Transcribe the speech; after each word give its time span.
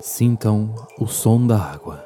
Sintam 0.00 0.72
o 0.96 1.08
som 1.08 1.44
da 1.44 1.58
água. 1.58 2.00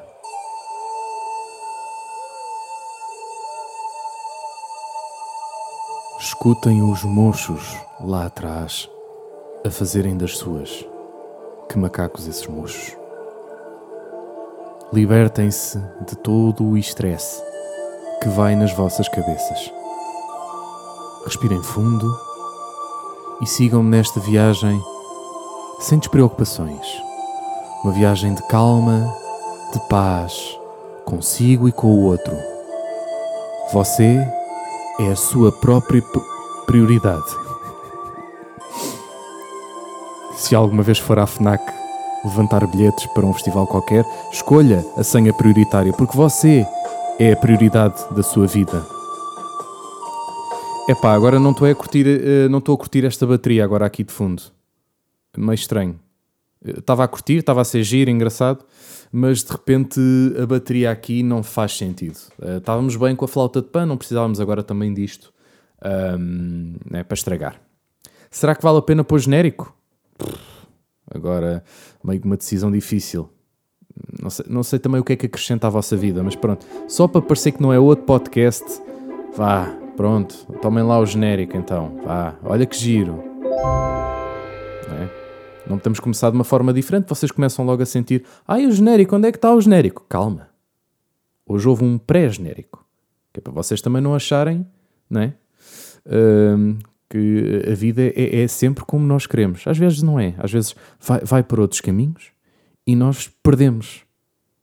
Escutem 6.19 6.81
os 6.81 7.03
mochos 7.03 7.77
lá 7.99 8.25
atrás 8.25 8.89
a 9.63 9.69
fazerem 9.69 10.17
das 10.17 10.35
suas. 10.39 10.83
Que 11.69 11.77
macacos 11.77 12.27
esses 12.27 12.47
mochos. 12.47 12.97
Libertem-se 14.91 15.77
de 16.07 16.15
todo 16.17 16.63
o 16.65 16.75
estresse 16.75 17.43
que 18.23 18.29
vai 18.29 18.55
nas 18.55 18.73
vossas 18.73 19.07
cabeças. 19.07 19.71
Respirem 21.25 21.61
fundo 21.61 22.11
e 23.39 23.45
sigam 23.45 23.83
nesta 23.83 24.19
viagem 24.19 24.81
sem 25.79 25.99
despreocupações. 25.99 27.12
Uma 27.83 27.91
viagem 27.91 28.33
de 28.33 28.41
calma, 28.43 29.13
de 29.73 29.79
paz, 29.89 30.57
consigo 31.03 31.67
e 31.67 31.71
com 31.73 31.87
o 31.87 32.03
outro. 32.03 32.33
Você 33.73 34.25
é 35.01 35.11
a 35.11 35.15
sua 35.17 35.51
própria 35.51 36.01
prioridade. 36.65 37.25
Se 40.37 40.55
alguma 40.55 40.81
vez 40.81 40.97
for 40.97 41.19
à 41.19 41.27
FNAC 41.27 41.61
levantar 42.23 42.65
bilhetes 42.67 43.05
para 43.07 43.25
um 43.25 43.33
festival 43.33 43.67
qualquer, 43.67 44.05
escolha 44.31 44.85
a 44.95 45.03
senha 45.03 45.33
prioritária, 45.33 45.91
porque 45.91 46.15
você 46.15 46.65
é 47.19 47.33
a 47.33 47.35
prioridade 47.35 48.01
da 48.11 48.23
sua 48.23 48.47
vida. 48.47 48.81
Epá, 50.87 51.13
agora 51.13 51.37
não 51.37 51.51
estou 51.51 51.69
a 51.69 51.75
curtir, 51.75 52.05
eh, 52.07 52.47
não 52.47 52.59
estou 52.59 52.75
a 52.75 52.77
curtir 52.77 53.03
esta 53.05 53.27
bateria 53.27 53.65
agora 53.65 53.85
aqui 53.85 54.05
de 54.05 54.13
fundo. 54.13 54.41
Meio 55.37 55.55
estranho. 55.55 56.02
Estava 56.65 57.03
a 57.03 57.07
curtir, 57.07 57.39
estava 57.39 57.61
a 57.61 57.65
ser 57.65 57.83
giro, 57.83 58.09
engraçado, 58.09 58.63
mas 59.11 59.43
de 59.43 59.51
repente 59.51 59.99
a 60.41 60.45
bateria 60.45 60.91
aqui 60.91 61.21
não 61.21 61.43
faz 61.43 61.77
sentido. 61.77 62.17
Uh, 62.39 62.57
estávamos 62.57 62.95
bem 62.95 63.15
com 63.15 63.25
a 63.25 63.27
flauta 63.27 63.61
de 63.61 63.67
pano, 63.67 63.87
não 63.87 63.97
precisávamos 63.97 64.39
agora 64.39 64.63
também 64.63 64.93
disto 64.93 65.33
um, 66.17 66.75
né, 66.89 67.03
para 67.03 67.15
estragar. 67.15 67.61
Será 68.31 68.55
que 68.55 68.63
vale 68.63 68.79
a 68.79 68.81
pena 68.81 69.03
pôr 69.03 69.19
genérico? 69.19 69.75
Agora, 71.13 71.63
meio 72.03 72.19
que 72.19 72.25
uma 72.25 72.37
decisão 72.37 72.71
difícil. 72.71 73.29
Não 74.21 74.29
sei, 74.29 74.45
não 74.49 74.63
sei 74.63 74.79
também 74.79 74.99
o 74.99 75.03
que 75.03 75.13
é 75.13 75.15
que 75.15 75.25
acrescenta 75.27 75.67
à 75.67 75.69
vossa 75.69 75.95
vida, 75.95 76.23
mas 76.23 76.35
pronto. 76.35 76.65
Só 76.87 77.07
para 77.07 77.21
parecer 77.21 77.51
que 77.51 77.61
não 77.61 77.71
é 77.71 77.77
outro 77.77 78.05
podcast, 78.05 78.65
vá, 79.35 79.67
pronto, 79.95 80.47
tomem 80.61 80.83
lá 80.83 80.99
o 80.99 81.05
genérico 81.05 81.55
então. 81.55 81.99
Vá, 82.03 82.35
olha 82.43 82.65
que 82.65 82.75
giro. 82.75 83.23
É? 84.89 85.22
Não 85.67 85.77
temos 85.77 85.99
começado 85.99 86.33
de 86.33 86.37
uma 86.37 86.43
forma 86.43 86.73
diferente, 86.73 87.07
vocês 87.07 87.31
começam 87.31 87.65
logo 87.65 87.81
a 87.81 87.85
sentir: 87.85 88.23
ai, 88.47 88.65
o 88.65 88.71
genérico, 88.71 89.15
onde 89.15 89.27
é 89.27 89.31
que 89.31 89.37
está 89.37 89.53
o 89.53 89.61
genérico? 89.61 90.05
Calma. 90.09 90.49
Hoje 91.45 91.67
houve 91.67 91.83
um 91.83 91.97
pré-genérico. 91.97 92.85
Que 93.31 93.39
é 93.39 93.41
para 93.41 93.51
vocês 93.51 93.81
também 93.81 94.01
não 94.01 94.13
acharem, 94.13 94.65
é? 95.15 95.33
Uh, 96.05 96.77
que 97.09 97.63
a 97.71 97.75
vida 97.75 98.01
é, 98.01 98.41
é, 98.41 98.47
sempre 98.47 98.83
como 98.85 99.05
nós 99.05 99.25
queremos. 99.25 99.65
Às 99.67 99.77
vezes 99.77 100.01
não 100.01 100.19
é. 100.19 100.35
Às 100.37 100.51
vezes 100.51 100.75
vai, 100.99 101.19
vai 101.21 101.43
por 101.43 101.59
outros 101.59 101.81
caminhos 101.81 102.31
e 102.85 102.95
nós 102.95 103.27
perdemos, 103.41 104.03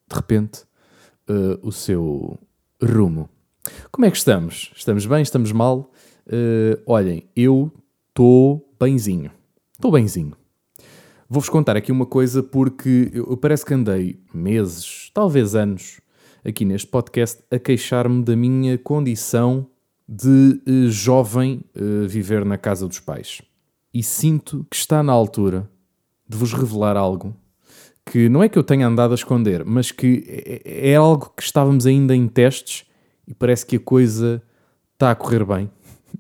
de 0.09 0.17
repente, 0.17 0.63
uh, 1.29 1.59
o 1.63 1.73
seu 1.73 2.39
rumo. 2.83 3.29
Como 3.91 4.05
é 4.05 4.11
que 4.11 4.17
estamos? 4.17 4.73
Estamos 4.75 5.07
bem? 5.07 5.23
Estamos 5.23 5.53
mal? 5.53 5.91
Uh, 6.27 6.81
olhem, 6.87 7.29
eu 7.35 7.73
estou 8.09 8.69
benzinho. 8.79 9.31
Estou 9.73 9.91
benzinho. 9.91 10.40
Vou-vos 11.33 11.49
contar 11.49 11.77
aqui 11.77 11.93
uma 11.93 12.07
coisa 12.07 12.43
porque 12.43 13.09
eu 13.15 13.37
parece 13.37 13.65
que 13.65 13.73
andei 13.73 14.19
meses, 14.35 15.13
talvez 15.15 15.55
anos, 15.55 16.01
aqui 16.45 16.65
neste 16.65 16.89
podcast 16.89 17.41
a 17.49 17.57
queixar-me 17.57 18.25
da 18.25 18.35
minha 18.35 18.77
condição 18.77 19.69
de 20.09 20.61
uh, 20.67 20.91
jovem 20.91 21.63
uh, 21.77 22.09
viver 22.09 22.45
na 22.45 22.59
casa 22.59 22.89
dos 22.89 22.99
pais. 22.99 23.41
E 23.95 24.03
sinto 24.03 24.67
que 24.69 24.75
está 24.75 25.05
na 25.05 25.13
altura 25.13 25.71
de 26.29 26.37
vos 26.37 26.53
revelar 26.53 26.97
algo 26.97 27.33
que 28.05 28.29
não 28.29 28.43
é 28.43 28.49
que 28.49 28.59
eu 28.59 28.65
tenha 28.65 28.89
andado 28.89 29.13
a 29.13 29.15
esconder, 29.15 29.65
mas 29.65 29.93
que 29.93 30.25
é, 30.27 30.91
é 30.91 30.97
algo 30.97 31.33
que 31.37 31.45
estávamos 31.45 31.87
ainda 31.87 32.13
em 32.13 32.27
testes 32.27 32.85
e 33.25 33.33
parece 33.33 33.65
que 33.65 33.77
a 33.77 33.81
coisa 33.81 34.43
está 34.95 35.13
a 35.13 35.15
correr 35.15 35.45
bem. 35.45 35.71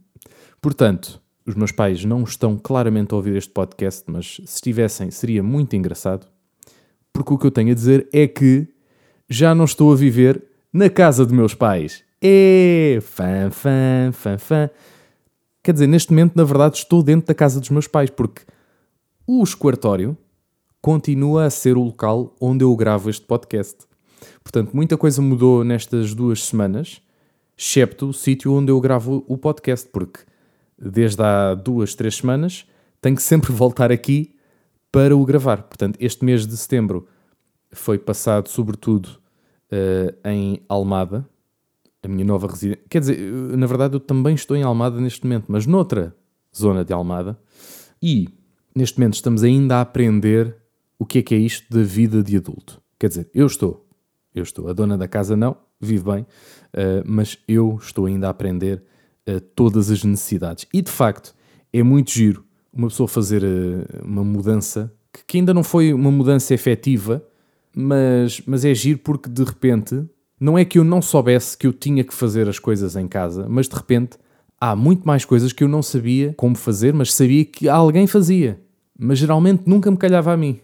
Portanto, 0.62 1.19
os 1.50 1.56
meus 1.56 1.72
pais 1.72 2.04
não 2.04 2.22
estão 2.22 2.56
claramente 2.56 3.12
a 3.12 3.16
ouvir 3.16 3.36
este 3.36 3.50
podcast, 3.50 4.04
mas 4.06 4.36
se 4.44 4.54
estivessem 4.54 5.10
seria 5.10 5.42
muito 5.42 5.76
engraçado, 5.76 6.26
porque 7.12 7.34
o 7.34 7.38
que 7.38 7.46
eu 7.46 7.50
tenho 7.50 7.72
a 7.72 7.74
dizer 7.74 8.08
é 8.12 8.26
que 8.26 8.66
já 9.28 9.54
não 9.54 9.64
estou 9.64 9.92
a 9.92 9.96
viver 9.96 10.42
na 10.72 10.88
casa 10.88 11.26
de 11.26 11.34
meus 11.34 11.54
pais. 11.54 12.02
É 12.22 12.98
fã, 13.02 13.50
fã, 13.50 14.10
fã, 14.12 14.38
fã. 14.38 14.70
Quer 15.62 15.72
dizer, 15.72 15.86
neste 15.86 16.10
momento, 16.10 16.36
na 16.36 16.44
verdade, 16.44 16.78
estou 16.78 17.02
dentro 17.02 17.26
da 17.26 17.34
casa 17.34 17.60
dos 17.60 17.70
meus 17.70 17.86
pais, 17.86 18.10
porque 18.10 18.42
o 19.26 19.42
esquartório 19.42 20.16
continua 20.80 21.44
a 21.44 21.50
ser 21.50 21.76
o 21.76 21.82
local 21.82 22.34
onde 22.40 22.64
eu 22.64 22.74
gravo 22.74 23.10
este 23.10 23.26
podcast. 23.26 23.76
Portanto, 24.42 24.70
muita 24.72 24.96
coisa 24.96 25.20
mudou 25.20 25.64
nestas 25.64 26.14
duas 26.14 26.44
semanas, 26.44 27.02
excepto 27.56 28.08
o 28.08 28.12
sítio 28.12 28.52
onde 28.52 28.72
eu 28.72 28.80
gravo 28.80 29.24
o 29.28 29.36
podcast, 29.36 29.88
porque 29.92 30.20
desde 30.80 31.22
há 31.22 31.54
duas, 31.54 31.94
três 31.94 32.16
semanas, 32.16 32.66
tenho 33.00 33.16
que 33.16 33.22
sempre 33.22 33.52
voltar 33.52 33.92
aqui 33.92 34.34
para 34.90 35.16
o 35.16 35.24
gravar. 35.24 35.62
Portanto, 35.62 35.96
este 36.00 36.24
mês 36.24 36.46
de 36.46 36.56
setembro 36.56 37.06
foi 37.72 37.98
passado, 37.98 38.48
sobretudo, 38.48 39.08
uh, 39.70 40.28
em 40.28 40.62
Almada, 40.68 41.28
a 42.02 42.08
minha 42.08 42.24
nova 42.24 42.48
residência. 42.48 42.82
Quer 42.88 43.00
dizer, 43.00 43.18
na 43.56 43.66
verdade, 43.66 43.94
eu 43.94 44.00
também 44.00 44.34
estou 44.34 44.56
em 44.56 44.62
Almada 44.62 45.00
neste 45.00 45.24
momento, 45.24 45.44
mas 45.48 45.66
noutra 45.66 46.16
zona 46.56 46.84
de 46.84 46.92
Almada. 46.92 47.38
E 48.02 48.28
neste 48.74 48.98
momento 48.98 49.14
estamos 49.14 49.42
ainda 49.42 49.76
a 49.76 49.80
aprender 49.82 50.56
o 50.98 51.06
que 51.06 51.18
é 51.18 51.22
que 51.22 51.34
é 51.34 51.38
isto 51.38 51.72
da 51.72 51.82
vida 51.82 52.22
de 52.22 52.36
adulto. 52.36 52.80
Quer 52.98 53.08
dizer, 53.08 53.30
eu 53.34 53.46
estou, 53.46 53.86
eu 54.34 54.42
estou, 54.42 54.68
a 54.68 54.72
dona 54.72 54.98
da 54.98 55.08
casa 55.08 55.36
não, 55.36 55.56
vive 55.80 56.04
bem, 56.04 56.22
uh, 56.22 57.02
mas 57.06 57.38
eu 57.46 57.78
estou 57.80 58.06
ainda 58.06 58.26
a 58.26 58.30
aprender 58.30 58.82
uh, 59.36 59.40
todas 59.54 59.90
as 59.90 60.04
necessidades. 60.04 60.66
E 60.72 60.82
de 60.82 60.90
facto, 60.90 61.34
é 61.72 61.82
muito 61.82 62.10
giro 62.10 62.44
uma 62.72 62.88
pessoa 62.88 63.08
fazer 63.08 63.42
uh, 63.42 64.04
uma 64.04 64.24
mudança 64.24 64.92
que, 65.12 65.24
que, 65.26 65.38
ainda 65.38 65.52
não 65.52 65.62
foi 65.62 65.92
uma 65.92 66.10
mudança 66.10 66.54
efetiva, 66.54 67.24
mas, 67.74 68.42
mas 68.46 68.64
é 68.64 68.74
giro 68.74 68.98
porque 68.98 69.28
de 69.28 69.42
repente 69.44 70.04
não 70.38 70.58
é 70.58 70.64
que 70.64 70.78
eu 70.78 70.84
não 70.84 71.02
soubesse 71.02 71.56
que 71.56 71.66
eu 71.66 71.72
tinha 71.72 72.02
que 72.02 72.14
fazer 72.14 72.48
as 72.48 72.58
coisas 72.58 72.96
em 72.96 73.06
casa, 73.06 73.46
mas 73.48 73.68
de 73.68 73.76
repente 73.76 74.16
há 74.60 74.74
muito 74.76 75.06
mais 75.06 75.24
coisas 75.24 75.52
que 75.52 75.64
eu 75.64 75.68
não 75.68 75.82
sabia 75.82 76.34
como 76.36 76.56
fazer, 76.56 76.92
mas 76.94 77.12
sabia 77.12 77.44
que 77.44 77.68
alguém 77.68 78.06
fazia. 78.06 78.60
Mas 78.98 79.18
geralmente 79.18 79.62
nunca 79.66 79.90
me 79.90 79.96
calhava 79.96 80.32
a 80.32 80.36
mim. 80.36 80.60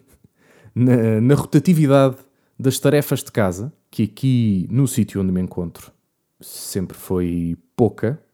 Na, 0.73 1.19
na 1.19 1.33
rotatividade 1.33 2.17
das 2.59 2.77
tarefas 2.77 3.23
de 3.23 3.31
casa, 3.31 3.73
que 3.89 4.03
aqui 4.03 4.67
no 4.69 4.87
sítio 4.87 5.21
onde 5.21 5.31
me 5.31 5.41
encontro 5.41 5.91
sempre 6.39 6.95
foi 6.95 7.57
pouca, 7.75 8.19
eh, 8.19 8.26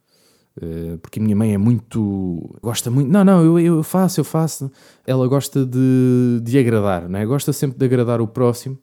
porque 1.01 1.19
a 1.19 1.23
minha 1.23 1.35
mãe 1.35 1.53
é 1.53 1.57
muito. 1.57 2.55
gosta 2.61 2.91
muito. 2.91 3.11
Não, 3.11 3.23
não, 3.23 3.43
eu, 3.43 3.59
eu 3.59 3.83
faço, 3.83 4.19
eu 4.19 4.23
faço. 4.23 4.71
Ela 5.05 5.27
gosta 5.27 5.65
de, 5.65 6.39
de 6.43 6.59
agradar, 6.59 7.09
não 7.09 7.19
é? 7.19 7.25
Gosta 7.25 7.51
sempre 7.51 7.77
de 7.77 7.85
agradar 7.85 8.21
o 8.21 8.27
próximo. 8.27 8.77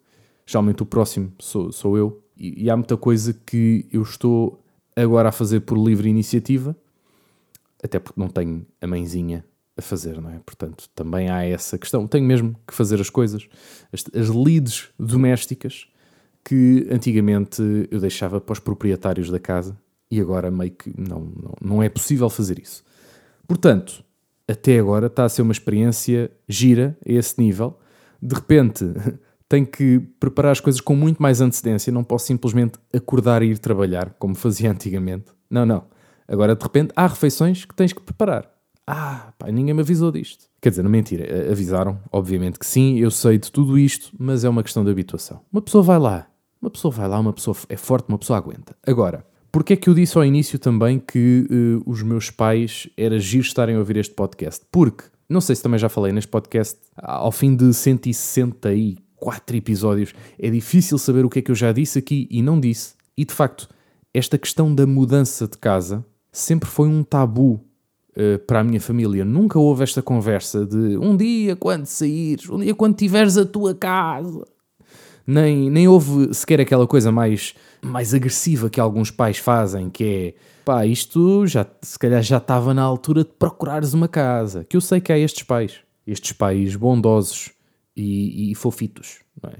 Geralmente 0.44 0.82
o 0.82 0.86
próximo 0.86 1.32
sou, 1.38 1.70
sou 1.70 1.96
eu. 1.96 2.22
E, 2.36 2.64
e 2.64 2.70
há 2.70 2.76
muita 2.76 2.96
coisa 2.96 3.32
que 3.32 3.86
eu 3.92 4.02
estou 4.02 4.60
agora 4.96 5.28
a 5.28 5.32
fazer 5.32 5.60
por 5.60 5.78
livre 5.78 6.08
iniciativa, 6.08 6.76
até 7.82 7.98
porque 8.00 8.20
não 8.20 8.28
tenho 8.28 8.66
a 8.80 8.86
mãezinha 8.86 9.44
a 9.76 9.82
fazer, 9.82 10.20
não 10.20 10.30
é? 10.30 10.40
Portanto, 10.44 10.88
também 10.94 11.30
há 11.30 11.44
essa 11.44 11.78
questão. 11.78 12.06
Tenho 12.06 12.26
mesmo 12.26 12.56
que 12.66 12.74
fazer 12.74 13.00
as 13.00 13.08
coisas, 13.08 13.48
as, 13.92 14.04
as 14.12 14.28
leads 14.28 14.88
domésticas 14.98 15.86
que 16.44 16.88
antigamente 16.90 17.62
eu 17.90 18.00
deixava 18.00 18.40
para 18.40 18.54
os 18.54 18.58
proprietários 18.58 19.30
da 19.30 19.38
casa 19.38 19.76
e 20.10 20.20
agora 20.20 20.50
meio 20.50 20.72
que 20.72 20.92
não, 20.98 21.20
não, 21.20 21.54
não 21.60 21.82
é 21.82 21.88
possível 21.88 22.28
fazer 22.28 22.58
isso. 22.58 22.82
Portanto, 23.46 24.04
até 24.48 24.78
agora 24.78 25.06
está 25.06 25.24
a 25.24 25.28
ser 25.28 25.42
uma 25.42 25.52
experiência 25.52 26.30
gira 26.48 26.98
a 27.06 27.12
esse 27.12 27.40
nível. 27.40 27.78
De 28.20 28.34
repente, 28.34 28.84
tenho 29.48 29.66
que 29.66 30.00
preparar 30.18 30.52
as 30.52 30.60
coisas 30.60 30.80
com 30.80 30.94
muito 30.94 31.22
mais 31.22 31.40
antecedência, 31.40 31.92
não 31.92 32.04
posso 32.04 32.26
simplesmente 32.26 32.78
acordar 32.92 33.42
e 33.42 33.50
ir 33.50 33.58
trabalhar, 33.58 34.14
como 34.18 34.34
fazia 34.34 34.70
antigamente. 34.72 35.26
Não, 35.48 35.64
não. 35.64 35.84
Agora, 36.26 36.54
de 36.54 36.62
repente, 36.62 36.92
há 36.94 37.06
refeições 37.06 37.64
que 37.64 37.74
tens 37.74 37.92
que 37.92 38.00
preparar. 38.00 38.50
Ah, 38.86 39.32
pá, 39.38 39.50
ninguém 39.50 39.74
me 39.74 39.82
avisou 39.82 40.10
disto. 40.10 40.46
Quer 40.60 40.70
dizer, 40.70 40.82
não 40.82 40.90
mentira, 40.90 41.50
avisaram, 41.50 42.00
obviamente 42.10 42.58
que 42.58 42.66
sim, 42.66 42.98
eu 42.98 43.10
sei 43.10 43.38
de 43.38 43.50
tudo 43.50 43.78
isto, 43.78 44.12
mas 44.18 44.44
é 44.44 44.48
uma 44.48 44.62
questão 44.62 44.84
de 44.84 44.90
habituação. 44.90 45.40
Uma 45.52 45.62
pessoa 45.62 45.82
vai 45.82 45.98
lá, 45.98 46.28
uma 46.60 46.70
pessoa 46.70 46.92
vai 46.92 47.08
lá, 47.08 47.18
uma 47.18 47.32
pessoa 47.32 47.56
é 47.68 47.76
forte, 47.76 48.08
uma 48.08 48.18
pessoa 48.18 48.38
aguenta. 48.38 48.76
Agora, 48.86 49.24
Porquê 49.52 49.72
é 49.72 49.76
que 49.76 49.88
eu 49.88 49.94
disse 49.94 50.16
ao 50.16 50.24
início 50.24 50.58
também 50.58 50.98
que 50.98 51.46
uh, 51.50 51.90
os 51.90 52.02
meus 52.02 52.30
pais 52.30 52.88
era 52.96 53.18
giro 53.18 53.44
estarem 53.44 53.76
a 53.76 53.78
ouvir 53.78 53.96
este 53.96 54.14
podcast? 54.14 54.64
Porque, 54.70 55.04
não 55.28 55.40
sei 55.40 55.56
se 55.56 55.62
também 55.62 55.78
já 55.78 55.88
falei 55.88 56.12
neste 56.12 56.30
podcast, 56.30 56.78
ao 56.96 57.32
fim 57.32 57.56
de 57.56 57.72
164 57.74 59.10
quatro 59.20 59.54
episódios. 59.54 60.14
É 60.38 60.50
difícil 60.50 60.98
saber 60.98 61.24
o 61.24 61.28
que 61.28 61.38
é 61.38 61.42
que 61.42 61.50
eu 61.50 61.54
já 61.54 61.70
disse 61.70 61.98
aqui 61.98 62.26
e 62.30 62.42
não 62.42 62.58
disse. 62.58 62.94
E 63.16 63.24
de 63.24 63.32
facto, 63.32 63.68
esta 64.12 64.38
questão 64.38 64.74
da 64.74 64.86
mudança 64.86 65.46
de 65.46 65.58
casa 65.58 66.04
sempre 66.32 66.68
foi 66.68 66.88
um 66.88 67.04
tabu 67.04 67.60
uh, 68.16 68.38
para 68.46 68.60
a 68.60 68.64
minha 68.64 68.80
família. 68.80 69.24
Nunca 69.24 69.58
houve 69.58 69.84
esta 69.84 70.02
conversa 70.02 70.64
de 70.64 70.96
um 70.96 71.16
dia 71.16 71.54
quando 71.54 71.84
saíres, 71.84 72.48
um 72.48 72.58
dia 72.58 72.74
quando 72.74 72.96
tiveres 72.96 73.36
a 73.36 73.44
tua 73.44 73.74
casa. 73.74 74.44
Nem, 75.26 75.70
nem 75.70 75.86
houve 75.86 76.34
sequer 76.34 76.60
aquela 76.60 76.86
coisa 76.86 77.12
mais, 77.12 77.54
mais 77.82 78.14
agressiva 78.14 78.70
que 78.70 78.80
alguns 78.80 79.10
pais 79.10 79.38
fazem, 79.38 79.90
que 79.90 80.04
é 80.04 80.34
pá, 80.64 80.86
isto 80.86 81.46
já, 81.46 81.66
se 81.82 81.98
calhar 81.98 82.22
já 82.22 82.38
estava 82.38 82.72
na 82.74 82.82
altura 82.82 83.24
de 83.24 83.30
procurares 83.30 83.94
uma 83.94 84.08
casa. 84.08 84.64
Que 84.68 84.76
eu 84.76 84.80
sei 84.80 85.00
que 85.00 85.12
há 85.12 85.18
estes 85.18 85.42
pais, 85.42 85.80
estes 86.06 86.32
pais 86.32 86.76
bondosos 86.76 87.50
e, 87.96 88.50
e 88.50 88.54
fofitos, 88.54 89.20
não 89.42 89.50
é? 89.50 89.56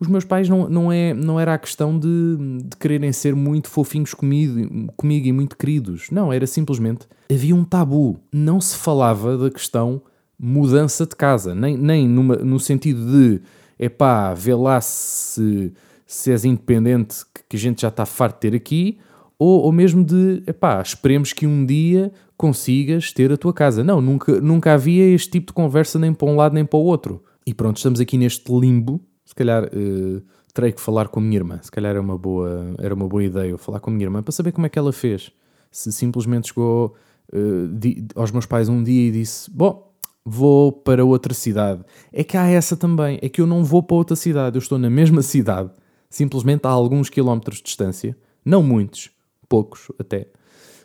Os 0.00 0.08
meus 0.08 0.24
pais 0.24 0.48
não, 0.48 0.68
não, 0.68 0.92
é, 0.92 1.14
não 1.14 1.38
era 1.38 1.54
a 1.54 1.58
questão 1.58 1.98
de, 1.98 2.36
de 2.64 2.76
quererem 2.78 3.12
ser 3.12 3.34
muito 3.34 3.70
fofinhos 3.70 4.12
comigo, 4.12 4.92
comigo 4.96 5.26
e 5.26 5.32
muito 5.32 5.56
queridos. 5.56 6.08
Não, 6.10 6.32
era 6.32 6.46
simplesmente 6.46 7.06
havia 7.30 7.54
um 7.54 7.64
tabu. 7.64 8.18
Não 8.32 8.60
se 8.60 8.76
falava 8.76 9.38
da 9.38 9.50
questão 9.50 10.02
mudança 10.38 11.06
de 11.06 11.14
casa, 11.14 11.54
nem, 11.54 11.76
nem 11.76 12.08
numa, 12.08 12.36
no 12.36 12.58
sentido 12.58 13.06
de 13.10 13.40
epá, 13.84 14.34
vê 14.34 14.54
lá 14.54 14.80
se, 14.80 15.72
se 16.06 16.30
és 16.30 16.44
independente, 16.44 17.24
que 17.48 17.56
a 17.56 17.58
gente 17.58 17.82
já 17.82 17.88
está 17.88 18.06
farto 18.06 18.36
de 18.36 18.50
ter 18.50 18.56
aqui, 18.56 18.98
ou, 19.38 19.62
ou 19.62 19.72
mesmo 19.72 20.04
de 20.04 20.42
epá, 20.46 20.80
esperemos 20.80 21.32
que 21.32 21.46
um 21.46 21.66
dia 21.66 22.12
consigas 22.36 23.12
ter 23.12 23.32
a 23.32 23.36
tua 23.36 23.52
casa. 23.52 23.84
Não, 23.84 24.00
nunca, 24.00 24.40
nunca 24.40 24.72
havia 24.72 25.04
este 25.06 25.30
tipo 25.30 25.48
de 25.48 25.52
conversa 25.52 25.98
nem 25.98 26.12
para 26.12 26.28
um 26.28 26.36
lado 26.36 26.54
nem 26.54 26.64
para 26.64 26.78
o 26.78 26.82
outro. 26.82 27.22
E 27.46 27.52
pronto, 27.52 27.76
estamos 27.76 28.00
aqui 28.00 28.16
neste 28.16 28.50
limbo. 28.52 29.00
Se 29.24 29.34
calhar 29.34 29.64
uh, 29.64 30.22
terei 30.52 30.72
que 30.72 30.80
falar 30.80 31.08
com 31.08 31.20
a 31.20 31.22
minha 31.22 31.36
irmã. 31.36 31.58
Se 31.62 31.70
calhar 31.70 31.90
era 31.90 32.00
uma 32.00 32.16
boa, 32.16 32.74
era 32.78 32.94
uma 32.94 33.08
boa 33.08 33.24
ideia 33.24 33.50
eu 33.50 33.58
falar 33.58 33.80
com 33.80 33.90
a 33.90 33.92
minha 33.92 34.06
irmã 34.06 34.22
para 34.22 34.32
saber 34.32 34.52
como 34.52 34.66
é 34.66 34.68
que 34.68 34.78
ela 34.78 34.92
fez. 34.92 35.32
Se 35.70 35.92
simplesmente 35.92 36.48
chegou 36.48 36.94
uh, 37.32 38.20
aos 38.20 38.30
meus 38.30 38.46
pais 38.46 38.68
um 38.68 38.82
dia 38.82 39.08
e 39.08 39.10
disse: 39.10 39.50
Bom, 39.50 39.93
vou 40.24 40.72
para 40.72 41.04
outra 41.04 41.34
cidade. 41.34 41.84
É 42.12 42.24
que 42.24 42.36
há 42.36 42.46
essa 42.46 42.76
também. 42.76 43.18
É 43.20 43.28
que 43.28 43.40
eu 43.40 43.46
não 43.46 43.64
vou 43.64 43.82
para 43.82 43.96
outra 43.96 44.16
cidade. 44.16 44.56
Eu 44.56 44.60
estou 44.60 44.78
na 44.78 44.88
mesma 44.88 45.22
cidade, 45.22 45.70
simplesmente 46.08 46.66
a 46.66 46.70
alguns 46.70 47.10
quilómetros 47.10 47.58
de 47.58 47.64
distância. 47.64 48.16
Não 48.44 48.62
muitos, 48.62 49.10
poucos 49.48 49.90
até, 49.98 50.28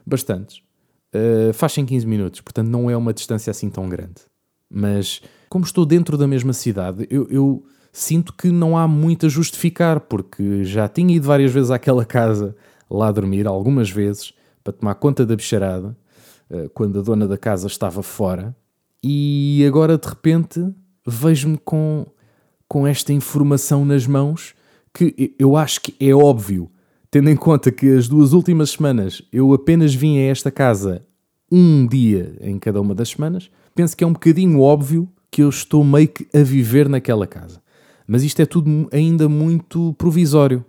bastantes. 0.05 0.61
Uh, 1.13 1.53
faz 1.53 1.75
em 1.77 1.85
15 1.85 2.05
minutos, 2.05 2.41
portanto 2.41 2.67
não 2.67 2.87
é 2.89 2.95
uma 2.95 3.13
distância 3.13 3.49
assim 3.49 3.69
tão 3.69 3.89
grande. 3.89 4.21
Mas 4.69 5.21
como 5.49 5.65
estou 5.65 5.85
dentro 5.85 6.15
da 6.15 6.27
mesma 6.27 6.53
cidade, 6.53 7.07
eu, 7.09 7.27
eu, 7.31 7.65
sinto 7.91 8.33
que 8.33 8.51
não 8.51 8.77
há 8.77 8.87
muito 8.87 9.25
a 9.25 9.29
justificar, 9.29 10.01
porque 10.01 10.63
já 10.63 10.87
tinha 10.87 11.15
ido 11.15 11.25
várias 11.25 11.51
vezes 11.51 11.71
àquela 11.71 12.05
casa 12.05 12.55
lá 12.89 13.11
dormir, 13.11 13.47
algumas 13.47 13.89
vezes, 13.89 14.31
para 14.63 14.71
tomar 14.71 14.93
conta 14.95 15.25
da 15.25 15.35
bicharada, 15.35 15.97
uh, 16.51 16.69
quando 16.69 16.99
a 16.99 17.01
dona 17.01 17.27
da 17.27 17.37
casa 17.37 17.65
estava 17.65 18.03
fora, 18.03 18.55
e 19.03 19.63
agora 19.67 19.97
de 19.97 20.07
repente 20.07 20.73
vejo-me 21.05 21.57
com, 21.57 22.05
com 22.67 22.85
esta 22.85 23.13
informação 23.13 23.85
nas 23.85 24.05
mãos 24.05 24.53
que 24.93 25.35
eu 25.37 25.55
acho 25.55 25.81
que 25.81 25.95
é 25.99 26.13
óbvio 26.13 26.69
tendo 27.11 27.29
em 27.29 27.35
conta 27.35 27.71
que 27.71 27.87
as 27.87 28.07
duas 28.07 28.33
últimas 28.33 28.71
semanas 28.71 29.21
eu 29.31 29.53
apenas 29.53 29.93
vim 29.93 30.17
a 30.17 30.23
esta 30.23 30.51
casa 30.51 31.05
um 31.51 31.87
dia 31.87 32.35
em 32.41 32.59
cada 32.59 32.79
uma 32.79 32.93
das 32.93 33.09
semanas, 33.09 33.49
penso 33.73 33.97
que 33.97 34.03
é 34.03 34.07
um 34.07 34.13
bocadinho 34.13 34.59
óbvio 34.59 35.09
que 35.31 35.41
eu 35.41 35.49
estou 35.49 35.83
meio 35.83 36.07
que 36.07 36.27
a 36.33 36.43
viver 36.43 36.87
naquela 36.87 37.25
casa. 37.25 37.61
Mas 38.07 38.23
isto 38.23 38.41
é 38.41 38.45
tudo 38.45 38.87
ainda 38.91 39.29
muito 39.29 39.93
provisório. 39.93 40.65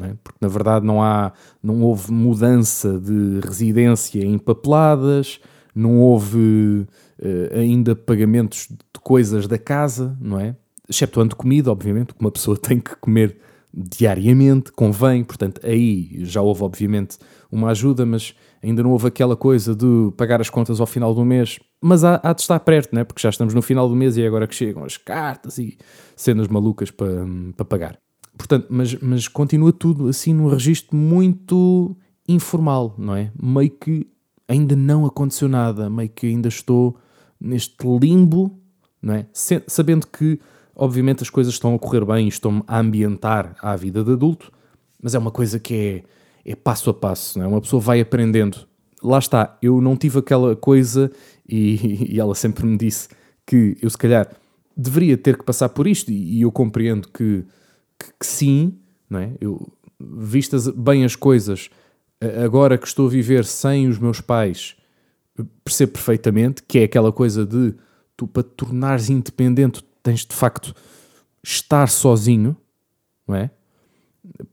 É? 0.00 0.14
Porque 0.22 0.38
na 0.40 0.48
verdade 0.48 0.86
não 0.86 1.02
há, 1.02 1.32
não 1.62 1.82
houve 1.82 2.10
mudança 2.12 2.98
de 2.98 3.40
residência 3.46 4.24
em 4.24 4.38
papeladas, 4.38 5.40
não 5.74 5.98
houve 5.98 6.86
uh, 7.22 7.58
ainda 7.58 7.94
pagamentos 7.94 8.68
de 8.68 9.00
coisas 9.00 9.46
da 9.46 9.56
casa, 9.56 10.16
não 10.20 10.38
é? 10.38 10.56
Exceptuando 10.88 11.36
comida, 11.36 11.70
obviamente, 11.70 12.12
que 12.12 12.20
uma 12.20 12.30
pessoa 12.30 12.56
tem 12.58 12.80
que 12.80 12.96
comer 12.96 13.38
diariamente, 13.74 14.70
convém, 14.70 15.24
portanto, 15.24 15.60
aí 15.64 16.22
já 16.24 16.42
houve, 16.42 16.62
obviamente, 16.62 17.16
uma 17.50 17.70
ajuda, 17.70 18.04
mas 18.04 18.34
ainda 18.62 18.82
não 18.82 18.90
houve 18.90 19.08
aquela 19.08 19.34
coisa 19.34 19.74
de 19.74 20.12
pagar 20.16 20.42
as 20.42 20.50
contas 20.50 20.78
ao 20.78 20.86
final 20.86 21.14
do 21.14 21.24
mês. 21.24 21.58
Mas 21.80 22.04
há, 22.04 22.20
há 22.22 22.34
de 22.34 22.42
estar 22.42 22.60
perto, 22.60 22.94
né? 22.94 23.02
porque 23.02 23.22
já 23.22 23.30
estamos 23.30 23.54
no 23.54 23.62
final 23.62 23.88
do 23.88 23.96
mês 23.96 24.16
e 24.16 24.22
é 24.22 24.26
agora 24.26 24.46
que 24.46 24.54
chegam 24.54 24.84
as 24.84 24.98
cartas 24.98 25.56
e 25.58 25.78
cenas 26.14 26.48
malucas 26.48 26.90
para, 26.90 27.24
para 27.56 27.64
pagar. 27.64 27.98
Portanto, 28.36 28.66
mas, 28.68 28.94
mas 28.96 29.26
continua 29.26 29.72
tudo 29.72 30.08
assim 30.08 30.34
num 30.34 30.48
registro 30.48 30.96
muito 30.96 31.96
informal, 32.28 32.94
não 32.98 33.16
é? 33.16 33.32
Meio 33.42 33.70
que 33.70 34.06
ainda 34.46 34.76
não 34.76 35.06
aconteceu 35.06 35.48
nada, 35.48 35.88
meio 35.88 36.08
que 36.10 36.26
ainda 36.26 36.48
estou 36.48 36.96
neste 37.42 37.76
limbo, 38.00 38.58
não 39.00 39.14
é? 39.14 39.26
Sabendo 39.32 40.06
que 40.06 40.38
Obviamente 40.74 41.22
as 41.22 41.30
coisas 41.30 41.52
estão 41.52 41.74
a 41.74 41.78
correr 41.78 42.04
bem 42.04 42.26
e 42.26 42.28
estão-me 42.28 42.62
a 42.66 42.78
ambientar 42.78 43.54
à 43.60 43.76
vida 43.76 44.02
de 44.02 44.12
adulto, 44.12 44.50
mas 45.00 45.14
é 45.14 45.18
uma 45.18 45.30
coisa 45.30 45.58
que 45.58 46.04
é, 46.44 46.52
é 46.52 46.54
passo 46.56 46.90
a 46.90 46.94
passo, 46.94 47.38
não 47.38 47.44
é? 47.44 47.48
uma 47.48 47.60
pessoa 47.60 47.80
vai 47.80 48.00
aprendendo. 48.00 48.66
Lá 49.02 49.18
está, 49.18 49.58
eu 49.60 49.80
não 49.80 49.96
tive 49.96 50.18
aquela 50.18 50.56
coisa 50.56 51.10
e, 51.46 52.08
e 52.14 52.20
ela 52.20 52.34
sempre 52.34 52.64
me 52.64 52.76
disse 52.76 53.08
que 53.46 53.76
eu 53.82 53.90
se 53.90 53.98
calhar 53.98 54.28
deveria 54.74 55.18
ter 55.18 55.36
que 55.36 55.44
passar 55.44 55.68
por 55.68 55.86
isto 55.86 56.10
e, 56.10 56.38
e 56.38 56.42
eu 56.42 56.50
compreendo 56.50 57.08
que, 57.08 57.44
que, 57.98 58.12
que, 58.18 58.26
sim, 58.26 58.78
não 59.10 59.18
é? 59.18 59.32
Eu, 59.40 59.70
vistas 60.00 60.68
bem 60.68 61.04
as 61.04 61.14
coisas, 61.14 61.68
agora 62.42 62.78
que 62.78 62.86
estou 62.86 63.06
a 63.06 63.10
viver 63.10 63.44
sem 63.44 63.88
os 63.88 63.98
meus 63.98 64.20
pais, 64.20 64.74
percebo 65.64 65.92
perfeitamente 65.92 66.62
que 66.62 66.78
é 66.78 66.84
aquela 66.84 67.12
coisa 67.12 67.46
de 67.46 67.74
tu 68.16 68.26
para 68.26 68.42
te 68.42 68.50
tornares 68.50 69.08
independente 69.08 69.84
tens 70.02 70.24
de 70.24 70.34
facto 70.34 70.74
estar 71.42 71.88
sozinho, 71.88 72.56
não 73.26 73.34
é? 73.34 73.50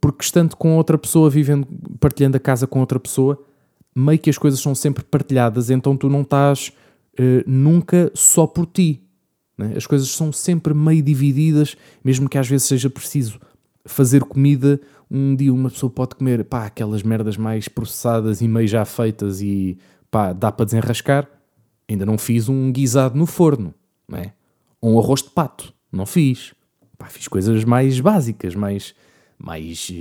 Porque 0.01 0.23
estando 0.23 0.55
com 0.55 0.75
outra 0.77 0.97
pessoa, 0.97 1.29
vivendo, 1.29 1.67
partilhando 1.99 2.37
a 2.37 2.39
casa 2.39 2.65
com 2.65 2.79
outra 2.79 2.99
pessoa, 2.99 3.43
meio 3.95 4.17
que 4.19 4.29
as 4.29 4.37
coisas 4.37 4.59
são 4.59 4.73
sempre 4.73 5.03
partilhadas, 5.03 5.69
então 5.69 5.95
tu 5.95 6.09
não 6.09 6.21
estás 6.21 6.71
uh, 7.19 7.43
nunca 7.45 8.11
só 8.15 8.47
por 8.47 8.65
ti. 8.65 9.03
É? 9.59 9.77
As 9.77 9.85
coisas 9.85 10.09
são 10.09 10.31
sempre 10.31 10.73
meio 10.73 11.03
divididas, 11.03 11.75
mesmo 12.03 12.29
que 12.29 12.37
às 12.37 12.47
vezes 12.47 12.67
seja 12.67 12.89
preciso 12.89 13.39
fazer 13.85 14.23
comida. 14.23 14.79
Um 15.11 15.35
dia 15.35 15.53
uma 15.53 15.69
pessoa 15.69 15.89
pode 15.89 16.15
comer 16.15 16.43
pá, 16.45 16.65
aquelas 16.65 17.03
merdas 17.03 17.35
mais 17.35 17.67
processadas 17.67 18.41
e 18.41 18.47
meio 18.47 18.67
já 18.67 18.85
feitas 18.85 19.41
e 19.41 19.77
pá, 20.09 20.33
dá 20.33 20.51
para 20.51 20.65
desenrascar. 20.65 21.27
Ainda 21.87 22.05
não 22.05 22.17
fiz 22.17 22.47
um 22.49 22.71
guisado 22.71 23.17
no 23.17 23.25
forno, 23.25 23.73
não 24.07 24.19
é? 24.19 24.33
um 24.81 24.99
arroz 24.99 25.21
de 25.21 25.29
pato. 25.29 25.73
Não 25.91 26.05
fiz. 26.05 26.53
Pá, 26.97 27.07
fiz 27.07 27.27
coisas 27.27 27.63
mais 27.63 27.99
básicas, 27.99 28.55
mais. 28.55 28.95
mais. 29.37 29.91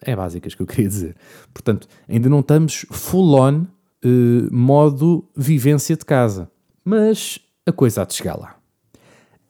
é 0.00 0.14
básicas 0.14 0.54
que 0.54 0.62
eu 0.62 0.66
queria 0.66 0.88
dizer. 0.88 1.16
Portanto, 1.52 1.88
ainda 2.08 2.28
não 2.28 2.40
estamos 2.40 2.86
full 2.90 3.34
on 3.34 3.62
uh, 4.04 4.54
modo 4.54 5.28
vivência 5.36 5.96
de 5.96 6.04
casa. 6.04 6.50
Mas 6.84 7.38
a 7.66 7.72
coisa 7.72 8.02
há 8.02 8.04
de 8.04 8.14
chegar 8.14 8.36
lá. 8.36 8.56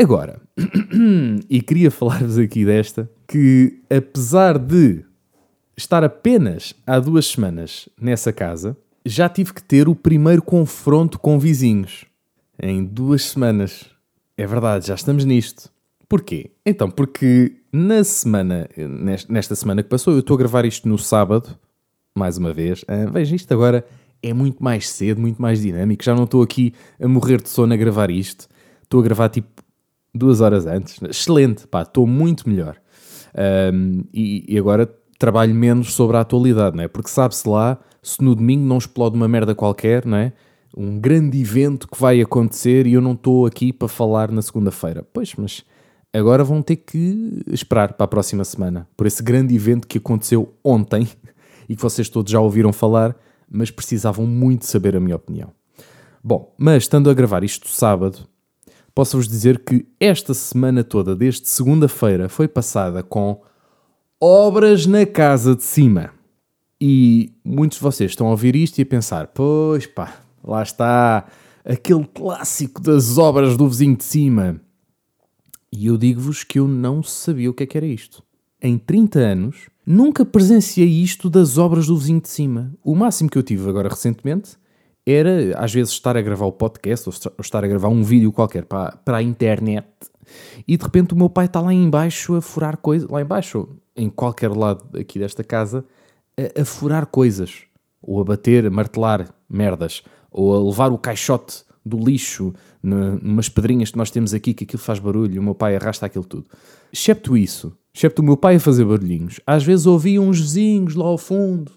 Agora, 0.00 0.40
e 1.50 1.60
queria 1.60 1.90
falar-vos 1.90 2.38
aqui 2.38 2.64
desta, 2.64 3.10
que 3.26 3.80
apesar 3.90 4.56
de 4.58 5.04
estar 5.76 6.04
apenas 6.04 6.74
há 6.86 7.00
duas 7.00 7.26
semanas 7.26 7.88
nessa 8.00 8.32
casa, 8.32 8.76
já 9.08 9.28
tive 9.28 9.54
que 9.54 9.62
ter 9.62 9.88
o 9.88 9.94
primeiro 9.94 10.42
confronto 10.42 11.18
com 11.18 11.38
vizinhos. 11.38 12.04
Em 12.60 12.84
duas 12.84 13.24
semanas. 13.24 13.86
É 14.36 14.46
verdade, 14.46 14.86
já 14.86 14.94
estamos 14.94 15.24
nisto. 15.24 15.70
Porquê? 16.08 16.50
Então, 16.64 16.90
porque 16.90 17.56
na 17.72 18.04
semana, 18.04 18.68
nesta 19.28 19.54
semana 19.54 19.82
que 19.82 19.88
passou, 19.88 20.12
eu 20.12 20.20
estou 20.20 20.34
a 20.34 20.38
gravar 20.38 20.64
isto 20.64 20.88
no 20.88 20.98
sábado, 20.98 21.58
mais 22.14 22.36
uma 22.38 22.52
vez. 22.52 22.82
Uh, 22.82 23.10
veja, 23.10 23.34
isto 23.34 23.52
agora 23.52 23.84
é 24.22 24.32
muito 24.32 24.62
mais 24.62 24.88
cedo, 24.88 25.20
muito 25.20 25.40
mais 25.40 25.62
dinâmico. 25.62 26.04
Já 26.04 26.14
não 26.14 26.24
estou 26.24 26.42
aqui 26.42 26.74
a 27.00 27.08
morrer 27.08 27.40
de 27.40 27.48
sono 27.48 27.72
a 27.72 27.76
gravar 27.76 28.10
isto. 28.10 28.46
Estou 28.82 29.00
a 29.00 29.02
gravar 29.02 29.28
tipo 29.28 29.48
duas 30.14 30.40
horas 30.40 30.66
antes. 30.66 31.00
Excelente, 31.02 31.66
pá, 31.66 31.82
estou 31.82 32.06
muito 32.06 32.48
melhor. 32.48 32.76
Um, 33.72 34.04
e, 34.12 34.44
e, 34.48 34.58
agora 34.58 34.90
trabalho 35.18 35.54
menos 35.54 35.92
sobre 35.92 36.16
a 36.16 36.20
atualidade, 36.20 36.76
não 36.76 36.84
é? 36.84 36.88
Porque 36.88 37.10
sabe-se 37.10 37.48
lá 37.48 37.78
se 38.02 38.22
no 38.22 38.34
domingo 38.34 38.64
não 38.64 38.78
explode 38.78 39.16
uma 39.16 39.28
merda 39.28 39.54
qualquer, 39.54 40.04
não 40.04 40.16
é? 40.16 40.32
um 40.76 40.98
grande 40.98 41.40
evento 41.40 41.88
que 41.88 42.00
vai 42.00 42.20
acontecer 42.20 42.86
e 42.86 42.94
eu 42.94 43.00
não 43.00 43.12
estou 43.12 43.46
aqui 43.46 43.72
para 43.72 43.88
falar 43.88 44.30
na 44.30 44.42
segunda-feira. 44.42 45.06
Pois, 45.12 45.34
mas 45.36 45.64
agora 46.12 46.44
vão 46.44 46.62
ter 46.62 46.76
que 46.76 47.42
esperar 47.50 47.94
para 47.94 48.04
a 48.04 48.08
próxima 48.08 48.44
semana 48.44 48.88
por 48.96 49.06
esse 49.06 49.22
grande 49.22 49.54
evento 49.54 49.86
que 49.86 49.98
aconteceu 49.98 50.54
ontem 50.62 51.08
e 51.68 51.76
que 51.76 51.82
vocês 51.82 52.08
todos 52.08 52.30
já 52.30 52.40
ouviram 52.40 52.72
falar, 52.72 53.16
mas 53.50 53.70
precisavam 53.70 54.26
muito 54.26 54.66
saber 54.66 54.96
a 54.96 55.00
minha 55.00 55.16
opinião. 55.16 55.50
Bom, 56.22 56.54
mas 56.58 56.84
estando 56.84 57.08
a 57.08 57.14
gravar 57.14 57.44
isto 57.44 57.68
sábado, 57.68 58.18
posso-vos 58.94 59.28
dizer 59.28 59.60
que 59.60 59.86
esta 59.98 60.34
semana 60.34 60.84
toda, 60.84 61.16
desde 61.16 61.48
segunda-feira, 61.48 62.28
foi 62.28 62.48
passada 62.48 63.02
com 63.02 63.40
obras 64.20 64.84
na 64.86 65.06
casa 65.06 65.54
de 65.54 65.62
cima. 65.62 66.17
E 66.80 67.32
muitos 67.44 67.78
de 67.78 67.84
vocês 67.84 68.12
estão 68.12 68.28
a 68.28 68.30
ouvir 68.30 68.54
isto 68.54 68.78
e 68.78 68.82
a 68.82 68.86
pensar: 68.86 69.28
pois 69.28 69.86
pá, 69.86 70.20
lá 70.44 70.62
está, 70.62 71.26
aquele 71.64 72.04
clássico 72.04 72.80
das 72.80 73.18
obras 73.18 73.56
do 73.56 73.68
vizinho 73.68 73.96
de 73.96 74.04
cima. 74.04 74.60
E 75.72 75.86
eu 75.86 75.98
digo-vos 75.98 76.44
que 76.44 76.58
eu 76.58 76.66
não 76.66 77.02
sabia 77.02 77.50
o 77.50 77.54
que, 77.54 77.64
é 77.64 77.66
que 77.66 77.76
era 77.76 77.86
isto. 77.86 78.22
Em 78.60 78.78
30 78.78 79.18
anos, 79.18 79.68
nunca 79.84 80.24
presenciei 80.24 80.88
isto 80.88 81.28
das 81.28 81.58
obras 81.58 81.86
do 81.86 81.96
vizinho 81.96 82.20
de 82.20 82.28
cima. 82.28 82.72
O 82.82 82.94
máximo 82.94 83.28
que 83.28 83.36
eu 83.36 83.42
tive 83.42 83.68
agora 83.68 83.88
recentemente 83.88 84.56
era, 85.04 85.58
às 85.58 85.72
vezes, 85.72 85.92
estar 85.92 86.16
a 86.16 86.22
gravar 86.22 86.46
o 86.46 86.52
podcast 86.52 87.08
ou 87.08 87.14
estar 87.40 87.64
a 87.64 87.68
gravar 87.68 87.88
um 87.88 88.02
vídeo 88.02 88.32
qualquer 88.32 88.64
para, 88.64 88.96
para 88.96 89.18
a 89.18 89.22
internet 89.22 89.86
e 90.66 90.76
de 90.76 90.84
repente 90.84 91.14
o 91.14 91.16
meu 91.16 91.28
pai 91.28 91.46
está 91.46 91.60
lá 91.60 91.72
embaixo 91.72 92.34
a 92.34 92.42
furar 92.42 92.76
coisas, 92.76 93.08
lá 93.08 93.20
embaixo, 93.20 93.68
em 93.96 94.08
qualquer 94.08 94.50
lado 94.50 94.98
aqui 94.98 95.18
desta 95.18 95.42
casa, 95.42 95.84
a, 96.38 96.62
a 96.62 96.64
furar 96.64 97.06
coisas, 97.06 97.64
ou 98.00 98.20
a 98.20 98.24
bater, 98.24 98.66
a 98.66 98.70
martelar 98.70 99.34
merdas, 99.50 100.02
ou 100.30 100.54
a 100.54 100.62
levar 100.62 100.92
o 100.92 100.98
caixote 100.98 101.64
do 101.84 101.98
lixo 101.98 102.54
numas 102.82 103.48
pedrinhas 103.48 103.90
que 103.90 103.96
nós 103.98 104.10
temos 104.10 104.32
aqui 104.32 104.54
que 104.54 104.64
aquilo 104.64 104.82
faz 104.82 104.98
barulho 104.98 105.40
o 105.40 105.44
meu 105.44 105.54
pai 105.54 105.74
arrasta 105.74 106.06
aquilo 106.06 106.24
tudo. 106.24 106.46
Excepto 106.92 107.36
isso, 107.36 107.76
excepto 107.94 108.22
o 108.22 108.24
meu 108.24 108.36
pai 108.36 108.56
a 108.56 108.60
fazer 108.60 108.84
barulhinhos, 108.84 109.40
às 109.46 109.64
vezes 109.64 109.86
ouvia 109.86 110.20
uns 110.20 110.40
vizinhos 110.40 110.94
lá 110.94 111.06
ao 111.06 111.18
fundo 111.18 111.72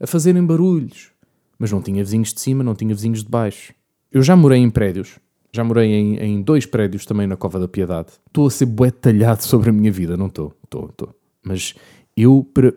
a 0.00 0.06
fazerem 0.06 0.44
barulhos, 0.44 1.10
mas 1.58 1.70
não 1.70 1.82
tinha 1.82 2.02
vizinhos 2.02 2.32
de 2.32 2.40
cima, 2.40 2.64
não 2.64 2.74
tinha 2.74 2.94
vizinhos 2.94 3.22
de 3.22 3.28
baixo. 3.28 3.74
Eu 4.10 4.22
já 4.22 4.34
morei 4.34 4.58
em 4.60 4.70
prédios, 4.70 5.18
já 5.52 5.62
morei 5.62 5.92
em, 5.92 6.16
em 6.16 6.42
dois 6.42 6.64
prédios 6.64 7.04
também 7.04 7.26
na 7.26 7.36
Cova 7.36 7.60
da 7.60 7.68
Piedade. 7.68 8.08
Estou 8.26 8.46
a 8.46 8.50
ser 8.50 8.66
bué 8.66 8.90
talhado 8.90 9.44
sobre 9.44 9.68
a 9.68 9.72
minha 9.72 9.92
vida, 9.92 10.16
não 10.16 10.26
estou, 10.26 10.54
estou, 10.64 10.86
estou. 10.86 11.14
Mas 11.44 11.74
eu, 12.16 12.46
para, 12.52 12.72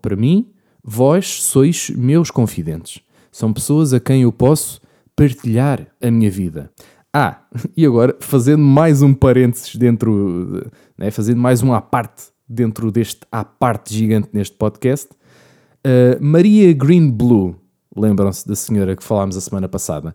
para, 0.00 0.16
mim, 0.16 0.52
vós 0.82 1.42
sois 1.42 1.90
meus 1.90 2.30
confidentes. 2.30 3.02
São 3.30 3.52
pessoas 3.52 3.92
a 3.92 4.00
quem 4.00 4.22
eu 4.22 4.32
posso 4.32 4.80
partilhar 5.16 5.86
a 6.02 6.10
minha 6.10 6.30
vida. 6.30 6.70
Ah, 7.12 7.42
e 7.76 7.86
agora, 7.86 8.16
fazendo 8.20 8.62
mais 8.62 9.02
um 9.02 9.14
parênteses 9.14 9.76
dentro, 9.76 10.70
né, 10.98 11.10
fazendo 11.10 11.40
mais 11.40 11.62
um 11.62 11.72
à 11.72 11.80
parte 11.80 12.34
dentro 12.46 12.90
deste 12.90 13.20
à 13.32 13.44
parte 13.44 13.94
gigante 13.94 14.28
neste 14.32 14.56
podcast, 14.56 15.10
uh, 15.12 16.22
Maria 16.22 16.72
Green 16.72 17.10
Blue, 17.10 17.56
lembram-se 17.96 18.46
da 18.46 18.54
senhora 18.54 18.94
que 18.94 19.02
falámos 19.02 19.36
a 19.36 19.40
semana 19.40 19.68
passada, 19.68 20.14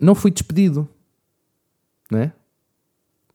não 0.00 0.14
fui 0.14 0.30
despedido, 0.30 0.88
né? 2.10 2.32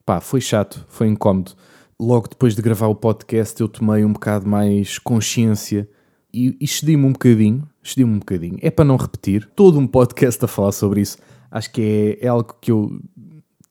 Pá, 0.05 0.19
foi 0.19 0.41
chato, 0.41 0.85
foi 0.89 1.07
incómodo. 1.07 1.53
Logo 1.99 2.27
depois 2.27 2.55
de 2.55 2.61
gravar 2.61 2.87
o 2.87 2.95
podcast, 2.95 3.59
eu 3.61 3.69
tomei 3.69 4.03
um 4.03 4.11
bocado 4.11 4.47
mais 4.47 4.99
consciência 4.99 5.87
e, 6.33 6.55
e 6.59 6.67
cedi-me 6.67 7.05
um 7.05 7.13
bocadinho, 7.13 7.65
cedi-me 7.81 8.11
um 8.11 8.19
bocadinho. 8.19 8.57
É 8.61 8.69
para 8.69 8.83
não 8.83 8.97
repetir, 8.97 9.49
todo 9.55 9.79
um 9.79 9.87
podcast 9.87 10.43
a 10.43 10.47
falar 10.47 10.73
sobre 10.73 10.99
isso. 10.99 11.17
Acho 11.49 11.71
que 11.71 12.17
é, 12.21 12.25
é 12.25 12.27
algo 12.27 12.53
que 12.59 12.69
eu 12.69 12.99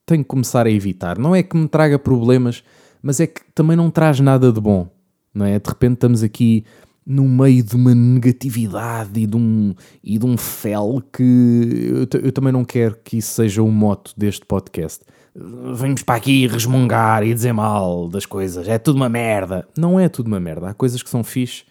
tenho 0.07 0.23
que 0.23 0.29
começar 0.29 0.67
a 0.67 0.71
evitar. 0.71 1.19
Não 1.19 1.35
é 1.35 1.43
que 1.43 1.55
me 1.55 1.69
traga 1.69 1.99
problemas, 1.99 2.65
mas 3.03 3.21
é 3.21 3.27
que 3.27 3.43
também 3.55 3.77
não 3.77 3.91
traz 3.91 4.21
nada 4.21 4.51
de 4.51 4.61
bom. 4.61 4.89
Não 5.35 5.45
é? 5.45 5.59
De 5.59 5.69
repente 5.69 5.95
estamos 5.95 6.23
aqui 6.23 6.65
no 7.07 7.29
meio 7.29 7.63
de 7.63 7.77
uma 7.77 7.95
negatividade 7.95 9.21
e 9.21 9.27
de 9.27 9.37
um, 9.37 9.75
e 10.03 10.19
de 10.19 10.25
um 10.25 10.39
fel 10.39 11.03
que 11.13 12.09
eu, 12.11 12.21
eu 12.23 12.33
também 12.33 12.53
não 12.53 12.65
quero 12.65 12.97
que 13.05 13.19
isso 13.19 13.35
seja 13.35 13.63
o 13.63 13.71
moto 13.71 14.15
deste 14.17 14.47
podcast. 14.47 15.05
Vamos 15.37 16.03
para 16.03 16.15
aqui 16.15 16.47
resmungar 16.47 17.25
e 17.25 17.35
dizer 17.35 17.53
mal 17.53 18.09
das 18.09 18.25
coisas, 18.25 18.69
é 18.69 18.79
tudo 18.79 18.97
uma 18.97 19.09
merda. 19.09 19.67
Não 19.77 19.99
é 19.99 20.09
tudo 20.09 20.29
uma 20.29 20.39
merda, 20.39 20.69
há 20.69 20.75
coisas 20.75 21.03
que 21.03 21.11
são 21.11 21.25
fixe 21.25 21.65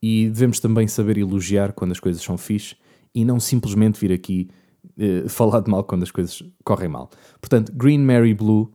e 0.00 0.28
devemos 0.28 0.60
também 0.60 0.86
saber 0.86 1.18
elogiar 1.18 1.72
quando 1.72 1.90
as 1.90 1.98
coisas 1.98 2.22
são 2.22 2.38
fixe 2.38 2.76
e 3.12 3.24
não 3.24 3.40
simplesmente 3.40 3.98
vir 3.98 4.12
aqui 4.12 4.48
uh, 4.96 5.28
falar 5.28 5.60
de 5.60 5.70
mal 5.70 5.82
quando 5.82 6.04
as 6.04 6.10
coisas 6.12 6.42
correm 6.64 6.88
mal. 6.88 7.10
Portanto, 7.40 7.72
Green 7.74 7.98
Mary 7.98 8.34
Blue, 8.34 8.70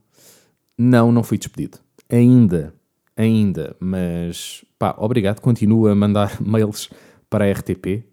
não, 0.78 1.12
não 1.12 1.24
fui 1.24 1.38
despedido. 1.38 1.78
Ainda, 2.10 2.74
ainda, 3.16 3.76
mas 3.80 4.66
pá, 4.78 4.94
obrigado. 4.98 5.40
Continuo 5.40 5.88
a 5.88 5.96
mandar 5.96 6.40
mails 6.44 6.90
para 7.30 7.46
a 7.46 7.52
RTP. 7.52 8.04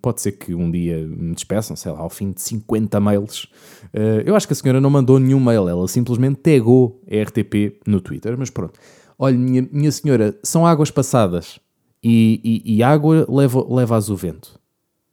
Pode 0.00 0.20
ser 0.20 0.32
que 0.32 0.54
um 0.54 0.70
dia 0.70 1.06
me 1.06 1.34
despeçam, 1.34 1.74
sei 1.74 1.92
lá, 1.92 2.00
ao 2.00 2.10
fim 2.10 2.32
de 2.32 2.40
50 2.40 3.00
mails. 3.00 3.44
Uh, 3.92 4.22
eu 4.24 4.36
acho 4.36 4.46
que 4.46 4.52
a 4.52 4.56
senhora 4.56 4.80
não 4.80 4.90
mandou 4.90 5.18
nenhum 5.18 5.40
mail, 5.40 5.68
ela 5.68 5.88
simplesmente 5.88 6.36
tagou 6.36 7.02
a 7.10 7.22
RTP 7.22 7.80
no 7.86 8.00
Twitter, 8.00 8.36
mas 8.38 8.50
pronto. 8.50 8.78
Olha, 9.18 9.36
minha, 9.36 9.68
minha 9.72 9.92
senhora, 9.92 10.38
são 10.42 10.66
águas 10.66 10.90
passadas 10.90 11.58
e, 12.02 12.40
e, 12.44 12.76
e 12.76 12.82
água 12.82 13.26
leva, 13.28 13.64
leva-as 13.68 14.08
o 14.10 14.16
vento. 14.16 14.58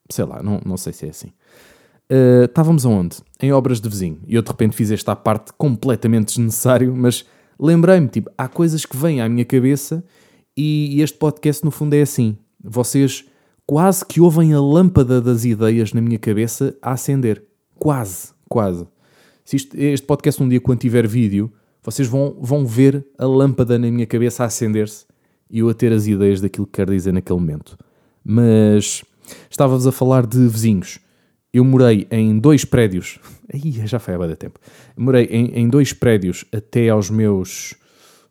Sei 0.09 0.25
lá, 0.25 0.43
não, 0.43 0.59
não 0.65 0.77
sei 0.77 0.91
se 0.91 1.05
é 1.05 1.09
assim. 1.09 1.27
Uh, 2.11 2.43
estávamos 2.43 2.85
aonde? 2.85 3.17
Em 3.41 3.53
obras 3.53 3.79
de 3.79 3.87
vizinho. 3.87 4.19
E 4.27 4.35
eu 4.35 4.41
de 4.41 4.49
repente 4.49 4.75
fiz 4.75 4.91
esta 4.91 5.15
parte 5.15 5.53
completamente 5.57 6.27
desnecessário, 6.27 6.93
mas 6.95 7.25
lembrei-me, 7.57 8.09
tipo, 8.09 8.29
há 8.37 8.47
coisas 8.47 8.85
que 8.85 8.97
vêm 8.97 9.21
à 9.21 9.29
minha 9.29 9.45
cabeça 9.45 10.03
e 10.57 11.01
este 11.01 11.17
podcast 11.17 11.63
no 11.63 11.71
fundo 11.71 11.93
é 11.93 12.01
assim. 12.01 12.37
Vocês 12.61 13.25
quase 13.71 14.05
que 14.05 14.19
ouvem 14.19 14.51
a 14.51 14.59
lâmpada 14.59 15.21
das 15.21 15.45
ideias 15.45 15.93
na 15.93 16.01
minha 16.01 16.19
cabeça 16.19 16.75
a 16.81 16.91
acender. 16.91 17.41
Quase, 17.79 18.33
quase. 18.49 18.85
Se 19.45 19.55
isto, 19.55 19.77
este 19.79 20.05
podcast 20.05 20.43
um 20.43 20.49
dia 20.49 20.59
quando 20.59 20.79
tiver 20.79 21.07
vídeo, 21.07 21.49
vocês 21.81 22.05
vão, 22.05 22.35
vão 22.41 22.65
ver 22.65 23.07
a 23.17 23.25
lâmpada 23.25 23.79
na 23.79 23.89
minha 23.89 24.05
cabeça 24.05 24.43
a 24.43 24.47
acender-se 24.47 25.05
e 25.49 25.59
eu 25.59 25.69
a 25.69 25.73
ter 25.73 25.93
as 25.93 26.05
ideias 26.05 26.41
daquilo 26.41 26.65
que 26.65 26.73
quero 26.73 26.91
dizer 26.91 27.13
naquele 27.13 27.39
momento. 27.39 27.77
Mas 28.21 29.05
estávamos 29.49 29.87
a 29.87 29.91
falar 29.93 30.27
de 30.27 30.49
vizinhos. 30.49 30.99
Eu 31.53 31.63
morei 31.63 32.05
em 32.11 32.37
dois 32.39 32.65
prédios. 32.65 33.19
Aí 33.53 33.71
já 33.87 33.99
foi 33.99 34.15
há 34.15 34.17
bastante 34.17 34.39
tempo. 34.39 34.59
Morei 34.97 35.27
em, 35.27 35.45
em 35.57 35.69
dois 35.69 35.93
prédios 35.93 36.43
até 36.51 36.89
aos 36.89 37.09
meus 37.09 37.73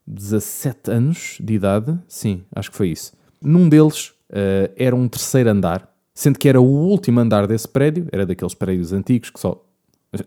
17 0.06 0.90
anos 0.90 1.38
de 1.40 1.54
idade. 1.54 1.98
Sim, 2.06 2.42
acho 2.54 2.70
que 2.70 2.76
foi 2.76 2.90
isso. 2.90 3.14
Num 3.40 3.70
deles 3.70 4.12
uh, 4.30 4.72
era 4.76 4.94
um 4.94 5.08
terceiro 5.08 5.50
andar, 5.50 5.88
sendo 6.14 6.38
que 6.38 6.48
era 6.48 6.60
o 6.60 6.64
último 6.64 7.20
andar 7.20 7.46
desse 7.46 7.68
prédio. 7.68 8.06
Era 8.10 8.24
daqueles 8.24 8.54
prédios 8.54 8.92
antigos 8.92 9.30
que 9.30 9.38
só 9.40 9.64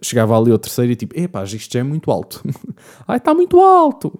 chegava 0.02 0.38
ali 0.38 0.52
ao 0.52 0.60
terceiro 0.60 0.92
e 0.92 0.96
tipo, 0.96 1.18
epá, 1.20 1.44
isto 1.44 1.74
já 1.74 1.80
é 1.80 1.84
muito 1.84 2.12
alto. 2.12 2.42
Ai, 3.08 3.18
está 3.18 3.34
muito 3.34 3.60
alto. 3.60 4.18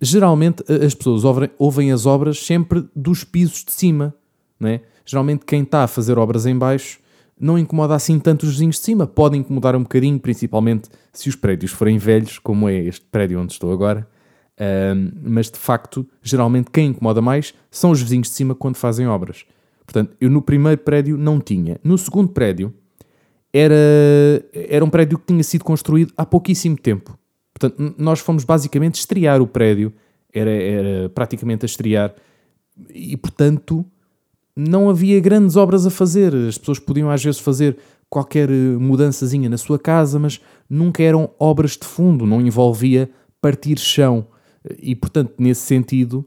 Geralmente 0.00 0.62
as 0.70 0.94
pessoas 0.94 1.24
ouvem, 1.24 1.50
ouvem 1.58 1.92
as 1.92 2.06
obras 2.06 2.38
sempre 2.38 2.86
dos 2.94 3.24
pisos 3.24 3.64
de 3.64 3.72
cima, 3.72 4.14
não 4.60 4.68
é? 4.68 4.82
Geralmente 5.04 5.44
quem 5.46 5.62
está 5.62 5.84
a 5.84 5.86
fazer 5.86 6.18
obras 6.18 6.46
em 6.46 6.56
baixo 6.56 6.98
não 7.38 7.58
incomoda 7.58 7.94
assim 7.94 8.18
tanto 8.18 8.44
os 8.44 8.52
vizinhos 8.52 8.76
de 8.76 8.82
cima. 8.82 9.06
Pode 9.06 9.36
incomodar 9.36 9.76
um 9.76 9.82
bocadinho, 9.82 10.18
principalmente 10.18 10.88
se 11.12 11.28
os 11.28 11.36
prédios 11.36 11.70
forem 11.70 11.98
velhos, 11.98 12.38
como 12.38 12.68
é 12.68 12.78
este 12.78 13.04
prédio 13.06 13.40
onde 13.40 13.52
estou 13.52 13.72
agora. 13.72 14.08
Um, 14.58 15.10
mas 15.22 15.50
de 15.50 15.58
facto, 15.58 16.06
geralmente 16.22 16.70
quem 16.70 16.88
incomoda 16.88 17.20
mais 17.20 17.52
são 17.70 17.90
os 17.90 18.00
vizinhos 18.00 18.28
de 18.28 18.34
cima 18.34 18.54
quando 18.54 18.76
fazem 18.76 19.06
obras. 19.06 19.44
Portanto, 19.84 20.16
eu 20.20 20.30
no 20.30 20.42
primeiro 20.42 20.80
prédio 20.80 21.16
não 21.16 21.40
tinha. 21.40 21.78
No 21.84 21.96
segundo 21.98 22.30
prédio 22.30 22.72
era, 23.52 23.74
era 24.52 24.84
um 24.84 24.90
prédio 24.90 25.18
que 25.18 25.26
tinha 25.26 25.42
sido 25.42 25.64
construído 25.64 26.12
há 26.16 26.24
pouquíssimo 26.24 26.76
tempo. 26.76 27.18
Portanto, 27.54 27.94
nós 27.96 28.20
fomos 28.20 28.44
basicamente 28.44 28.96
estrear 28.96 29.40
o 29.40 29.46
prédio, 29.46 29.92
era, 30.32 30.50
era 30.50 31.08
praticamente 31.08 31.64
a 31.64 31.66
estrear, 31.66 32.14
e 32.90 33.16
portanto 33.16 33.84
não 34.54 34.88
havia 34.88 35.20
grandes 35.20 35.56
obras 35.56 35.86
a 35.86 35.90
fazer. 35.90 36.34
As 36.34 36.56
pessoas 36.58 36.78
podiam 36.78 37.10
às 37.10 37.22
vezes 37.22 37.40
fazer 37.40 37.76
qualquer 38.08 38.50
eh, 38.50 38.76
mudançazinha 38.78 39.48
na 39.48 39.58
sua 39.58 39.78
casa, 39.78 40.18
mas 40.18 40.40
nunca 40.68 41.02
eram 41.02 41.30
obras 41.38 41.72
de 41.72 41.84
fundo, 41.84 42.26
não 42.26 42.40
envolvia 42.40 43.10
partir 43.40 43.78
chão. 43.78 44.26
E 44.78 44.94
portanto, 44.94 45.34
nesse 45.38 45.62
sentido, 45.62 46.26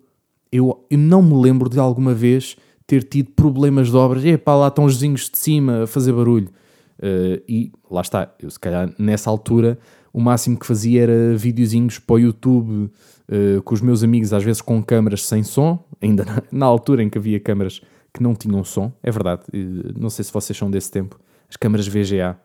eu, 0.51 0.85
eu 0.89 0.97
não 0.97 1.21
me 1.21 1.33
lembro 1.41 1.69
de 1.69 1.79
alguma 1.79 2.13
vez 2.13 2.55
ter 2.85 3.03
tido 3.03 3.31
problemas 3.31 3.89
de 3.89 3.95
obras. 3.95 4.25
Epá, 4.25 4.55
lá 4.55 4.67
estão 4.67 4.85
os 4.85 4.93
vizinhos 4.95 5.29
de 5.29 5.37
cima 5.37 5.83
a 5.83 5.87
fazer 5.87 6.11
barulho. 6.11 6.49
Uh, 6.97 7.41
e 7.47 7.71
lá 7.89 8.01
está, 8.01 8.33
eu 8.41 8.49
se 8.49 8.59
calhar 8.59 8.93
nessa 8.99 9.29
altura 9.29 9.79
o 10.11 10.19
máximo 10.19 10.57
que 10.57 10.65
fazia 10.65 11.03
era 11.03 11.37
videozinhos 11.37 11.99
para 11.99 12.15
o 12.15 12.19
YouTube 12.19 12.91
uh, 13.29 13.61
com 13.63 13.73
os 13.73 13.79
meus 13.79 14.03
amigos, 14.03 14.33
às 14.33 14.43
vezes 14.43 14.61
com 14.61 14.83
câmaras 14.83 15.23
sem 15.23 15.43
som, 15.43 15.81
ainda 16.01 16.25
na, 16.25 16.43
na, 16.51 16.65
altura 16.65 17.03
em 17.03 17.09
que 17.09 17.17
havia 17.17 17.39
câmaras 17.39 17.81
que 18.13 18.21
não 18.21 18.35
tinham 18.35 18.63
som, 18.63 18.91
é 19.01 19.11
verdade, 19.11 19.43
uh, 19.53 19.93
não 19.97 20.09
sei 20.09 20.25
se 20.25 20.33
vocês 20.33 20.57
são 20.57 20.69
desse 20.69 20.91
tempo, 20.91 21.17
as 21.49 21.55
câmaras 21.55 21.87
VGA, 21.87 22.37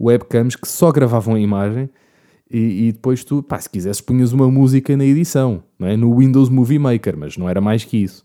webcams 0.00 0.56
que 0.56 0.66
só 0.66 0.90
gravavam 0.90 1.34
a 1.34 1.40
imagem 1.40 1.88
e, 2.52 2.88
e, 2.88 2.92
depois 2.92 3.24
tu, 3.24 3.42
pá, 3.42 3.58
se 3.58 3.70
quisesses 3.70 4.00
punhas 4.00 4.32
uma 4.32 4.50
música 4.50 4.96
na 4.96 5.04
edição, 5.04 5.62
não 5.78 5.88
é? 5.88 5.96
no 5.96 6.16
Windows 6.18 6.48
Movie 6.48 6.78
Maker, 6.78 7.16
mas 7.16 7.36
não 7.36 7.48
era 7.48 7.60
mais 7.60 7.84
que 7.84 7.96
isso. 7.96 8.24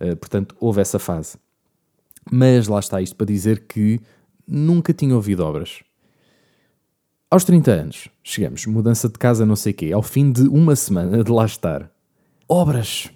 Uh, 0.00 0.16
portanto, 0.16 0.56
houve 0.58 0.80
essa 0.80 0.98
fase. 0.98 1.36
Mas 2.30 2.66
lá 2.66 2.80
está 2.80 3.00
isto 3.00 3.14
para 3.14 3.26
dizer 3.26 3.64
que 3.68 4.00
nunca 4.46 4.92
tinha 4.92 5.14
ouvido 5.14 5.44
obras 5.44 5.80
Aos 7.30 7.44
30 7.44 7.70
anos, 7.70 8.08
chegamos, 8.22 8.64
mudança 8.66 9.08
de 9.08 9.18
casa, 9.18 9.44
não 9.44 9.56
sei 9.56 9.72
quê, 9.72 9.92
ao 9.92 10.02
fim 10.02 10.32
de 10.32 10.42
uma 10.42 10.74
semana 10.74 11.22
de 11.22 11.30
lá 11.30 11.44
estar. 11.44 11.90
Obras. 12.48 13.10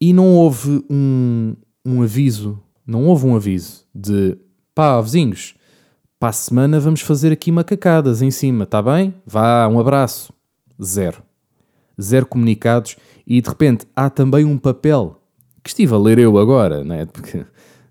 E 0.00 0.12
não 0.12 0.34
houve 0.34 0.84
um, 0.90 1.54
um 1.84 2.02
aviso, 2.02 2.60
não 2.86 3.06
houve 3.06 3.26
um 3.26 3.36
aviso 3.36 3.84
de 3.94 4.36
pá, 4.74 5.00
vizinhos, 5.00 5.54
para 6.22 6.28
a 6.28 6.32
semana 6.32 6.78
vamos 6.78 7.00
fazer 7.00 7.32
aqui 7.32 7.50
macacadas 7.50 8.22
em 8.22 8.30
cima, 8.30 8.62
está 8.62 8.80
bem? 8.80 9.12
Vá, 9.26 9.66
um 9.66 9.80
abraço. 9.80 10.32
Zero. 10.80 11.20
Zero 12.00 12.26
comunicados 12.26 12.94
e 13.26 13.40
de 13.40 13.48
repente 13.48 13.88
há 13.96 14.08
também 14.08 14.44
um 14.44 14.56
papel 14.56 15.20
que 15.64 15.70
estive 15.70 15.92
a 15.92 15.98
ler 15.98 16.20
eu 16.20 16.38
agora, 16.38 16.84
né? 16.84 17.06
porque 17.06 17.44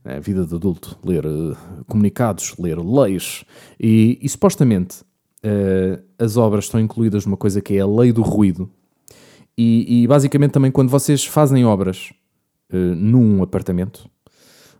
é 0.06 0.18
vida 0.22 0.46
de 0.46 0.56
adulto, 0.56 0.98
ler 1.04 1.26
uh, 1.26 1.58
comunicados, 1.90 2.56
ler 2.58 2.80
leis 2.80 3.44
e, 3.78 4.18
e 4.22 4.30
supostamente 4.30 5.02
uh, 5.44 6.02
as 6.18 6.38
obras 6.38 6.64
estão 6.64 6.80
incluídas 6.80 7.26
numa 7.26 7.36
coisa 7.36 7.60
que 7.60 7.74
é 7.74 7.82
a 7.82 7.86
lei 7.86 8.14
do 8.14 8.22
ruído 8.22 8.72
e, 9.58 10.04
e 10.04 10.08
basicamente 10.08 10.52
também 10.52 10.72
quando 10.72 10.88
vocês 10.88 11.26
fazem 11.26 11.66
obras 11.66 12.14
uh, 12.72 12.78
num 12.78 13.44
apartamento, 13.44 14.10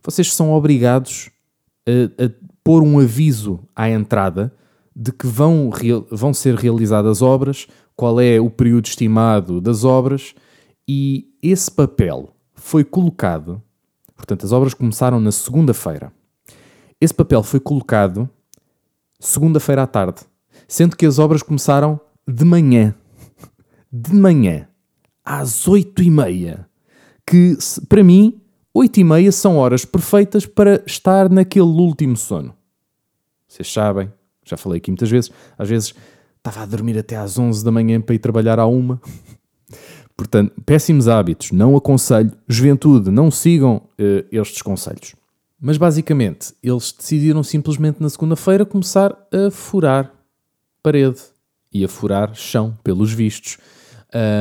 vocês 0.02 0.32
são 0.32 0.54
obrigados 0.54 1.30
a, 1.86 2.24
a 2.24 2.30
pôr 2.64 2.82
um 2.82 2.98
aviso 2.98 3.60
à 3.74 3.90
entrada 3.90 4.52
de 4.94 5.10
que 5.12 5.26
vão, 5.26 5.70
vão 6.10 6.34
ser 6.34 6.54
realizadas 6.54 7.22
obras, 7.22 7.66
qual 7.96 8.20
é 8.20 8.40
o 8.40 8.50
período 8.50 8.86
estimado 8.86 9.60
das 9.60 9.84
obras, 9.84 10.34
e 10.86 11.28
esse 11.42 11.70
papel 11.70 12.34
foi 12.54 12.84
colocado. 12.84 13.62
Portanto, 14.14 14.44
as 14.44 14.52
obras 14.52 14.74
começaram 14.74 15.18
na 15.18 15.32
segunda-feira. 15.32 16.12
Esse 17.00 17.14
papel 17.14 17.42
foi 17.42 17.58
colocado 17.58 18.28
segunda-feira 19.18 19.82
à 19.82 19.86
tarde, 19.86 20.22
sendo 20.68 20.96
que 20.96 21.06
as 21.06 21.18
obras 21.18 21.42
começaram 21.42 22.00
de 22.26 22.44
manhã. 22.44 22.94
De 23.90 24.14
manhã, 24.14 24.68
às 25.24 25.66
oito 25.68 26.02
e 26.02 26.10
meia. 26.10 26.68
Que, 27.26 27.56
para 27.88 28.02
mim, 28.02 28.41
oito 28.74 29.00
e 29.00 29.04
meia 29.04 29.30
são 29.32 29.56
horas 29.56 29.84
perfeitas 29.84 30.46
para 30.46 30.82
estar 30.86 31.28
naquele 31.28 31.64
último 31.64 32.16
sono. 32.16 32.54
Vocês 33.46 33.70
sabem, 33.70 34.10
já 34.44 34.56
falei 34.56 34.78
aqui 34.78 34.90
muitas 34.90 35.10
vezes, 35.10 35.30
às 35.58 35.68
vezes 35.68 35.94
estava 36.38 36.62
a 36.62 36.66
dormir 36.66 36.98
até 36.98 37.16
às 37.16 37.38
11 37.38 37.64
da 37.64 37.70
manhã 37.70 38.00
para 38.00 38.14
ir 38.14 38.18
trabalhar 38.18 38.58
à 38.58 38.66
uma. 38.66 39.00
Portanto, 40.16 40.52
péssimos 40.64 41.08
hábitos, 41.08 41.52
não 41.52 41.76
aconselho. 41.76 42.32
Juventude, 42.46 43.10
não 43.10 43.30
sigam 43.30 43.76
uh, 43.98 44.26
estes 44.30 44.62
conselhos. 44.62 45.14
Mas 45.60 45.78
basicamente, 45.78 46.52
eles 46.62 46.92
decidiram 46.92 47.42
simplesmente 47.42 48.00
na 48.00 48.10
segunda-feira 48.10 48.66
começar 48.66 49.16
a 49.32 49.50
furar 49.50 50.12
parede 50.82 51.20
e 51.72 51.84
a 51.84 51.88
furar 51.88 52.34
chão, 52.34 52.76
pelos 52.82 53.12
vistos. 53.12 53.58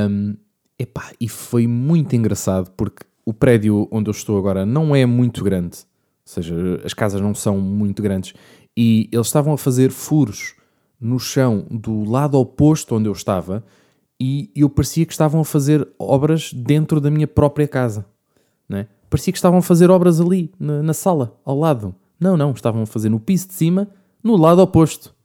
Um, 0.10 0.36
epá, 0.78 1.12
e 1.20 1.30
foi 1.30 1.68
muito 1.68 2.16
engraçado 2.16 2.72
porque 2.72 3.06
o 3.32 3.34
prédio 3.34 3.88
onde 3.90 4.10
eu 4.10 4.12
estou 4.12 4.38
agora 4.38 4.66
não 4.66 4.94
é 4.94 5.06
muito 5.06 5.42
grande, 5.44 5.78
ou 5.80 6.34
seja, 6.34 6.82
as 6.84 6.94
casas 6.94 7.22
não 7.22 7.34
são 7.34 7.58
muito 7.58 8.04
grandes, 8.04 8.34
e 8.78 9.10
eles 9.12 9.28
estavam 9.28 9.54
a 9.54 9.58
fazer 9.58 9.90
furos 9.90 10.54
no 11.00 11.18
chão 11.18 11.66
do 11.72 12.04
lado 12.04 12.38
oposto 12.38 12.96
onde 12.96 13.08
eu 13.08 13.14
estava, 13.14 13.64
e 14.20 14.52
eu 14.54 14.70
parecia 14.70 15.06
que 15.06 15.14
estavam 15.14 15.42
a 15.42 15.46
fazer 15.46 15.88
obras 15.98 16.54
dentro 16.54 17.00
da 17.02 17.10
minha 17.10 17.26
própria 17.26 17.68
casa. 17.68 18.06
Né? 18.70 18.88
Parecia 19.10 19.34
que 19.34 19.38
estavam 19.38 19.60
a 19.60 19.64
fazer 19.64 19.90
obras 19.90 20.22
ali, 20.22 20.52
na, 20.60 20.84
na 20.84 20.94
sala, 20.94 21.40
ao 21.44 21.58
lado. 21.58 21.96
Não, 22.20 22.38
não, 22.38 22.52
estavam 22.52 22.84
a 22.84 22.86
fazer 22.86 23.10
no 23.10 23.20
piso 23.20 23.48
de 23.48 23.54
cima, 23.54 23.88
no 24.24 24.36
lado 24.36 24.62
oposto. 24.62 25.16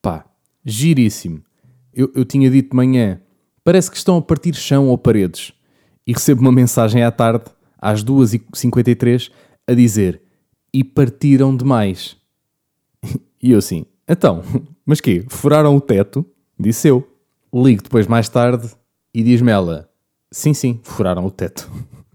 Pá, 0.00 0.26
giríssimo. 0.64 1.42
Eu, 1.92 2.12
eu 2.14 2.24
tinha 2.24 2.48
dito 2.50 2.70
de 2.70 2.76
manhã, 2.76 3.20
parece 3.64 3.90
que 3.90 3.96
estão 3.96 4.18
a 4.18 4.22
partir 4.22 4.54
chão 4.54 4.88
ou 4.88 4.98
paredes 4.98 5.55
e 6.06 6.12
recebo 6.12 6.40
uma 6.40 6.52
mensagem 6.52 7.02
à 7.02 7.10
tarde, 7.10 7.44
às 7.78 8.04
2h53, 8.04 9.30
a 9.66 9.74
dizer: 9.74 10.22
E 10.72 10.84
partiram 10.84 11.56
demais. 11.56 12.16
E 13.42 13.52
eu 13.52 13.58
assim: 13.58 13.84
Então, 14.08 14.42
mas 14.84 15.00
quê? 15.00 15.24
Furaram 15.28 15.76
o 15.76 15.80
teto? 15.80 16.24
Disse 16.58 16.88
eu. 16.88 17.06
Ligo 17.54 17.82
depois 17.82 18.06
mais 18.06 18.28
tarde 18.28 18.70
e 19.14 19.22
diz-me 19.22 19.52
ela: 19.52 19.88
Sim, 20.32 20.54
sim, 20.54 20.80
furaram 20.82 21.24
o 21.24 21.30
teto. 21.30 21.70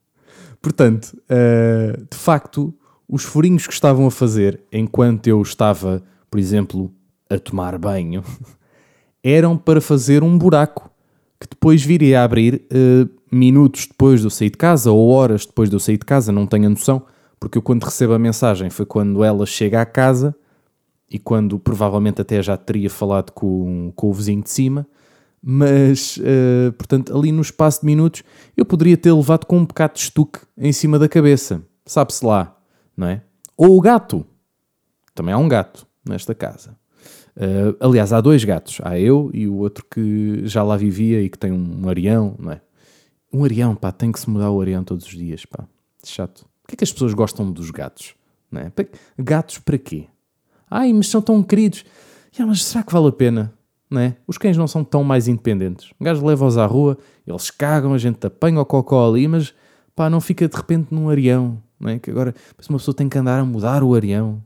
Portanto, 0.61 1.17
uh, 1.29 2.05
de 2.09 2.17
facto, 2.17 2.73
os 3.07 3.23
furinhos 3.23 3.65
que 3.65 3.73
estavam 3.73 4.07
a 4.07 4.11
fazer 4.11 4.61
enquanto 4.71 5.27
eu 5.27 5.41
estava, 5.41 6.03
por 6.29 6.39
exemplo, 6.39 6.93
a 7.29 7.39
tomar 7.39 7.77
banho, 7.77 8.23
eram 9.23 9.57
para 9.57 9.79
fazer 9.79 10.21
um 10.23 10.37
buraco 10.37 10.90
que 11.41 11.47
depois 11.49 11.83
viria 11.83 12.21
a 12.21 12.23
abrir 12.23 12.67
uh, 12.71 13.09
minutos 13.31 13.87
depois 13.87 14.19
de 14.19 14.27
eu 14.27 14.29
sair 14.29 14.51
de 14.51 14.57
casa 14.57 14.91
ou 14.91 15.09
horas 15.09 15.43
depois 15.43 15.71
de 15.71 15.75
eu 15.75 15.79
sair 15.79 15.97
de 15.97 16.05
casa, 16.05 16.31
não 16.31 16.45
tenho 16.45 16.67
a 16.67 16.69
noção, 16.69 17.01
porque 17.39 17.57
eu 17.57 17.63
quando 17.63 17.83
recebo 17.83 18.13
a 18.13 18.19
mensagem 18.19 18.69
foi 18.69 18.85
quando 18.85 19.23
ela 19.23 19.43
chega 19.47 19.81
à 19.81 19.85
casa 19.85 20.35
e 21.09 21.17
quando 21.17 21.57
provavelmente 21.57 22.21
até 22.21 22.43
já 22.43 22.55
teria 22.55 22.91
falado 22.91 23.31
com, 23.31 23.91
com 23.95 24.11
o 24.11 24.13
vizinho 24.13 24.43
de 24.43 24.51
cima, 24.51 24.85
mas 25.41 26.17
uh, 26.17 26.71
portanto 26.73 27.17
ali 27.17 27.31
no 27.31 27.41
espaço 27.41 27.81
de 27.81 27.87
minutos 27.87 28.21
eu 28.55 28.63
poderia 28.63 28.95
ter 28.95 29.11
levado 29.11 29.47
com 29.47 29.57
um 29.57 29.65
bocado 29.65 29.95
de 29.95 30.01
estuque 30.01 30.41
em 30.55 30.71
cima 30.71 30.99
da 30.99 31.09
cabeça, 31.09 31.63
sabe-se 31.87 32.23
lá, 32.23 32.55
não 32.95 33.07
é? 33.07 33.23
Ou 33.57 33.75
o 33.75 33.81
gato, 33.81 34.23
também 35.15 35.33
há 35.33 35.39
um 35.39 35.47
gato 35.47 35.87
nesta 36.07 36.35
casa. 36.35 36.79
Uh, 37.35 37.75
aliás, 37.79 38.11
há 38.11 38.19
dois 38.19 38.43
gatos, 38.43 38.79
há 38.83 38.99
eu 38.99 39.29
e 39.33 39.47
o 39.47 39.55
outro 39.55 39.85
que 39.89 40.41
já 40.45 40.63
lá 40.63 40.75
vivia 40.75 41.21
e 41.21 41.29
que 41.29 41.37
tem 41.37 41.51
um 41.51 41.87
arião, 41.87 42.35
não 42.37 42.51
é? 42.51 42.61
Um 43.33 43.45
arião, 43.45 43.73
pá, 43.75 43.91
tem 43.91 44.11
que 44.11 44.19
se 44.19 44.29
mudar 44.29 44.51
o 44.51 44.59
arião 44.59 44.83
todos 44.83 45.05
os 45.05 45.13
dias, 45.13 45.45
pá. 45.45 45.65
Chato. 46.03 46.45
Porquê 46.61 46.75
é 46.75 46.77
que 46.77 46.83
as 46.83 46.91
pessoas 46.91 47.13
gostam 47.13 47.49
dos 47.51 47.71
gatos? 47.71 48.15
Não 48.51 48.61
é? 48.61 48.71
Gatos 49.17 49.59
para 49.59 49.77
quê? 49.77 50.07
Ai, 50.69 50.91
mas 50.91 51.07
são 51.07 51.21
tão 51.21 51.41
queridos. 51.41 51.85
Yeah, 52.33 52.49
mas 52.49 52.63
será 52.63 52.83
que 52.83 52.91
vale 52.91 53.07
a 53.07 53.11
pena? 53.11 53.53
Não 53.89 53.99
é? 53.99 54.15
Os 54.25 54.37
cães 54.37 54.55
não 54.55 54.67
são 54.67 54.83
tão 54.83 55.03
mais 55.03 55.27
independentes. 55.27 55.91
O 55.99 56.03
gajo 56.03 56.25
leva-os 56.25 56.57
à 56.57 56.65
rua, 56.65 56.97
eles 57.27 57.49
cagam, 57.51 57.93
a 57.93 57.97
gente 57.97 58.25
apanha 58.25 58.59
o 58.59 58.65
cocó 58.65 59.09
ali, 59.09 59.27
mas 59.27 59.53
pá, 59.95 60.09
não 60.09 60.21
fica 60.21 60.47
de 60.47 60.55
repente 60.55 60.93
num 60.93 61.09
arião. 61.09 61.61
Não 61.79 61.89
é? 61.89 61.99
Que 61.99 62.11
agora 62.11 62.33
uma 62.69 62.77
pessoa 62.77 62.95
tem 62.95 63.09
que 63.09 63.17
andar 63.17 63.39
a 63.39 63.45
mudar 63.45 63.83
o 63.83 63.93
arião. 63.93 64.41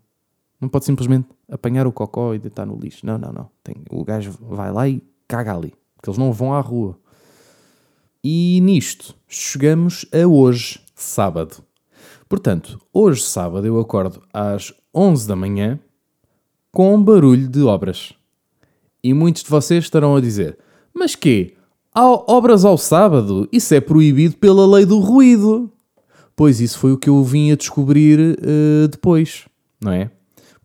Não 0.65 0.69
pode 0.69 0.86
simplesmente 0.86 1.28
apanhar 1.47 1.86
o 1.86 1.91
cocó 1.91 2.34
e 2.34 2.39
deitar 2.39 2.65
no 2.65 2.75
lixo. 2.75 3.06
Não, 3.06 3.19
não, 3.19 3.32
não. 3.32 3.49
Tem, 3.63 3.75
o 3.91 4.04
gajo 4.04 4.34
vai 4.41 4.71
lá 4.71 4.89
e 4.89 4.99
caga 5.28 5.56
ali. 5.56 5.75
Porque 5.95 6.10
eles 6.10 6.17
não 6.17 6.34
vão 6.34 6.56
à 6.56 6.60
rua. 6.60 6.97
E 8.23 8.60
nisto 8.62 9.13
chegamos 9.28 10.08
a 10.12 10.25
hoje, 10.25 10.82
sábado. 10.95 11.58
Portanto, 12.28 12.82
hoje, 12.91 13.21
sábado, 13.21 13.67
eu 13.67 13.80
acordo 13.80 14.23
às 14.34 14.73
11 14.91 15.28
da 15.28 15.36
manhã 15.36 15.80
com 16.71 16.99
barulho 16.99 17.47
de 17.47 17.62
obras. 17.62 18.13
E 19.04 19.13
muitos 19.13 19.43
de 19.43 19.51
vocês 19.51 19.84
estarão 19.84 20.15
a 20.15 20.19
dizer: 20.19 20.58
Mas 20.91 21.13
quê? 21.13 21.54
Há 21.93 22.10
obras 22.10 22.65
ao 22.65 22.80
sábado? 22.80 23.47
Isso 23.51 23.71
é 23.75 23.80
proibido 23.80 24.36
pela 24.38 24.65
lei 24.65 24.84
do 24.84 24.97
ruído. 24.97 25.71
Pois 26.36 26.60
isso 26.60 26.80
foi 26.80 26.91
o 26.91 26.97
que 26.97 27.08
eu 27.08 27.23
vim 27.23 27.51
a 27.51 27.56
descobrir 27.56 28.19
uh, 28.19 28.88
depois, 28.88 29.45
não 29.80 29.91
é? 29.91 30.10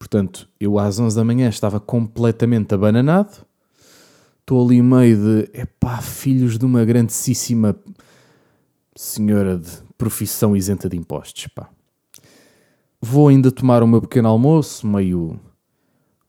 Portanto, 0.00 0.48
eu 0.58 0.80
às 0.80 0.98
11 0.98 1.14
da 1.14 1.22
manhã 1.22 1.48
estava 1.48 1.78
completamente 1.78 2.74
abananado 2.74 3.46
estou 4.50 4.64
ali 4.64 4.82
meio 4.82 5.16
de 5.16 5.60
epá, 5.60 5.98
filhos 5.98 6.58
de 6.58 6.64
uma 6.64 6.84
grandíssima 6.84 7.76
senhora 8.96 9.56
de 9.56 9.70
profissão 9.96 10.56
isenta 10.56 10.88
de 10.88 10.96
impostos, 10.96 11.46
pá. 11.46 11.68
Vou 13.00 13.28
ainda 13.28 13.52
tomar 13.52 13.80
o 13.84 13.86
meu 13.86 14.00
pequeno 14.00 14.28
almoço, 14.28 14.88
meio 14.88 15.38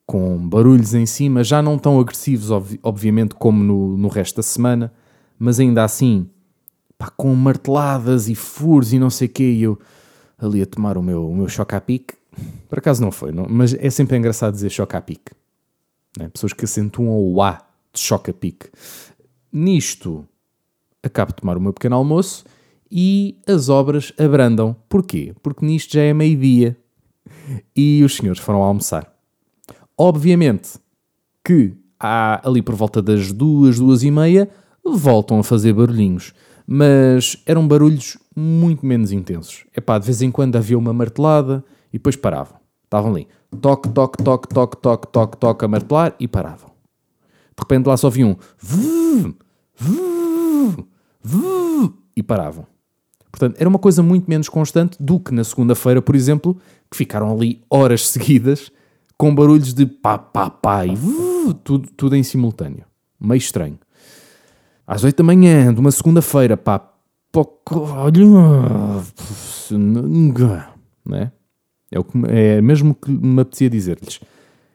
com 0.05 0.37
barulhos 0.37 0.93
em 0.93 1.07
cima, 1.07 1.43
já 1.43 1.63
não 1.63 1.79
tão 1.79 1.99
agressivos, 1.99 2.51
ob 2.51 2.79
obviamente, 2.83 3.33
como 3.33 3.63
no, 3.63 3.97
no 3.97 4.07
resto 4.07 4.35
da 4.35 4.43
semana, 4.43 4.93
mas 5.39 5.59
ainda 5.59 5.83
assim, 5.83 6.29
pá, 6.99 7.09
com 7.09 7.33
marteladas 7.33 8.29
e 8.29 8.35
furos 8.35 8.93
e 8.93 8.99
não 8.99 9.09
sei 9.09 9.27
o 9.27 9.31
quê, 9.31 9.51
e 9.51 9.63
eu 9.63 9.79
ali 10.37 10.61
a 10.61 10.65
tomar 10.67 10.95
o 10.95 11.01
meu, 11.01 11.27
o 11.27 11.35
meu 11.35 11.49
choque 11.49 11.73
a 11.73 11.81
pique. 11.81 12.13
Por 12.69 12.79
acaso 12.79 13.01
não 13.01 13.11
foi, 13.11 13.31
não? 13.31 13.45
mas 13.49 13.73
é 13.73 13.89
sempre 13.89 14.17
engraçado 14.17 14.53
dizer 14.53 14.69
choque 14.69 14.95
a 14.95 15.01
pique. 15.01 15.31
Né? 16.17 16.29
Pessoas 16.29 16.53
que 16.53 16.65
acentuam 16.65 17.09
o 17.09 17.41
A 17.41 17.61
de 17.93 17.99
choque 17.99 18.31
a 18.31 18.33
pique. 18.33 18.69
Nisto, 19.51 20.25
acabo 21.03 21.31
de 21.31 21.37
tomar 21.37 21.57
o 21.57 21.61
meu 21.61 21.73
pequeno 21.73 21.95
almoço 21.95 22.45
e 22.89 23.37
as 23.47 23.69
obras 23.69 24.13
abrandam. 24.17 24.75
Porquê? 24.87 25.33
Porque 25.41 25.65
nisto 25.65 25.93
já 25.93 26.01
é 26.01 26.13
meio-dia 26.13 26.77
e 27.75 28.01
os 28.03 28.15
senhores 28.15 28.41
foram 28.41 28.61
almoçar. 28.61 29.13
Obviamente 29.97 30.79
que 31.43 31.73
há 31.99 32.41
ali 32.47 32.61
por 32.61 32.75
volta 32.75 33.01
das 33.01 33.31
duas, 33.31 33.77
duas 33.77 34.03
e 34.03 34.11
meia, 34.11 34.49
voltam 34.83 35.39
a 35.39 35.43
fazer 35.43 35.73
barulhinhos. 35.73 36.33
Mas 36.65 37.37
eram 37.45 37.67
barulhos 37.67 38.17
muito 38.35 38.85
menos 38.85 39.11
intensos. 39.11 39.65
É 39.75 39.81
pá, 39.81 39.97
de 39.97 40.05
vez 40.05 40.21
em 40.21 40.31
quando 40.31 40.55
havia 40.55 40.77
uma 40.77 40.93
martelada 40.93 41.63
e 41.91 41.97
depois 41.97 42.15
paravam. 42.15 42.57
Estavam 42.83 43.11
ali. 43.11 43.27
Toque, 43.61 43.89
toque, 43.89 44.23
toque, 44.23 44.47
toque, 44.47 44.77
toque, 44.77 45.07
toque, 45.07 45.37
toque 45.37 45.65
a 45.65 45.67
martelar 45.67 46.15
e 46.19 46.27
paravam 46.27 46.69
De 46.69 47.61
repente 47.61 47.85
lá 47.85 47.97
só 47.97 48.09
vi 48.09 48.23
um 48.23 48.35
e 52.15 52.23
paravam. 52.23 52.65
Portanto, 53.31 53.55
era 53.59 53.69
uma 53.69 53.79
coisa 53.79 54.03
muito 54.03 54.29
menos 54.29 54.49
constante 54.49 54.97
do 54.99 55.19
que 55.19 55.33
na 55.33 55.43
segunda-feira, 55.43 56.01
por 56.01 56.15
exemplo, 56.15 56.57
que 56.89 56.97
ficaram 56.97 57.31
ali 57.31 57.63
horas 57.69 58.07
seguidas 58.09 58.71
com 59.17 59.33
barulhos 59.33 59.73
de 59.73 59.85
pá, 59.85 60.17
pá, 60.17 60.49
pá 60.49 60.85
e 60.85 60.97
tudo, 61.63 61.89
tudo 61.95 62.15
em 62.15 62.23
simultâneo. 62.23 62.85
Meio 63.19 63.37
estranho. 63.37 63.79
Às 64.85 65.03
oito 65.03 65.17
da 65.17 65.23
manhã 65.23 65.73
de 65.73 65.79
uma 65.79 65.91
segunda-feira, 65.91 66.57
pá, 66.57 66.91
olha, 67.71 68.25
né? 71.05 71.31
É, 71.91 71.99
o 71.99 72.03
que, 72.03 72.17
é 72.29 72.61
mesmo 72.61 72.95
que 72.95 73.11
me 73.11 73.41
apetecia 73.41 73.69
dizer-lhes. 73.69 74.19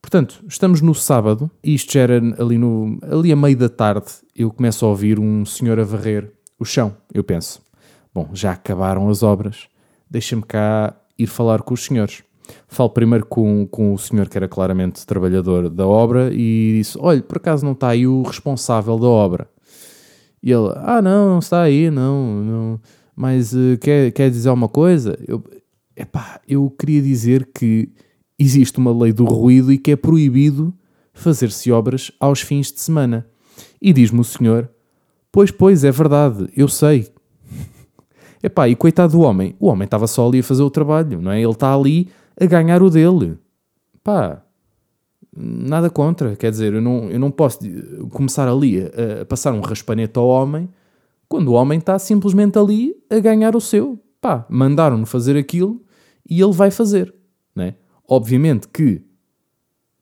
Portanto, 0.03 0.45
estamos 0.47 0.81
no 0.81 0.95
sábado, 0.95 1.51
e 1.65 1.75
isto 1.75 1.93
já 1.93 2.03
era 2.03 2.17
ali, 2.39 2.59
no, 2.59 2.99
ali 3.03 3.33
a 3.33 3.37
meio 3.37 3.57
da 3.57 3.69
tarde, 3.69 4.07
eu 4.37 4.51
começo 4.51 4.85
a 4.85 4.89
ouvir 4.89 5.19
um 5.19 5.45
senhor 5.45 5.81
a 5.81 5.85
varrer 5.85 6.31
o 6.59 6.65
chão. 6.65 6.97
Eu 7.13 7.25
penso, 7.25 7.61
bom, 8.15 8.29
já 8.33 8.53
acabaram 8.53 9.09
as 9.09 9.23
obras, 9.23 9.67
deixa-me 10.09 10.43
cá 10.43 10.95
ir 11.19 11.27
falar 11.27 11.63
com 11.63 11.75
os 11.75 11.85
senhores. 11.85 12.23
Falo 12.69 12.91
primeiro 12.91 13.27
com, 13.27 13.67
com 13.67 13.95
o 13.95 13.99
senhor 13.99 14.29
que 14.29 14.37
era 14.37 14.47
claramente 14.47 15.05
trabalhador 15.05 15.69
da 15.69 15.87
obra 15.87 16.31
e 16.33 16.75
disse, 16.79 16.97
olha, 17.01 17.21
por 17.21 17.39
acaso 17.39 17.65
não 17.65 17.73
está 17.73 17.89
aí 17.89 18.07
o 18.07 18.23
responsável 18.23 18.97
da 18.99 19.09
obra? 19.09 19.49
E 20.41 20.53
ele, 20.53 20.71
ah 20.77 21.03
não, 21.03 21.31
não 21.31 21.39
está 21.41 21.63
aí, 21.63 21.91
não, 21.91 22.43
não 22.45 22.81
mas 23.17 23.55
uh, 23.55 23.79
quer, 23.81 24.13
quer 24.13 24.31
dizer 24.31 24.51
alguma 24.51 24.69
coisa? 24.69 25.19
Eu, 25.27 25.43
epá, 25.97 26.41
eu 26.47 26.71
queria 26.71 27.01
dizer 27.01 27.49
que 27.55 27.89
existe 28.39 28.79
uma 28.79 28.97
lei 28.97 29.13
do 29.13 29.25
ruído 29.25 29.73
e 29.73 29.79
que 29.79 29.93
é 29.93 29.97
proibido 29.97 30.75
fazer-se 31.13 31.73
obras 31.73 32.13
aos 32.21 32.43
fins 32.43 32.71
de 32.71 32.81
semana. 32.81 33.27
E 33.81 33.93
diz-me 33.93 34.21
o 34.21 34.25
senhor, 34.25 34.71
pois, 35.33 35.51
pois, 35.51 35.83
é 35.83 35.91
verdade, 35.91 36.49
eu 36.55 36.69
sei. 36.69 37.11
Epá, 38.43 38.69
e 38.69 38.77
coitado 38.77 39.13
do 39.13 39.21
homem, 39.21 39.57
o 39.59 39.69
homem 39.69 39.87
estava 39.87 40.07
só 40.07 40.29
ali 40.29 40.41
a 40.41 40.45
fazer 40.45 40.63
o 40.63 40.71
trabalho, 40.71 41.21
não 41.21 41.33
é? 41.33 41.41
Ele 41.41 41.51
está 41.51 41.75
ali 41.75 42.09
a 42.39 42.45
ganhar 42.45 42.83
o 42.83 42.91
dele. 42.91 43.39
Pá, 44.05 44.43
nada 45.35 45.89
contra, 45.89 46.37
quer 46.37 46.51
dizer, 46.51 46.75
eu 46.75 46.83
não, 46.83 47.11
eu 47.11 47.19
não 47.19 47.31
posso 47.31 47.61
começar 48.11 48.47
ali 48.47 48.81
a, 48.81 49.23
a 49.23 49.25
passar 49.25 49.53
um 49.53 49.61
raspanete 49.61 50.19
ao 50.19 50.29
homem 50.29 50.69
quando 51.29 51.49
o 51.49 51.53
homem 51.53 51.79
está 51.79 51.99
simplesmente 51.99 52.59
ali 52.59 52.95
a 53.11 53.19
ganhar 53.19 53.57
o 53.57 53.61
seu. 53.61 53.99
Pá, 54.21 54.47
mandaram-no 54.49 55.07
fazer 55.07 55.37
aquilo 55.37 55.86
e 56.29 56.41
ele 56.41 56.53
vai 56.53 56.71
fazer, 56.71 57.15
né? 57.55 57.75
Obviamente 58.09 58.69
que, 58.69 59.03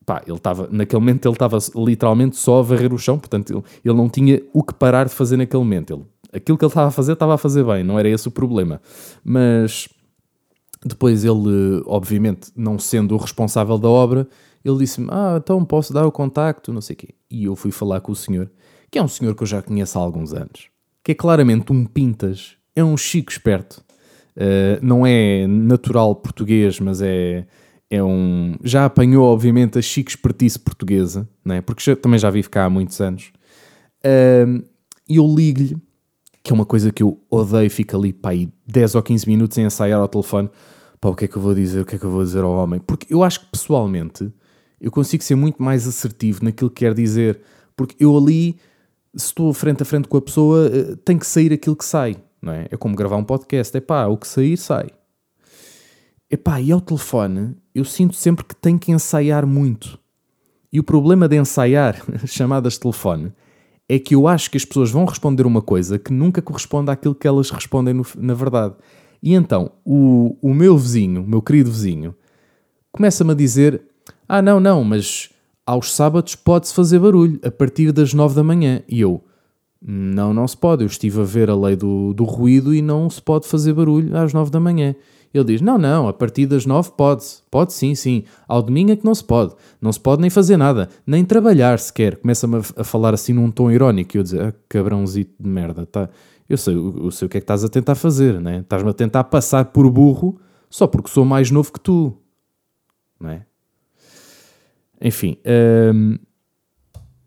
pá, 0.04 0.22
ele 0.26 0.36
estava, 0.36 0.68
naquele 0.70 1.00
momento 1.00 1.26
ele 1.26 1.34
estava 1.34 1.58
literalmente 1.74 2.36
só 2.36 2.58
a 2.60 2.62
varrer 2.62 2.92
o 2.92 2.98
chão, 2.98 3.18
portanto 3.18 3.50
ele, 3.50 3.62
ele 3.84 3.94
não 3.94 4.08
tinha 4.08 4.42
o 4.52 4.62
que 4.62 4.74
parar 4.74 5.06
de 5.06 5.12
fazer 5.12 5.36
naquele 5.36 5.62
momento. 5.62 5.92
Ele, 5.92 6.04
aquilo 6.32 6.58
que 6.58 6.64
ele 6.64 6.70
estava 6.70 6.88
a 6.88 6.90
fazer, 6.90 7.12
estava 7.12 7.34
a 7.34 7.38
fazer 7.38 7.64
bem, 7.64 7.84
não 7.84 7.98
era 7.98 8.08
esse 8.08 8.28
o 8.28 8.30
problema. 8.30 8.80
Mas 9.22 9.88
depois 10.84 11.24
ele, 11.24 11.82
obviamente, 11.86 12.50
não 12.54 12.78
sendo 12.78 13.14
o 13.14 13.18
responsável 13.18 13.78
da 13.78 13.88
obra, 13.88 14.28
ele 14.64 14.78
disse-me, 14.78 15.08
ah, 15.10 15.38
então 15.42 15.64
posso 15.64 15.92
dar 15.92 16.06
o 16.06 16.12
contacto, 16.12 16.72
não 16.72 16.80
sei 16.80 16.94
o 16.94 16.96
quê. 16.96 17.14
E 17.30 17.44
eu 17.44 17.54
fui 17.54 17.70
falar 17.70 18.00
com 18.00 18.12
o 18.12 18.16
senhor, 18.16 18.50
que 18.90 18.98
é 18.98 19.02
um 19.02 19.08
senhor 19.08 19.34
que 19.34 19.42
eu 19.42 19.46
já 19.46 19.62
conheço 19.62 19.98
há 19.98 20.02
alguns 20.02 20.32
anos, 20.32 20.68
que 21.02 21.12
é 21.12 21.14
claramente 21.14 21.72
um 21.72 21.84
pintas, 21.84 22.56
é 22.74 22.82
um 22.82 22.96
chico 22.96 23.30
esperto, 23.30 23.83
Uh, 24.36 24.82
não 24.82 25.06
é 25.06 25.46
natural 25.46 26.14
português, 26.16 26.80
mas 26.80 27.00
é, 27.00 27.46
é 27.90 28.02
um. 28.02 28.56
Já 28.62 28.84
apanhou, 28.84 29.24
obviamente, 29.32 29.78
a 29.78 29.82
chique 29.82 30.10
expertise 30.10 30.58
portuguesa, 30.58 31.28
né? 31.44 31.60
porque 31.60 31.82
já, 31.82 31.96
também 31.96 32.18
já 32.18 32.30
vive 32.30 32.48
cá 32.48 32.64
há 32.64 32.70
muitos 32.70 33.00
anos. 33.00 33.32
Uh, 34.04 34.64
e 35.08 35.16
eu 35.16 35.26
ligo-lhe, 35.26 35.76
que 36.42 36.52
é 36.52 36.54
uma 36.54 36.66
coisa 36.66 36.92
que 36.92 37.02
eu 37.02 37.20
odeio, 37.30 37.70
fica 37.70 37.96
ali 37.96 38.12
pá, 38.12 38.30
aí 38.30 38.48
10 38.66 38.96
ou 38.96 39.02
15 39.02 39.28
minutos 39.28 39.56
em 39.58 39.64
ensaiar 39.64 40.00
ao 40.00 40.08
telefone. 40.08 40.50
Pá, 41.00 41.08
o 41.10 41.14
que 41.14 41.26
é 41.26 41.28
que 41.28 41.36
eu 41.36 41.42
vou 41.42 41.54
dizer? 41.54 41.80
O 41.80 41.84
que 41.84 41.96
é 41.96 41.98
que 41.98 42.04
eu 42.04 42.10
vou 42.10 42.24
dizer 42.24 42.42
ao 42.42 42.52
homem? 42.52 42.80
Porque 42.80 43.12
eu 43.12 43.22
acho 43.22 43.40
que 43.40 43.46
pessoalmente 43.46 44.32
eu 44.80 44.90
consigo 44.90 45.22
ser 45.22 45.34
muito 45.34 45.62
mais 45.62 45.86
assertivo 45.86 46.44
naquilo 46.44 46.68
que 46.68 46.84
quer 46.84 46.92
dizer, 46.92 47.40
porque 47.76 47.96
eu 47.98 48.16
ali, 48.16 48.56
se 49.14 49.26
estou 49.26 49.52
frente 49.54 49.82
a 49.82 49.86
frente 49.86 50.08
com 50.08 50.16
a 50.16 50.20
pessoa, 50.20 50.66
eh, 50.66 50.96
tem 51.04 51.16
que 51.16 51.26
sair 51.26 51.52
aquilo 51.52 51.76
que 51.76 51.84
sai 51.84 52.16
não 52.44 52.52
é? 52.52 52.66
É 52.70 52.76
como 52.76 52.94
gravar 52.94 53.16
um 53.16 53.24
podcast, 53.24 53.76
é 53.76 53.80
pá, 53.80 54.06
o 54.06 54.16
que 54.16 54.28
sair, 54.28 54.56
sai. 54.56 54.88
Epá, 56.30 56.60
e 56.60 56.72
ao 56.72 56.80
telefone, 56.80 57.56
eu 57.74 57.84
sinto 57.84 58.14
sempre 58.14 58.44
que 58.44 58.54
tenho 58.54 58.78
que 58.78 58.92
ensaiar 58.92 59.46
muito. 59.46 59.98
E 60.72 60.80
o 60.80 60.84
problema 60.84 61.28
de 61.28 61.36
ensaiar 61.36 62.02
chamadas 62.26 62.74
de 62.74 62.80
telefone 62.80 63.32
é 63.88 63.98
que 63.98 64.14
eu 64.14 64.26
acho 64.26 64.50
que 64.50 64.56
as 64.56 64.64
pessoas 64.64 64.90
vão 64.90 65.04
responder 65.04 65.46
uma 65.46 65.62
coisa 65.62 65.98
que 65.98 66.12
nunca 66.12 66.42
corresponde 66.42 66.90
àquilo 66.90 67.14
que 67.14 67.28
elas 67.28 67.50
respondem 67.50 67.94
no, 67.94 68.04
na 68.16 68.34
verdade. 68.34 68.74
E 69.22 69.34
então, 69.34 69.72
o, 69.84 70.36
o 70.42 70.52
meu 70.52 70.76
vizinho, 70.76 71.22
o 71.22 71.28
meu 71.28 71.40
querido 71.40 71.70
vizinho, 71.70 72.14
começa-me 72.90 73.32
a 73.32 73.34
dizer: 73.34 73.82
Ah, 74.28 74.42
não, 74.42 74.58
não, 74.58 74.82
mas 74.82 75.30
aos 75.66 75.92
sábados 75.94 76.34
pode-se 76.34 76.74
fazer 76.74 76.98
barulho 76.98 77.38
a 77.44 77.50
partir 77.50 77.92
das 77.92 78.12
nove 78.12 78.34
da 78.34 78.42
manhã. 78.42 78.82
E 78.88 79.00
eu, 79.00 79.22
não, 79.86 80.32
não 80.32 80.48
se 80.48 80.56
pode. 80.56 80.82
Eu 80.82 80.86
estive 80.86 81.20
a 81.20 81.24
ver 81.24 81.50
a 81.50 81.54
lei 81.54 81.76
do, 81.76 82.14
do 82.14 82.24
ruído 82.24 82.74
e 82.74 82.80
não 82.80 83.10
se 83.10 83.20
pode 83.20 83.46
fazer 83.46 83.74
barulho 83.74 84.16
às 84.16 84.32
nove 84.32 84.50
da 84.50 84.58
manhã. 84.58 84.94
Ele 85.32 85.44
diz: 85.44 85.60
Não, 85.60 85.76
não, 85.76 86.08
a 86.08 86.12
partir 86.12 86.46
das 86.46 86.64
nove 86.64 86.92
pode-se. 86.96 87.42
Pode 87.50 87.74
sim, 87.74 87.94
sim. 87.94 88.24
Ao 88.48 88.62
domingo 88.62 88.92
é 88.92 88.96
que 88.96 89.04
não 89.04 89.14
se 89.14 89.22
pode. 89.22 89.54
Não 89.80 89.92
se 89.92 90.00
pode 90.00 90.22
nem 90.22 90.30
fazer 90.30 90.56
nada, 90.56 90.88
nem 91.06 91.24
trabalhar 91.24 91.78
sequer. 91.78 92.16
Começa-me 92.16 92.56
a, 92.56 92.62
a, 92.78 92.84
falar 92.84 93.12
assim 93.12 93.34
num 93.34 93.50
tom 93.50 93.70
irónico. 93.70 94.16
E 94.16 94.18
eu 94.18 94.22
dizer: 94.22 94.42
ah, 94.42 94.54
cabrãozito 94.68 95.34
de 95.38 95.48
merda, 95.48 95.84
tá? 95.84 96.08
Eu 96.48 96.56
sei, 96.56 96.74
eu 96.74 97.10
sei 97.10 97.26
o 97.26 97.28
que 97.28 97.36
é 97.36 97.40
que 97.40 97.44
estás 97.44 97.64
a 97.64 97.68
tentar 97.68 97.94
fazer, 97.94 98.40
né? 98.40 98.60
Estás-me 98.60 98.88
a 98.88 98.94
tentar 98.94 99.24
passar 99.24 99.66
por 99.66 99.90
burro 99.90 100.38
só 100.70 100.86
porque 100.86 101.10
sou 101.10 101.24
mais 101.24 101.50
novo 101.50 101.72
que 101.72 101.80
tu, 101.80 102.16
não 103.20 103.30
é? 103.30 103.46
Enfim. 105.00 105.36
Hum, 105.94 106.18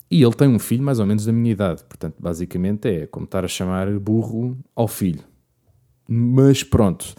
e 0.09 0.23
ele 0.23 0.33
tem 0.33 0.47
um 0.47 0.59
filho 0.59 0.83
mais 0.83 0.99
ou 0.99 1.05
menos 1.05 1.25
da 1.25 1.31
minha 1.31 1.51
idade. 1.51 1.83
Portanto, 1.83 2.15
basicamente 2.19 2.87
é 2.87 3.07
como 3.07 3.25
estar 3.25 3.43
a 3.43 3.47
chamar 3.47 3.91
burro 3.99 4.57
ao 4.75 4.87
filho. 4.87 5.23
Mas 6.07 6.63
pronto. 6.63 7.13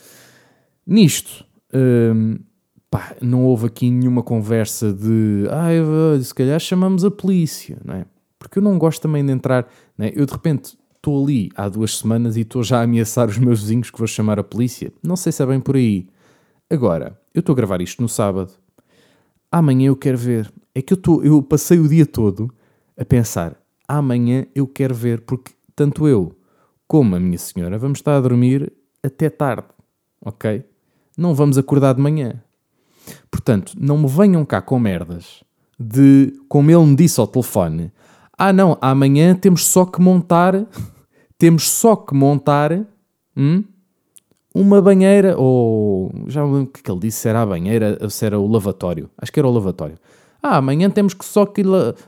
Nisto, 0.87 1.45
hum, 1.75 2.39
pá, 2.91 3.15
não 3.21 3.45
houve 3.45 3.67
aqui 3.67 3.91
nenhuma 3.91 4.23
conversa 4.23 4.93
de 4.93 5.45
ah, 5.51 6.19
se 6.23 6.35
calhar 6.35 6.59
chamamos 6.59 7.05
a 7.05 7.11
polícia, 7.11 7.79
não 7.85 7.95
é? 7.95 8.07
Porque 8.39 8.59
eu 8.59 8.63
não 8.63 8.79
gosto 8.79 9.03
também 9.03 9.25
de 9.25 9.33
entrar. 9.33 9.69
É? 9.99 10.13
Eu 10.15 10.25
de 10.25 10.33
repente 10.33 10.79
estou 10.97 11.23
ali 11.23 11.51
há 11.55 11.69
duas 11.69 11.99
semanas 11.99 12.37
e 12.37 12.41
estou 12.41 12.63
já 12.63 12.81
a 12.81 12.83
ameaçar 12.85 13.29
os 13.29 13.37
meus 13.37 13.61
vizinhos 13.61 13.91
que 13.91 13.99
vou 13.99 14.07
chamar 14.07 14.39
a 14.39 14.45
polícia. 14.45 14.91
Não 15.03 15.17
sei 15.17 15.31
se 15.31 15.43
é 15.43 15.47
bem 15.47 15.61
por 15.61 15.77
aí. 15.77 16.09
Agora, 16.71 17.21
eu 17.35 17.41
estou 17.41 17.53
a 17.53 17.57
gravar 17.57 17.83
isto 17.83 18.01
no 18.01 18.09
sábado. 18.09 18.53
Amanhã 19.53 19.89
eu 19.89 19.97
quero 19.97 20.17
ver. 20.17 20.51
É 20.75 20.81
que 20.81 20.93
eu, 20.93 20.97
estou, 20.97 21.23
eu 21.23 21.43
passei 21.43 21.79
o 21.79 21.89
dia 21.89 22.07
todo 22.07 22.51
a 22.99 23.05
pensar: 23.05 23.57
amanhã 23.87 24.47
eu 24.55 24.67
quero 24.67 24.95
ver, 24.95 25.21
porque 25.23 25.53
tanto 25.75 26.09
eu 26.09 26.37
como 26.87 27.15
a 27.17 27.21
minha 27.21 27.39
senhora 27.39 27.79
vamos 27.79 27.99
estar 27.99 28.17
a 28.17 28.21
dormir 28.21 28.73
até 29.03 29.31
tarde, 29.31 29.69
ok? 30.21 30.65
Não 31.17 31.35
vamos 31.35 31.59
acordar 31.59 31.95
de 31.95 32.01
manhã. 32.01 32.43
Portanto, 33.31 33.75
não 33.79 33.99
me 33.99 34.09
venham 34.09 34.45
cá 34.45 34.61
com 34.61 34.79
merdas 34.79 35.43
de, 35.79 36.33
como 36.49 36.71
ele 36.71 36.87
me 36.87 36.97
disse 36.97 37.21
ao 37.21 37.27
telefone, 37.27 37.93
ah 38.37 38.53
não, 38.53 38.77
amanhã 38.81 39.35
temos 39.35 39.67
só 39.67 39.85
que 39.85 40.01
montar, 40.01 40.67
temos 41.39 41.69
só 41.69 41.95
que 41.95 42.15
montar 42.15 42.87
hum, 43.37 43.65
uma 44.55 44.83
banheira, 44.83 45.39
ou 45.39 46.11
já 46.27 46.45
o 46.45 46.67
que, 46.67 46.81
é 46.81 46.83
que 46.83 46.91
ele 46.91 47.01
disse, 47.01 47.19
se 47.19 47.29
era 47.29 47.43
a 47.43 47.47
banheira 47.47 47.99
ou 48.01 48.11
se 48.11 48.25
era 48.25 48.39
o 48.39 48.47
lavatório, 48.47 49.11
acho 49.17 49.33
que 49.33 49.39
era 49.39 49.49
o 49.49 49.53
lavatório. 49.53 49.97
Ah, 50.43 50.57
amanhã 50.57 50.89
temos 50.89 51.15
que 51.15 51.25
só 51.25 51.45
que 51.45 51.63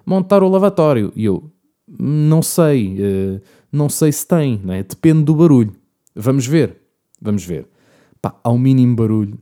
montar 0.06 0.42
o 0.42 0.48
lavatório. 0.48 1.12
E 1.16 1.24
eu, 1.24 1.50
não 1.88 2.42
sei, 2.42 2.96
uh, 2.98 3.40
não 3.72 3.88
sei 3.88 4.12
se 4.12 4.26
tem, 4.26 4.58
né? 4.58 4.82
depende 4.82 5.24
do 5.24 5.34
barulho. 5.34 5.74
Vamos 6.14 6.46
ver, 6.46 6.76
vamos 7.20 7.44
ver. 7.44 7.66
Pá, 8.22 8.34
ao 8.44 8.56
mínimo 8.58 8.94
barulho, 8.94 9.38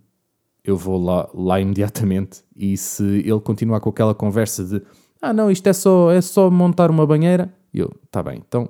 eu 0.65 0.77
vou 0.77 1.03
lá, 1.03 1.29
lá 1.35 1.61
imediatamente. 1.61 2.43
E 2.57 2.77
se 2.77 3.05
ele 3.05 3.41
continuar 3.41 3.81
com 3.81 3.91
aquela 3.91 4.15
conversa 4.15 4.65
de 4.65 4.83
ah, 5.21 5.33
não, 5.33 5.51
isto 5.51 5.67
é 5.67 5.73
só, 5.73 6.13
é 6.13 6.21
só 6.21 6.49
montar 6.49 6.91
uma 6.91 7.05
banheira, 7.05 7.53
eu, 7.75 7.93
tá 8.11 8.23
bem, 8.23 8.41
então 8.47 8.69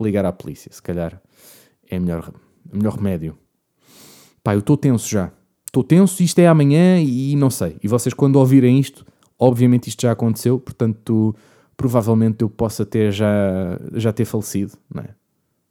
ligar 0.00 0.24
à 0.24 0.32
polícia, 0.32 0.70
se 0.72 0.82
calhar 0.82 1.20
é 1.88 1.98
melhor, 1.98 2.32
melhor 2.72 2.94
remédio. 2.94 3.38
Pá, 4.42 4.54
eu 4.54 4.58
estou 4.60 4.76
tenso 4.76 5.08
já. 5.08 5.32
Estou 5.66 5.84
tenso, 5.84 6.22
isto 6.22 6.38
é 6.38 6.48
amanhã 6.48 7.00
e 7.00 7.36
não 7.36 7.50
sei. 7.50 7.76
E 7.82 7.86
vocês, 7.86 8.14
quando 8.14 8.36
ouvirem 8.36 8.78
isto, 8.78 9.04
Obviamente 9.38 9.88
isto 9.88 10.02
já 10.02 10.12
aconteceu, 10.12 10.58
portanto, 10.58 11.34
provavelmente 11.76 12.42
eu 12.42 12.50
possa 12.50 12.84
ter 12.84 13.12
já, 13.12 13.78
já 13.94 14.12
ter 14.12 14.24
falecido, 14.24 14.72
não 14.92 15.02
é? 15.02 15.10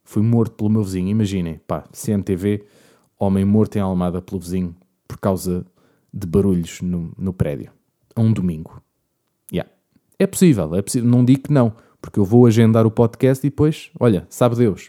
Fui 0.02 0.22
morto 0.22 0.52
pelo 0.52 0.70
meu 0.70 0.82
vizinho, 0.82 1.08
imaginem, 1.08 1.60
pá, 1.66 1.84
CMTV, 1.92 2.64
homem 3.18 3.44
morto 3.44 3.76
em 3.76 3.80
Almada 3.80 4.22
pelo 4.22 4.40
vizinho 4.40 4.74
por 5.06 5.18
causa 5.18 5.66
de 6.12 6.26
barulhos 6.26 6.80
no, 6.80 7.12
no 7.18 7.32
prédio. 7.32 7.70
A 8.16 8.22
um 8.22 8.32
domingo. 8.32 8.82
Yeah. 9.52 9.70
É 10.18 10.26
possível, 10.26 10.74
é 10.74 10.80
possível. 10.80 11.08
Não 11.08 11.22
digo 11.22 11.42
que 11.42 11.52
não, 11.52 11.74
porque 12.00 12.18
eu 12.18 12.24
vou 12.24 12.46
agendar 12.46 12.86
o 12.86 12.90
podcast 12.90 13.46
e 13.46 13.50
depois, 13.50 13.90
olha, 14.00 14.26
sabe 14.30 14.56
Deus. 14.56 14.86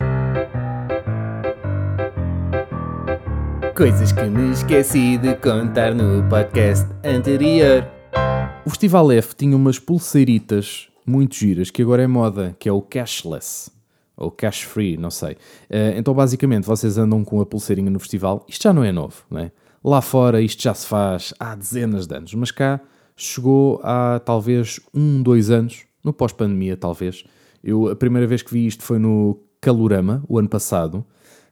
Coisas 3.76 4.12
que 4.12 4.24
me 4.24 4.52
esqueci 4.52 5.18
de 5.18 5.36
contar 5.36 5.94
no 5.94 6.28
podcast 6.30 6.88
anterior. 7.04 7.99
O 8.66 8.70
Festival 8.70 9.12
F 9.14 9.36
tinha 9.36 9.56
umas 9.56 9.80
pulseiritas 9.80 10.90
muito 11.06 11.36
giras, 11.36 11.72
que 11.72 11.82
agora 11.82 12.04
é 12.04 12.08
moda, 12.08 12.56
que 12.60 12.68
é 12.68 12.72
o 12.72 12.82
cashless. 12.82 13.72
Ou 14.16 14.30
cash 14.30 14.64
free, 14.64 14.98
não 14.98 15.10
sei. 15.10 15.34
Uh, 15.34 15.96
então, 15.98 16.14
basicamente, 16.14 16.66
vocês 16.66 16.98
andam 16.98 17.24
com 17.24 17.40
a 17.40 17.46
pulseirinha 17.46 17.90
no 17.90 18.00
festival. 18.00 18.46
Isto 18.50 18.64
já 18.64 18.74
não 18.74 18.84
é 18.84 18.92
novo, 18.92 19.24
não 19.32 19.40
é? 19.40 19.52
Lá 19.84 20.02
fora 20.02 20.42
isto 20.42 20.62
já 20.62 20.74
se 20.74 20.86
faz 20.86 21.34
há 21.40 21.56
dezenas 21.56 22.06
de 22.06 22.14
anos, 22.14 22.34
mas 22.34 22.52
cá 22.52 22.82
chegou 23.16 23.80
há 23.82 24.20
talvez 24.20 24.80
um, 24.94 25.24
dois 25.24 25.50
anos, 25.50 25.86
no 26.04 26.12
pós-pandemia 26.12 26.76
talvez. 26.76 27.24
Eu, 27.64 27.88
a 27.88 27.96
primeira 27.96 28.28
vez 28.28 28.42
que 28.42 28.52
vi 28.52 28.68
isto 28.68 28.84
foi 28.84 29.00
no 29.00 29.40
Calorama, 29.62 30.22
o 30.28 30.38
ano 30.38 30.50
passado, 30.50 31.06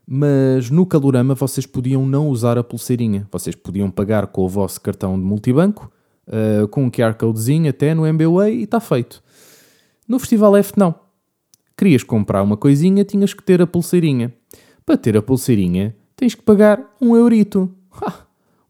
mas 0.05 0.69
no 0.69 0.85
Calorama 0.85 1.35
vocês 1.35 1.65
podiam 1.65 2.05
não 2.05 2.27
usar 2.27 2.57
a 2.57 2.63
pulseirinha. 2.63 3.27
Vocês 3.31 3.55
podiam 3.55 3.89
pagar 3.89 4.27
com 4.27 4.43
o 4.43 4.49
vosso 4.49 4.81
cartão 4.81 5.17
de 5.17 5.23
multibanco, 5.23 5.89
uh, 6.27 6.67
com 6.67 6.85
um 6.85 6.91
QR 6.91 7.13
Codezinho 7.15 7.69
até 7.69 7.93
no 7.93 8.05
MBWay 8.05 8.59
e 8.59 8.63
está 8.63 8.79
feito. 8.79 9.23
No 10.07 10.19
Festival 10.19 10.55
F 10.57 10.73
não. 10.77 10.95
Querias 11.77 12.03
comprar 12.03 12.41
uma 12.41 12.57
coisinha, 12.57 13.03
tinhas 13.03 13.33
que 13.33 13.43
ter 13.43 13.61
a 13.61 13.67
pulseirinha. 13.67 14.33
Para 14.85 14.97
ter 14.97 15.17
a 15.17 15.21
pulseirinha, 15.21 15.95
tens 16.15 16.33
que 16.33 16.41
pagar 16.41 16.81
um 16.99 17.15
eurito. 17.15 17.71
Ha, 18.01 18.13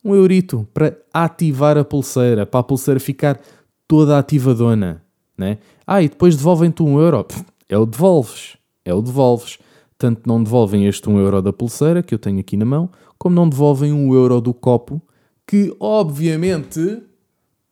um 0.04 0.16
eurito 0.16 0.68
para 0.74 0.98
ativar 1.14 1.78
a 1.78 1.86
pulseira, 1.86 2.46
para 2.46 2.60
a 2.60 2.64
pulseira 2.64 3.00
ficar 3.00 3.40
toda 3.88 4.18
ativadona. 4.18 5.04
Né? 5.38 5.60
Ah, 5.86 6.02
e 6.02 6.10
depois 6.10 6.36
devolvem-te 6.36 6.82
um 6.82 7.00
euro. 7.00 7.26
é 7.70 7.78
o 7.78 7.86
devolves. 7.86 8.58
É 8.84 8.94
o 8.94 9.02
devolves. 9.02 9.60
Tanto 9.98 10.22
não 10.28 10.44
devolvem 10.44 10.86
este 10.86 11.10
um 11.10 11.20
euro 11.20 11.42
da 11.42 11.54
pulseira, 11.54 12.04
que 12.04 12.14
eu 12.14 12.20
tenho 12.20 12.40
aqui 12.40 12.56
na 12.56 12.66
mão, 12.66 12.90
como 13.18 13.36
não 13.36 13.50
devolvem 13.50 13.92
um 13.92 14.14
euro 14.14 14.40
do 14.40 14.54
copo, 14.54 15.02
que 15.46 15.76
obviamente 15.80 17.02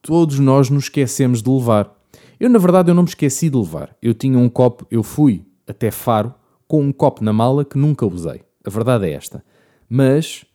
todos 0.06 0.38
nós 0.38 0.70
nos 0.70 0.84
esquecemos 0.84 1.42
de 1.42 1.50
levar. 1.50 1.92
Eu, 2.40 2.48
na 2.48 2.60
verdade, 2.60 2.92
eu 2.92 2.96
não 2.96 3.02
me 3.02 3.10
esqueci 3.10 3.50
de 3.50 3.58
levar. 3.58 3.96
Eu 4.00 4.14
tinha 4.14 4.38
um 4.38 4.48
copo, 4.48 4.86
eu 4.92 5.02
fui 5.02 5.44
até 5.68 5.90
Faro 5.90 6.32
com 6.68 6.84
um 6.84 6.92
copo 6.92 7.24
na 7.24 7.34
mala 7.34 7.66
que 7.66 7.76
nunca 7.76 8.06
usei. 8.06 8.44
A 8.64 8.70
verdade 8.70 9.08
é 9.08 9.14
esta. 9.14 9.44
Mas 9.90 10.46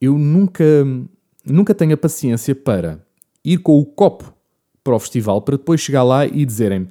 eu 0.00 0.16
nunca, 0.16 0.64
nunca 1.44 1.74
tenho 1.74 1.92
a 1.92 1.96
paciência 1.96 2.54
para 2.54 3.04
ir 3.44 3.58
com 3.58 3.78
o 3.78 3.84
copo 3.84 4.32
para 4.82 4.94
o 4.94 4.98
festival 4.98 5.42
para 5.42 5.58
depois 5.58 5.80
chegar 5.80 6.02
lá 6.02 6.26
e 6.26 6.44
dizerem-me 6.44 6.88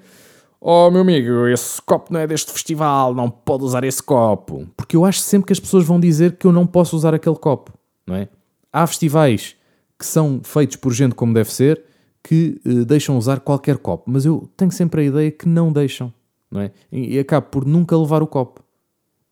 Oh, 0.61 0.89
meu 0.91 1.01
amigo, 1.01 1.47
esse 1.47 1.81
copo 1.81 2.13
não 2.13 2.21
é 2.21 2.27
deste 2.27 2.49
festival, 2.51 3.13
não 3.13 3.29
pode 3.29 3.65
usar 3.65 3.83
esse 3.83 4.01
copo. 4.01 4.65
Porque 4.77 4.95
eu 4.95 5.03
acho 5.03 5.19
sempre 5.19 5.47
que 5.47 5.53
as 5.53 5.59
pessoas 5.59 5.83
vão 5.83 5.99
dizer 5.99 6.37
que 6.37 6.47
eu 6.47 6.53
não 6.53 6.65
posso 6.65 6.95
usar 6.95 7.13
aquele 7.13 7.35
copo, 7.35 7.73
não 8.07 8.15
é? 8.15 8.29
Há 8.71 8.87
festivais 8.87 9.57
que 10.03 10.07
são 10.07 10.41
feitos 10.43 10.75
por 10.75 10.91
gente 10.91 11.15
como 11.15 11.33
deve 11.33 11.49
ser 11.49 11.81
que 12.21 12.59
uh, 12.65 12.83
deixam 12.83 13.17
usar 13.17 13.39
qualquer 13.39 13.77
copo, 13.77 14.11
mas 14.11 14.25
eu 14.25 14.49
tenho 14.57 14.69
sempre 14.69 15.01
a 15.01 15.03
ideia 15.05 15.31
que 15.31 15.47
não 15.47 15.71
deixam, 15.71 16.13
não 16.51 16.59
é? 16.59 16.71
E, 16.91 17.15
e 17.15 17.19
acabo 17.19 17.47
por 17.47 17.65
nunca 17.65 17.97
levar 17.97 18.21
o 18.21 18.27
copo. 18.27 18.61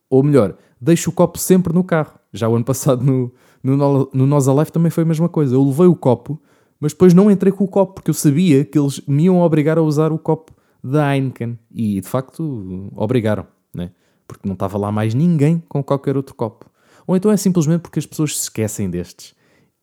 Ou 0.10 0.24
melhor, 0.24 0.56
deixo 0.80 1.10
o 1.10 1.14
copo 1.14 1.38
sempre 1.38 1.74
no 1.74 1.84
carro. 1.84 2.18
Já 2.32 2.48
o 2.48 2.56
ano 2.56 2.64
passado 2.64 3.04
no, 3.04 3.34
no, 3.62 4.10
no 4.14 4.36
Alive 4.36 4.72
também 4.72 4.90
foi 4.90 5.04
a 5.04 5.08
mesma 5.08 5.28
coisa. 5.28 5.56
Eu 5.56 5.64
levei 5.64 5.88
o 5.88 5.96
copo, 5.96 6.42
mas 6.80 6.94
depois 6.94 7.14
não 7.14 7.30
entrei 7.30 7.52
com 7.52 7.66
o 7.66 7.68
copo, 7.68 7.96
porque 7.96 8.10
eu 8.10 8.16
sabia 8.16 8.64
que 8.64 8.80
eles 8.80 9.02
me 9.06 9.26
iam 9.26 9.42
obrigar 9.42 9.78
a 9.78 9.82
usar 9.82 10.14
o 10.14 10.18
copo 10.18 10.54
da 10.82 11.14
Heineken. 11.14 11.60
E 11.70 12.00
de 12.00 12.08
facto 12.08 12.90
obrigaram, 12.96 13.46
né? 13.74 13.92
porque 14.26 14.48
não 14.48 14.54
estava 14.54 14.78
lá 14.78 14.90
mais 14.90 15.14
ninguém 15.14 15.62
com 15.68 15.84
qualquer 15.84 16.16
outro 16.16 16.34
copo. 16.34 16.66
Ou 17.06 17.18
então 17.18 17.30
é 17.30 17.36
simplesmente 17.36 17.82
porque 17.82 18.00
as 18.00 18.06
pessoas 18.06 18.38
se 18.38 18.44
esquecem 18.44 18.90
destes 18.90 19.36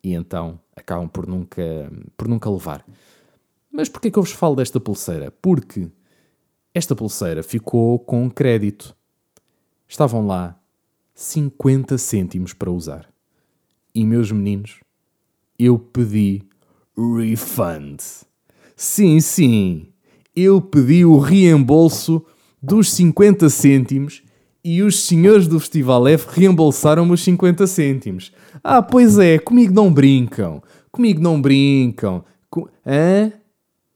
e 0.03 0.15
então 0.15 0.59
acabam 0.79 1.09
por 1.09 1.27
nunca, 1.27 1.63
por 2.17 2.29
nunca 2.29 2.51
levar. 2.51 2.85
Mas 3.71 3.89
porquê 3.89 4.11
que 4.11 4.19
eu 4.19 4.23
vos 4.23 4.33
falo 4.33 4.57
desta 4.57 4.81
pulseira? 4.81 5.31
Porque 5.31 5.89
esta 6.75 6.95
pulseira 6.95 7.43
ficou 7.43 7.99
com 7.99 8.31
crédito. 8.31 8.97
Estavam 9.87 10.27
lá 10.27 10.59
50 11.15 11.99
cêntimos 11.99 12.53
para 12.53 12.71
usar. 12.71 13.09
E 13.95 14.05
meus 14.05 14.31
meninos, 14.31 14.81
eu 15.59 15.79
pedi 15.79 16.43
refund. 16.97 18.01
Sim, 18.77 19.21
sim, 19.21 19.93
eu 20.35 20.61
pedi 20.61 21.05
o 21.05 21.19
reembolso 21.19 22.25
dos 22.63 22.93
50 22.93 23.49
cêntimos 23.49 24.23
e 24.69 24.83
os 24.83 25.01
senhores 25.05 25.49
do 25.49 25.59
Festival 25.59 26.07
F 26.09 26.27
reembolsaram-me 26.39 27.13
os 27.13 27.23
50 27.23 27.67
cêntimos. 27.67 28.31
Ah, 28.63 28.83
pois 28.83 29.19
é, 29.19 29.39
comigo 29.39 29.73
não 29.73 29.91
brincam. 29.91 30.63
Comigo 30.93 31.23
não 31.23 31.41
brincam. 31.41 32.23
Com... 32.51 32.69
Hã? 32.87 33.33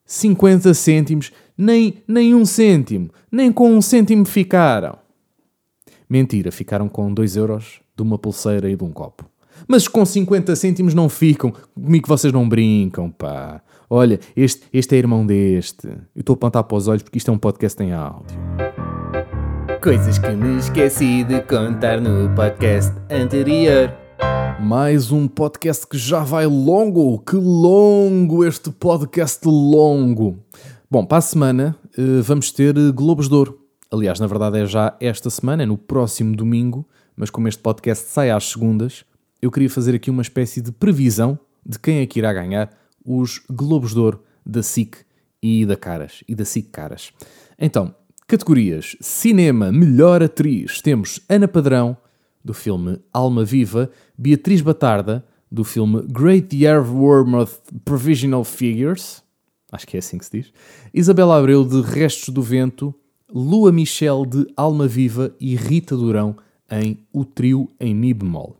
50 0.06 0.72
cêntimos, 0.72 1.30
nem, 1.58 2.02
nem 2.08 2.34
um 2.34 2.46
cêntimo, 2.46 3.10
nem 3.30 3.52
com 3.52 3.70
um 3.70 3.82
cêntimo 3.82 4.24
ficaram. 4.24 4.96
Mentira, 6.08 6.50
ficaram 6.50 6.88
com 6.88 7.12
2 7.12 7.36
euros 7.36 7.80
de 7.94 8.02
uma 8.02 8.16
pulseira 8.16 8.70
e 8.70 8.76
de 8.76 8.82
um 8.82 8.92
copo. 8.92 9.26
Mas 9.68 9.86
com 9.86 10.04
50 10.06 10.56
cêntimos 10.56 10.94
não 10.94 11.10
ficam. 11.10 11.52
Comigo 11.74 12.08
vocês 12.08 12.32
não 12.32 12.48
brincam, 12.48 13.10
pá. 13.10 13.60
Olha, 13.90 14.18
este, 14.34 14.62
este 14.72 14.94
é 14.94 14.98
irmão 14.98 15.26
deste. 15.26 15.86
Eu 15.86 16.20
estou 16.20 16.32
a 16.32 16.36
apontar 16.36 16.64
para 16.64 16.76
os 16.78 16.88
olhos 16.88 17.02
porque 17.02 17.18
isto 17.18 17.30
é 17.30 17.34
um 17.34 17.38
podcast 17.38 17.82
em 17.82 17.92
áudio. 17.92 18.38
Coisas 19.82 20.16
que 20.16 20.30
me 20.30 20.58
esqueci 20.58 21.24
de 21.24 21.40
contar 21.40 22.00
no 22.00 22.32
podcast 22.36 22.92
anterior. 23.10 23.92
Mais 24.60 25.10
um 25.10 25.26
podcast 25.26 25.88
que 25.88 25.98
já 25.98 26.20
vai 26.20 26.46
longo. 26.46 27.18
Que 27.18 27.34
longo 27.34 28.44
este 28.44 28.70
podcast 28.70 29.40
longo. 29.44 30.38
Bom, 30.88 31.04
para 31.04 31.18
a 31.18 31.20
semana 31.20 31.76
uh, 31.98 32.22
vamos 32.22 32.52
ter 32.52 32.78
uh, 32.78 32.92
Globos 32.92 33.28
de 33.28 33.34
Ouro. 33.34 33.58
Aliás, 33.90 34.20
na 34.20 34.28
verdade 34.28 34.60
é 34.60 34.66
já 34.66 34.96
esta 35.00 35.28
semana, 35.28 35.64
é 35.64 35.66
no 35.66 35.76
próximo 35.76 36.36
domingo, 36.36 36.88
mas 37.16 37.28
como 37.28 37.48
este 37.48 37.60
podcast 37.60 38.08
sai 38.08 38.30
às 38.30 38.50
segundas, 38.50 39.04
eu 39.42 39.50
queria 39.50 39.68
fazer 39.68 39.96
aqui 39.96 40.10
uma 40.10 40.22
espécie 40.22 40.60
de 40.60 40.70
previsão 40.70 41.36
de 41.66 41.76
quem 41.76 41.98
é 41.98 42.06
que 42.06 42.20
irá 42.20 42.32
ganhar 42.32 42.70
os 43.04 43.42
Globos 43.50 43.94
de 43.94 43.98
Ouro 43.98 44.22
da 44.46 44.62
SIC 44.62 44.98
e 45.42 45.66
da 45.66 45.76
Caras 45.76 46.22
e 46.28 46.36
da 46.36 46.44
SIC 46.44 46.70
Caras. 46.70 47.12
Então, 47.58 47.94
categorias: 48.32 48.96
Cinema, 48.98 49.70
Melhor 49.70 50.22
Atriz, 50.22 50.80
temos 50.80 51.20
Ana 51.28 51.46
Padrão, 51.46 51.94
do 52.42 52.54
filme 52.54 52.98
Alma 53.12 53.44
Viva, 53.44 53.90
Beatriz 54.16 54.62
Batarda, 54.62 55.22
do 55.50 55.64
filme 55.64 56.00
Great 56.08 56.56
Year 56.56 56.82
Wormouth 56.82 57.60
Provisional 57.84 58.42
Figures, 58.42 59.22
acho 59.70 59.86
que 59.86 59.98
é 59.98 60.00
assim 60.00 60.16
que 60.16 60.24
se 60.24 60.40
diz, 60.40 60.52
Isabela 60.94 61.38
Abreu, 61.38 61.62
de 61.62 61.82
Restos 61.82 62.30
do 62.30 62.40
Vento, 62.40 62.94
Lua 63.30 63.70
Michel, 63.70 64.24
de 64.24 64.46
Alma 64.56 64.88
Viva 64.88 65.36
e 65.38 65.54
Rita 65.54 65.94
Durão, 65.94 66.34
em 66.70 67.00
O 67.12 67.26
Trio 67.26 67.68
em 67.78 67.94
Mi 67.94 68.14
bemol. 68.14 68.56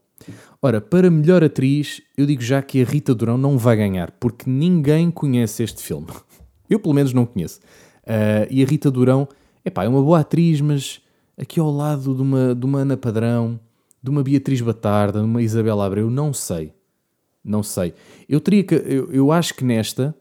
Ora, 0.61 0.83
para 0.83 1.11
melhor 1.11 1.43
atriz, 1.43 2.03
eu 2.15 2.27
digo 2.27 2.43
já 2.43 2.61
que 2.61 2.83
a 2.83 2.85
Rita 2.85 3.15
Durão 3.15 3.39
não 3.39 3.57
vai 3.57 3.77
ganhar, 3.79 4.11
porque 4.21 4.51
ninguém 4.51 5.11
conhece 5.11 5.63
este 5.63 5.83
filme. 5.83 6.09
Eu, 6.69 6.79
pelo 6.79 6.95
menos, 6.95 7.13
não 7.13 7.27
conheço. 7.27 7.61
Uh, 8.05 8.49
e 8.51 8.63
a 8.63 8.67
Rita 8.67 8.91
Durão, 8.91 9.29
epá, 9.64 9.85
é 9.85 9.88
uma 9.88 10.03
boa 10.03 10.20
atriz, 10.20 10.61
mas 10.61 11.01
aqui 11.37 11.61
ao 11.61 11.70
lado 11.70 12.14
de 12.14 12.22
uma, 12.22 12.55
de 12.55 12.64
uma 12.64 12.81
Ana 12.81 12.96
Padrão, 12.96 13.59
de 14.03 14.11
uma 14.11 14.22
Beatriz 14.22 14.61
Batarda, 14.61 15.20
de 15.20 15.25
uma 15.25 15.42
Isabela 15.42 15.87
Abreu, 15.87 16.11
não 16.11 16.33
sei. 16.33 16.75
Não 17.44 17.62
sei. 17.62 17.94
Eu 18.29 18.40
teria 18.40 18.62
que. 18.62 18.75
Eu, 18.75 19.12
eu 19.12 19.33
acho 19.33 19.55
que 19.55 19.64
nesta. 19.64 20.14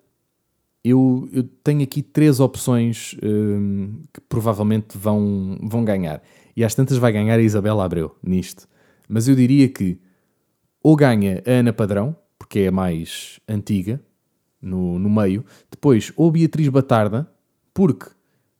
Eu, 0.84 1.30
eu 1.32 1.44
tenho 1.64 1.84
aqui 1.84 2.02
três 2.02 2.40
opções 2.40 3.16
um, 3.22 4.02
que 4.12 4.20
provavelmente 4.22 4.98
vão, 4.98 5.60
vão 5.62 5.86
ganhar. 5.86 6.24
E 6.56 6.64
às 6.64 6.74
tantas 6.74 6.98
vai 6.98 7.12
ganhar 7.12 7.38
a 7.38 7.42
Isabela 7.42 7.86
Abreu 7.86 8.16
nisto. 8.24 8.68
Mas 9.08 9.28
eu 9.28 9.36
diria 9.36 9.70
que 9.70 10.00
ou 10.82 10.96
ganha 10.96 11.44
a 11.46 11.52
Ana 11.52 11.72
Padrão, 11.72 12.16
porque 12.40 12.60
é 12.60 12.68
a 12.68 12.72
mais 12.72 13.40
antiga 13.48 14.02
no, 14.60 14.98
no 14.98 15.10
meio, 15.10 15.46
depois 15.70 16.12
ou 16.16 16.32
Beatriz 16.32 16.68
Batarda, 16.70 17.32
porque 17.74 18.08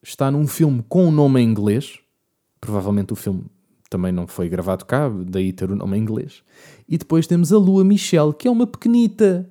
está 0.04 0.32
num 0.32 0.48
filme 0.48 0.84
com 0.88 1.08
o 1.08 1.12
nome 1.12 1.42
em 1.42 1.48
inglês, 1.48 2.00
provavelmente 2.60 3.14
o 3.14 3.16
filme 3.16 3.46
também 3.90 4.12
não 4.12 4.26
foi 4.26 4.48
gravado 4.48 4.86
cá, 4.86 5.10
daí 5.10 5.52
ter 5.52 5.70
o 5.70 5.76
nome 5.76 5.98
em 5.98 6.02
inglês. 6.02 6.44
E 6.88 6.98
depois 6.98 7.28
temos 7.28 7.52
a 7.52 7.58
Lua 7.58 7.84
Michelle, 7.84 8.34
que 8.34 8.48
é 8.48 8.52
uma 8.52 8.66
pequenita, 8.66 9.50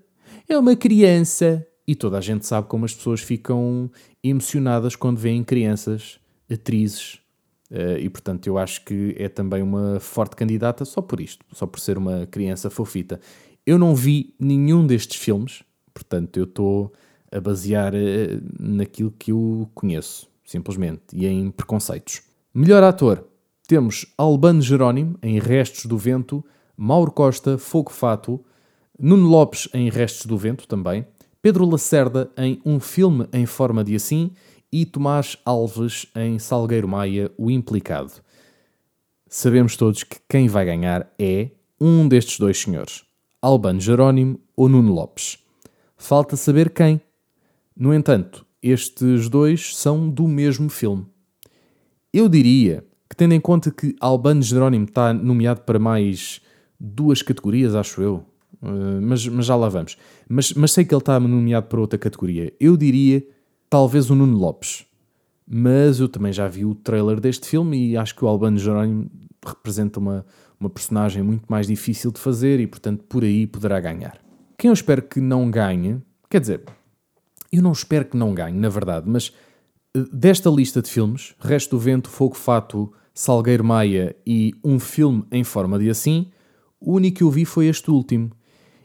é 0.48 0.56
uma 0.58 0.74
criança. 0.74 1.66
E 1.86 1.94
toda 1.94 2.16
a 2.16 2.20
gente 2.20 2.46
sabe 2.46 2.66
como 2.66 2.84
as 2.86 2.94
pessoas 2.94 3.20
ficam 3.20 3.90
emocionadas 4.24 4.96
quando 4.96 5.18
veem 5.18 5.44
crianças, 5.44 6.18
atrizes. 6.50 7.20
Uh, 7.70 7.98
e 8.00 8.08
portanto 8.08 8.46
eu 8.46 8.58
acho 8.58 8.84
que 8.84 9.14
é 9.18 9.28
também 9.28 9.62
uma 9.62 10.00
forte 10.00 10.34
candidata 10.34 10.84
só 10.84 11.00
por 11.02 11.20
isto, 11.20 11.44
só 11.52 11.66
por 11.66 11.78
ser 11.78 11.98
uma 11.98 12.26
criança 12.26 12.70
fofita. 12.70 13.20
Eu 13.64 13.78
não 13.78 13.94
vi 13.94 14.34
nenhum 14.40 14.86
destes 14.86 15.20
filmes, 15.20 15.62
portanto 15.92 16.36
eu 16.38 16.44
estou 16.44 16.92
a 17.30 17.40
basear 17.40 17.94
uh, 17.94 18.42
naquilo 18.58 19.14
que 19.16 19.30
eu 19.32 19.70
conheço, 19.74 20.29
simplesmente, 20.50 21.02
e 21.12 21.28
em 21.28 21.48
preconceitos. 21.48 22.22
Melhor 22.52 22.82
ator, 22.82 23.24
temos 23.68 24.12
Albano 24.18 24.60
Jerónimo 24.60 25.16
em 25.22 25.38
Restos 25.38 25.86
do 25.86 25.96
Vento, 25.96 26.44
Mauro 26.76 27.12
Costa, 27.12 27.56
Fogo 27.56 27.92
Fato, 27.92 28.44
Nuno 28.98 29.28
Lopes 29.28 29.68
em 29.72 29.88
Restos 29.88 30.26
do 30.26 30.36
Vento 30.36 30.66
também, 30.66 31.06
Pedro 31.40 31.64
Lacerda 31.64 32.32
em 32.36 32.60
Um 32.66 32.80
Filme 32.80 33.28
em 33.32 33.46
Forma 33.46 33.84
de 33.84 33.94
Assim 33.94 34.32
e 34.72 34.84
Tomás 34.84 35.36
Alves 35.44 36.06
em 36.16 36.36
Salgueiro 36.40 36.88
Maia, 36.88 37.30
O 37.38 37.48
Implicado. 37.48 38.12
Sabemos 39.28 39.76
todos 39.76 40.02
que 40.02 40.16
quem 40.28 40.48
vai 40.48 40.64
ganhar 40.64 41.08
é 41.16 41.50
um 41.80 42.08
destes 42.08 42.40
dois 42.40 42.58
senhores, 42.58 43.04
Albano 43.40 43.80
Jerónimo 43.80 44.40
ou 44.56 44.68
Nuno 44.68 44.92
Lopes. 44.92 45.38
Falta 45.96 46.34
saber 46.36 46.70
quem. 46.70 47.00
No 47.76 47.94
entanto, 47.94 48.44
estes 48.62 49.28
dois 49.28 49.76
são 49.76 50.08
do 50.08 50.26
mesmo 50.28 50.68
filme. 50.68 51.06
Eu 52.12 52.28
diria 52.28 52.84
que, 53.08 53.16
tendo 53.16 53.34
em 53.34 53.40
conta 53.40 53.70
que 53.70 53.94
Albano 54.00 54.42
Jerónimo 54.42 54.84
está 54.84 55.12
nomeado 55.12 55.62
para 55.62 55.78
mais 55.78 56.40
duas 56.78 57.22
categorias, 57.22 57.74
acho 57.74 58.02
eu, 58.02 58.24
uh, 58.62 59.00
mas, 59.02 59.26
mas 59.26 59.46
já 59.46 59.56
lá 59.56 59.68
vamos. 59.68 59.96
Mas, 60.28 60.52
mas 60.54 60.72
sei 60.72 60.84
que 60.84 60.94
ele 60.94 61.00
está 61.00 61.18
nomeado 61.18 61.66
para 61.66 61.80
outra 61.80 61.98
categoria. 61.98 62.52
Eu 62.58 62.76
diria 62.76 63.24
talvez 63.68 64.10
o 64.10 64.14
Nuno 64.14 64.36
Lopes. 64.36 64.84
Mas 65.52 65.98
eu 65.98 66.08
também 66.08 66.32
já 66.32 66.46
vi 66.46 66.64
o 66.64 66.74
trailer 66.74 67.18
deste 67.18 67.48
filme 67.48 67.90
e 67.90 67.96
acho 67.96 68.14
que 68.14 68.24
o 68.24 68.28
Albano 68.28 68.56
Jerónimo 68.56 69.10
representa 69.44 69.98
uma, 69.98 70.24
uma 70.60 70.70
personagem 70.70 71.22
muito 71.22 71.44
mais 71.48 71.66
difícil 71.66 72.12
de 72.12 72.20
fazer 72.20 72.60
e, 72.60 72.66
portanto, 72.66 73.02
por 73.08 73.24
aí 73.24 73.46
poderá 73.46 73.80
ganhar. 73.80 74.20
Quem 74.56 74.68
eu 74.68 74.74
espero 74.74 75.02
que 75.02 75.20
não 75.20 75.50
ganhe, 75.50 76.00
quer 76.28 76.40
dizer, 76.40 76.62
eu 77.52 77.62
não 77.62 77.72
espero 77.72 78.04
que 78.04 78.16
não 78.16 78.34
ganhe, 78.34 78.58
na 78.58 78.68
verdade, 78.68 79.08
mas 79.08 79.32
eh, 79.94 80.04
desta 80.12 80.50
lista 80.50 80.80
de 80.80 80.90
filmes, 80.90 81.34
Resto 81.38 81.76
do 81.76 81.78
Vento, 81.78 82.08
Fogo 82.08 82.36
Fato, 82.36 82.92
Salgueiro 83.14 83.64
Maia 83.64 84.16
e 84.26 84.54
um 84.64 84.78
filme 84.78 85.24
em 85.30 85.44
forma 85.44 85.78
de 85.78 85.90
assim, 85.90 86.30
o 86.80 86.94
único 86.94 87.18
que 87.18 87.22
eu 87.22 87.30
vi 87.30 87.44
foi 87.44 87.66
este 87.66 87.90
último. 87.90 88.30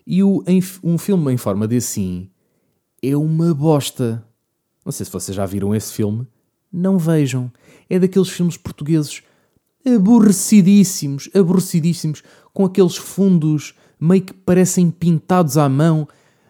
E 0.06 0.22
o, 0.22 0.44
um 0.84 0.98
filme 0.98 1.34
em 1.34 1.38
forma 1.38 1.68
de 1.68 1.78
assim 1.78 2.30
é 3.02 3.16
uma 3.16 3.54
bosta. 3.54 4.24
Não 4.84 4.92
sei 4.92 5.06
se 5.06 5.12
vocês 5.12 5.36
já 5.36 5.46
viram 5.46 5.74
esse 5.74 5.94
filme. 5.94 6.28
Não 6.72 6.98
vejam. 6.98 7.52
É 7.90 7.98
daqueles 7.98 8.30
filmes 8.30 8.58
portugueses 8.58 9.24
aborrecidíssimos, 9.86 11.30
aborrecidíssimos, 11.34 12.24
com 12.54 12.66
aqueles 12.66 12.98
fundos 12.98 13.76
meio 14.00 14.24
que 14.24 14.34
parecem 14.34 14.90
pintados 14.92 15.58
à 15.58 15.70
mão, 15.70 16.08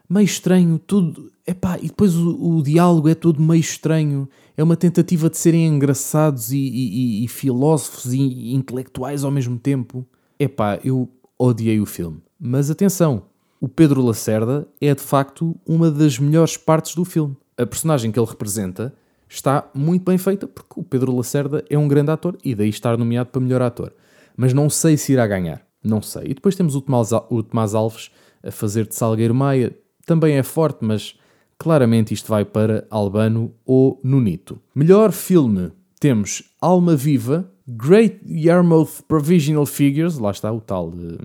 meio 0.09 0.25
estranho, 0.25 0.79
tudo. 0.79 1.31
Epá, 1.47 1.77
e 1.77 1.87
depois 1.87 2.15
o, 2.15 2.57
o 2.57 2.63
diálogo 2.63 3.07
é 3.07 3.15
todo 3.15 3.41
meio 3.41 3.59
estranho. 3.59 4.27
É 4.57 4.63
uma 4.63 4.75
tentativa 4.75 5.29
de 5.29 5.37
serem 5.37 5.67
engraçados 5.67 6.51
e, 6.51 6.57
e, 6.57 7.25
e 7.25 7.27
filósofos 7.27 8.13
e 8.13 8.53
intelectuais 8.53 9.23
ao 9.23 9.31
mesmo 9.31 9.59
tempo. 9.59 10.05
Epá, 10.39 10.79
eu 10.83 11.09
odiei 11.37 11.79
o 11.79 11.85
filme. 11.85 12.21
Mas 12.39 12.71
atenção, 12.71 13.23
o 13.61 13.67
Pedro 13.67 14.03
Lacerda 14.03 14.67
é 14.81 14.93
de 14.93 15.01
facto 15.01 15.55
uma 15.65 15.91
das 15.91 16.17
melhores 16.17 16.57
partes 16.57 16.95
do 16.95 17.05
filme. 17.05 17.35
A 17.57 17.65
personagem 17.65 18.11
que 18.11 18.19
ele 18.19 18.27
representa 18.27 18.93
está 19.29 19.69
muito 19.73 20.03
bem 20.03 20.17
feita, 20.17 20.47
porque 20.47 20.79
o 20.79 20.83
Pedro 20.83 21.15
Lacerda 21.15 21.63
é 21.69 21.77
um 21.77 21.87
grande 21.87 22.11
ator 22.11 22.37
e 22.43 22.55
daí 22.55 22.69
estar 22.69 22.97
nomeado 22.97 23.29
para 23.29 23.41
melhor 23.41 23.61
ator. 23.61 23.93
Mas 24.35 24.53
não 24.53 24.69
sei 24.69 24.97
se 24.97 25.13
irá 25.13 25.25
ganhar. 25.27 25.65
Não 25.83 26.01
sei. 26.01 26.23
E 26.25 26.33
depois 26.33 26.55
temos 26.55 26.75
o 26.75 26.81
Tomás, 26.81 27.11
o 27.29 27.43
Tomás 27.43 27.75
Alves 27.75 28.09
a 28.43 28.51
fazer 28.51 28.87
de 28.87 28.95
Salgueiro 28.95 29.35
Maia. 29.35 29.75
Também 30.05 30.35
é 30.35 30.43
forte, 30.43 30.79
mas 30.81 31.15
claramente 31.57 32.13
isto 32.13 32.29
vai 32.29 32.45
para 32.45 32.85
Albano 32.89 33.53
ou 33.65 33.99
Nunito. 34.03 34.59
Melhor 34.73 35.11
filme 35.11 35.71
temos 35.99 36.43
Alma 36.61 36.95
Viva, 36.95 37.51
Great 37.67 38.19
Yarmouth 38.27 39.01
Provisional 39.07 39.65
Figures, 39.65 40.17
lá 40.17 40.31
está 40.31 40.51
o 40.51 40.61
tal 40.61 40.89
uh, 40.89 41.17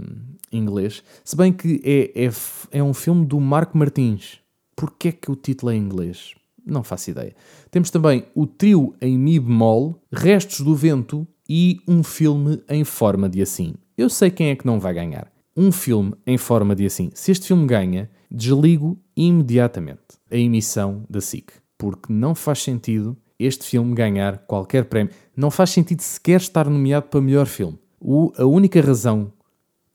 inglês, 0.52 1.02
se 1.24 1.36
bem 1.36 1.52
que 1.52 1.80
é, 1.84 2.24
é, 2.24 2.30
é 2.70 2.82
um 2.82 2.94
filme 2.94 3.26
do 3.26 3.38
Marco 3.40 3.76
Martins. 3.76 4.38
Porquê 4.74 5.08
é 5.08 5.12
que 5.12 5.30
o 5.30 5.36
título 5.36 5.72
é 5.72 5.76
em 5.76 5.82
inglês? 5.82 6.34
Não 6.64 6.82
faço 6.82 7.10
ideia. 7.10 7.34
Temos 7.70 7.90
também 7.90 8.24
o 8.34 8.46
trio 8.46 8.94
em 9.00 9.18
Mi 9.18 9.38
bemol, 9.38 10.02
Restos 10.10 10.60
do 10.60 10.74
Vento 10.74 11.26
e 11.48 11.80
um 11.86 12.02
filme 12.02 12.62
em 12.68 12.84
forma 12.84 13.28
de 13.28 13.42
assim. 13.42 13.74
Eu 13.98 14.08
sei 14.08 14.30
quem 14.30 14.48
é 14.48 14.56
que 14.56 14.66
não 14.66 14.80
vai 14.80 14.94
ganhar. 14.94 15.30
Um 15.54 15.70
filme 15.70 16.14
em 16.26 16.38
forma 16.38 16.74
de 16.74 16.86
assim. 16.86 17.10
Se 17.12 17.32
este 17.32 17.48
filme 17.48 17.66
ganha, 17.66 18.08
desligo 18.30 18.98
imediatamente 19.14 20.09
a 20.30 20.36
emissão 20.36 21.04
da 21.08 21.20
SIC. 21.20 21.52
Porque 21.76 22.12
não 22.12 22.34
faz 22.34 22.62
sentido 22.62 23.16
este 23.38 23.64
filme 23.66 23.94
ganhar 23.94 24.38
qualquer 24.46 24.84
prémio. 24.84 25.12
Não 25.36 25.50
faz 25.50 25.70
sentido 25.70 26.02
sequer 26.02 26.40
estar 26.40 26.68
nomeado 26.68 27.08
para 27.08 27.20
melhor 27.20 27.46
filme. 27.46 27.78
O, 27.98 28.32
a 28.36 28.44
única 28.44 28.80
razão 28.80 29.32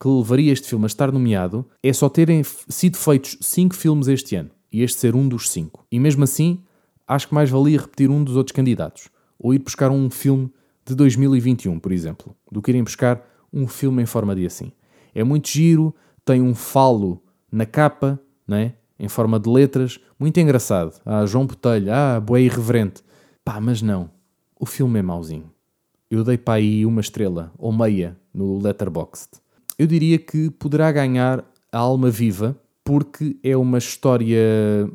que 0.00 0.08
levaria 0.08 0.52
este 0.52 0.68
filme 0.68 0.84
a 0.84 0.86
estar 0.86 1.10
nomeado 1.10 1.66
é 1.82 1.92
só 1.92 2.08
terem 2.08 2.42
sido 2.68 2.96
feitos 2.96 3.38
5 3.40 3.74
filmes 3.74 4.08
este 4.08 4.36
ano 4.36 4.50
e 4.72 4.82
este 4.82 4.98
ser 4.98 5.14
um 5.14 5.28
dos 5.28 5.50
5. 5.50 5.86
E 5.90 5.98
mesmo 5.98 6.24
assim, 6.24 6.62
acho 7.06 7.28
que 7.28 7.34
mais 7.34 7.48
valia 7.48 7.80
repetir 7.80 8.10
um 8.10 8.22
dos 8.22 8.36
outros 8.36 8.54
candidatos 8.54 9.08
ou 9.38 9.54
ir 9.54 9.58
buscar 9.58 9.90
um 9.90 10.10
filme 10.10 10.52
de 10.84 10.94
2021, 10.94 11.78
por 11.78 11.92
exemplo, 11.92 12.36
do 12.50 12.60
que 12.60 12.70
irem 12.70 12.82
buscar 12.82 13.22
um 13.52 13.66
filme 13.66 14.02
em 14.02 14.06
forma 14.06 14.34
de 14.34 14.46
assim. 14.46 14.72
É 15.14 15.24
muito 15.24 15.48
giro, 15.48 15.94
tem 16.24 16.42
um 16.42 16.54
falo 16.54 17.22
na 17.50 17.64
capa, 17.64 18.20
né? 18.46 18.74
Em 18.98 19.08
forma 19.08 19.38
de 19.38 19.48
letras, 19.48 20.00
muito 20.18 20.38
engraçado. 20.40 21.00
Ah, 21.04 21.26
João 21.26 21.46
Botelho, 21.46 21.92
ah, 21.92 22.20
boé 22.20 22.42
irreverente. 22.42 23.02
Pá, 23.44 23.60
mas 23.60 23.82
não. 23.82 24.10
O 24.58 24.66
filme 24.66 24.98
é 24.98 25.02
mauzinho. 25.02 25.50
Eu 26.10 26.24
dei 26.24 26.38
para 26.38 26.54
aí 26.54 26.86
uma 26.86 27.00
estrela, 27.00 27.52
ou 27.58 27.72
meia, 27.72 28.16
no 28.32 28.58
Letterboxd. 28.58 29.40
Eu 29.78 29.86
diria 29.86 30.18
que 30.18 30.50
poderá 30.50 30.90
ganhar 30.90 31.44
a 31.70 31.78
Alma 31.78 32.10
Viva, 32.10 32.56
porque 32.84 33.36
é 33.42 33.56
uma 33.56 33.78
história 33.78 34.38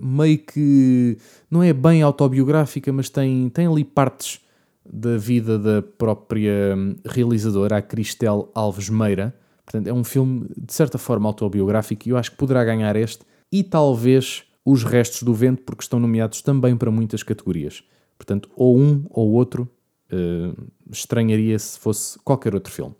meio 0.01 0.37
que 0.39 1.17
não 1.49 1.61
é 1.61 1.73
bem 1.73 2.01
autobiográfica, 2.01 2.91
mas 2.93 3.09
tem, 3.09 3.49
tem 3.49 3.67
ali 3.67 3.83
partes 3.83 4.39
da 4.85 5.17
vida 5.17 5.59
da 5.59 5.81
própria 5.81 6.75
realizadora, 7.05 7.77
a 7.77 7.81
Cristel 7.81 8.49
Alves 8.55 8.89
Meira. 8.89 9.35
Portanto, 9.65 9.87
é 9.87 9.93
um 9.93 10.03
filme 10.03 10.47
de 10.57 10.73
certa 10.73 10.97
forma 10.97 11.27
autobiográfico 11.27 12.07
e 12.07 12.11
eu 12.11 12.17
acho 12.17 12.31
que 12.31 12.37
poderá 12.37 12.63
ganhar 12.63 12.95
este 12.95 13.23
e 13.51 13.63
talvez 13.63 14.43
os 14.65 14.83
restos 14.83 15.23
do 15.23 15.33
vento, 15.33 15.63
porque 15.63 15.83
estão 15.83 15.99
nomeados 15.99 16.41
também 16.41 16.77
para 16.77 16.91
muitas 16.91 17.23
categorias. 17.23 17.83
Portanto, 18.17 18.49
ou 18.55 18.77
um 18.77 19.05
ou 19.09 19.31
outro, 19.31 19.67
uh, 20.11 20.71
estranharia 20.91 21.57
se 21.57 21.79
fosse 21.79 22.19
qualquer 22.19 22.53
outro 22.53 22.71
filme. 22.71 22.95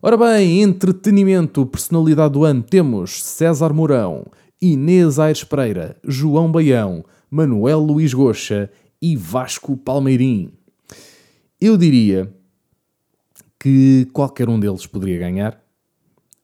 Ora 0.00 0.16
bem, 0.16 0.62
entretenimento, 0.62 1.66
personalidade 1.66 2.34
do 2.34 2.44
ano, 2.44 2.62
temos 2.62 3.22
César 3.24 3.72
Mourão, 3.72 4.26
Inês 4.60 5.18
Aires 5.18 5.42
Pereira, 5.42 5.96
João 6.04 6.52
Baião, 6.52 7.04
Manuel 7.30 7.80
Luís 7.80 8.14
Goxa 8.14 8.70
e 9.02 9.16
Vasco 9.16 9.76
Palmeirim. 9.76 10.52
Eu 11.60 11.76
diria 11.76 12.32
que 13.58 14.06
qualquer 14.12 14.48
um 14.48 14.60
deles 14.60 14.86
poderia 14.86 15.18
ganhar. 15.18 15.60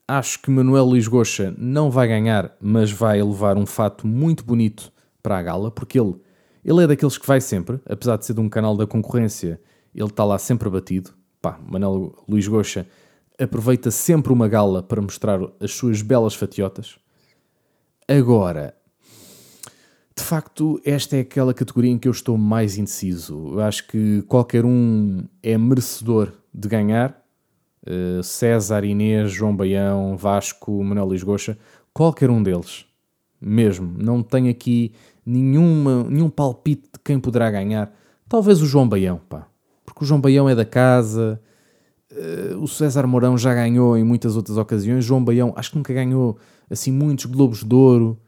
Acho 0.06 0.40
que 0.42 0.50
Manuel 0.50 0.84
Luís 0.84 1.08
Goxa 1.08 1.54
não 1.56 1.90
vai 1.90 2.06
ganhar, 2.06 2.54
mas 2.60 2.92
vai 2.92 3.22
levar 3.22 3.56
um 3.56 3.64
fato 3.64 4.06
muito 4.06 4.44
bonito 4.44 4.92
para 5.22 5.38
a 5.38 5.42
gala, 5.42 5.70
porque 5.70 5.98
ele 5.98 6.16
ele 6.64 6.82
é 6.82 6.86
daqueles 6.86 7.18
que 7.18 7.26
vai 7.26 7.42
sempre, 7.42 7.78
apesar 7.86 8.16
de 8.16 8.24
ser 8.24 8.32
de 8.32 8.40
um 8.40 8.48
canal 8.48 8.74
da 8.74 8.86
concorrência, 8.86 9.60
ele 9.94 10.08
está 10.08 10.24
lá 10.24 10.38
sempre 10.38 10.66
abatido. 10.66 11.10
Pá, 11.40 11.60
Manel 11.62 12.14
Luís 12.26 12.48
Goxa 12.48 12.86
aproveita 13.38 13.90
sempre 13.90 14.32
uma 14.32 14.48
gala 14.48 14.82
para 14.82 15.02
mostrar 15.02 15.40
as 15.60 15.72
suas 15.72 16.00
belas 16.00 16.34
fatiotas. 16.34 16.96
Agora, 18.08 18.74
de 20.16 20.22
facto, 20.22 20.80
esta 20.84 21.16
é 21.16 21.20
aquela 21.20 21.52
categoria 21.52 21.90
em 21.90 21.98
que 21.98 22.08
eu 22.08 22.12
estou 22.12 22.38
mais 22.38 22.78
indeciso. 22.78 23.52
Eu 23.52 23.60
acho 23.60 23.86
que 23.88 24.22
qualquer 24.22 24.64
um 24.64 25.26
é 25.42 25.58
merecedor 25.58 26.32
de 26.52 26.68
ganhar. 26.68 27.22
Uh, 27.86 28.22
César, 28.22 28.84
Inês, 28.84 29.30
João 29.30 29.54
Baião, 29.54 30.16
Vasco, 30.16 30.82
Manuel 30.82 31.06
Luís 31.06 31.22
Goxa, 31.22 31.58
qualquer 31.92 32.30
um 32.30 32.42
deles. 32.42 32.86
Mesmo. 33.40 33.94
Não 33.98 34.22
tenho 34.22 34.50
aqui 34.50 34.92
nenhuma, 35.24 36.04
nenhum 36.04 36.30
palpite 36.30 36.84
de 36.92 36.98
quem 37.04 37.20
poderá 37.20 37.50
ganhar. 37.50 37.94
Talvez 38.28 38.62
o 38.62 38.66
João 38.66 38.88
Baião, 38.88 39.20
pá. 39.28 39.46
Porque 39.84 40.02
o 40.02 40.06
João 40.06 40.20
Baião 40.20 40.48
é 40.48 40.54
da 40.54 40.64
casa, 40.64 41.40
uh, 42.10 42.62
o 42.62 42.66
César 42.66 43.06
Mourão 43.06 43.36
já 43.36 43.54
ganhou 43.54 43.96
em 43.98 44.04
muitas 44.04 44.36
outras 44.36 44.56
ocasiões. 44.56 45.04
João 45.04 45.22
Baião 45.22 45.52
acho 45.56 45.70
que 45.70 45.76
nunca 45.76 45.92
ganhou 45.92 46.38
assim 46.70 46.90
muitos 46.90 47.26
Globos 47.26 47.62
de 47.62 47.74
Ouro. 47.74 48.18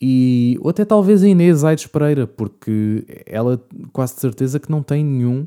E, 0.00 0.56
ou 0.60 0.70
até 0.70 0.84
talvez 0.84 1.24
a 1.24 1.28
Inês 1.28 1.64
Aires 1.64 1.86
Pereira, 1.86 2.26
porque 2.26 3.04
ela 3.26 3.60
quase 3.92 4.14
de 4.14 4.20
certeza 4.20 4.60
que 4.60 4.70
não 4.70 4.82
tem 4.82 5.04
nenhum. 5.04 5.46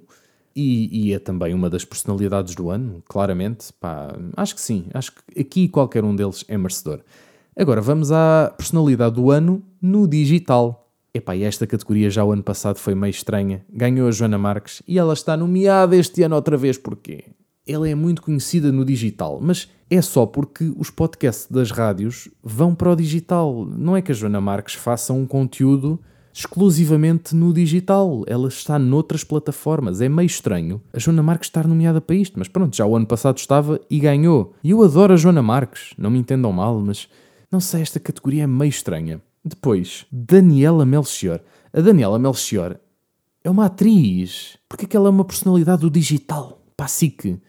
E, 0.56 1.08
e, 1.10 1.14
é 1.14 1.20
também 1.20 1.54
uma 1.54 1.70
das 1.70 1.86
personalidades 1.86 2.56
do 2.56 2.70
ano, 2.70 3.02
claramente. 3.08 3.72
Pá, 3.80 4.14
acho 4.36 4.56
que 4.56 4.62
sim, 4.62 4.86
acho 4.94 5.14
que 5.14 5.40
aqui 5.40 5.68
qualquer 5.68 6.04
um 6.04 6.16
deles 6.16 6.44
é 6.48 6.58
merecedor. 6.58 7.02
Agora 7.56 7.82
vamos 7.82 8.12
à 8.12 8.54
personalidade 8.58 9.16
do 9.16 9.32
ano 9.32 9.64
no 9.82 10.08
digital. 10.08 10.90
Epá, 11.14 11.36
e 11.36 11.44
esta 11.44 11.68
categoria 11.68 12.10
já 12.10 12.24
o 12.24 12.32
ano 12.32 12.44
passado 12.44 12.78
foi 12.78 12.96
meio 12.96 13.12
estranha. 13.12 13.66
Ganhou 13.70 14.08
a 14.08 14.12
Joana 14.12 14.38
Marques 14.38 14.82
e 14.88 14.98
ela 14.98 15.14
está 15.14 15.36
nomeada 15.36 15.96
este 15.96 16.24
ano 16.24 16.36
outra 16.36 16.56
vez. 16.56 16.78
Porquê? 16.78 17.26
Ela 17.68 17.90
é 17.90 17.96
muito 17.96 18.22
conhecida 18.22 18.72
no 18.72 18.84
digital, 18.84 19.40
mas 19.42 19.70
é 19.90 20.02
só 20.02 20.26
porque 20.26 20.74
os 20.78 20.90
podcasts 20.90 21.48
das 21.52 21.70
rádios 21.70 22.30
vão 22.42 22.74
para 22.74 22.92
o 22.92 22.96
digital. 22.96 23.66
Não 23.66 23.96
é 23.96 24.02
que 24.02 24.12
a 24.12 24.16
Joana 24.16 24.42
Marques 24.42 24.76
faça 24.76 25.14
um 25.14 25.26
conteúdo 25.26 26.00
exclusivamente 26.34 27.36
no 27.36 27.54
digital. 27.54 28.24
Ela 28.28 28.48
está 28.48 28.80
noutras 28.80 29.24
plataformas. 29.24 30.02
É 30.02 30.10
meio 30.10 30.26
estranho 30.26 30.82
a 30.94 31.00
Joana 31.00 31.24
Marques 31.24 31.48
estar 31.48 31.68
nomeada 31.68 32.00
para 32.00 32.16
isto, 32.16 32.38
mas 32.38 32.48
pronto, 32.48 32.76
já 32.76 32.86
o 32.86 32.96
ano 32.96 33.06
passado 33.06 33.38
estava 33.38 33.80
e 33.90 34.00
ganhou. 34.00 34.54
E 34.64 34.72
eu 34.72 34.84
adoro 34.84 35.14
a 35.14 35.18
Joana 35.18 35.42
Marques, 35.42 35.94
não 35.98 36.10
me 36.10 36.20
entendam 36.20 36.52
mal, 36.52 36.80
mas 36.80 37.08
não 37.52 37.60
sei, 37.60 37.82
esta 37.82 38.00
categoria 38.00 38.44
é 38.44 38.48
meio 38.48 38.70
estranha. 38.70 39.22
Depois, 39.44 40.06
Daniela 40.12 40.86
Melchior. 40.86 41.42
A 41.74 41.82
Daniela 41.82 42.20
Melchior 42.20 42.78
é 43.44 43.50
uma 43.50 43.66
atriz. 43.66 44.58
Porquê 44.70 44.86
que 44.86 44.96
ela 44.96 45.08
é 45.08 45.10
uma 45.10 45.26
personalidade 45.26 45.82
do 45.82 45.90
digital? 45.90 46.62
Pá, 46.78 46.88
SIC. 46.88 47.40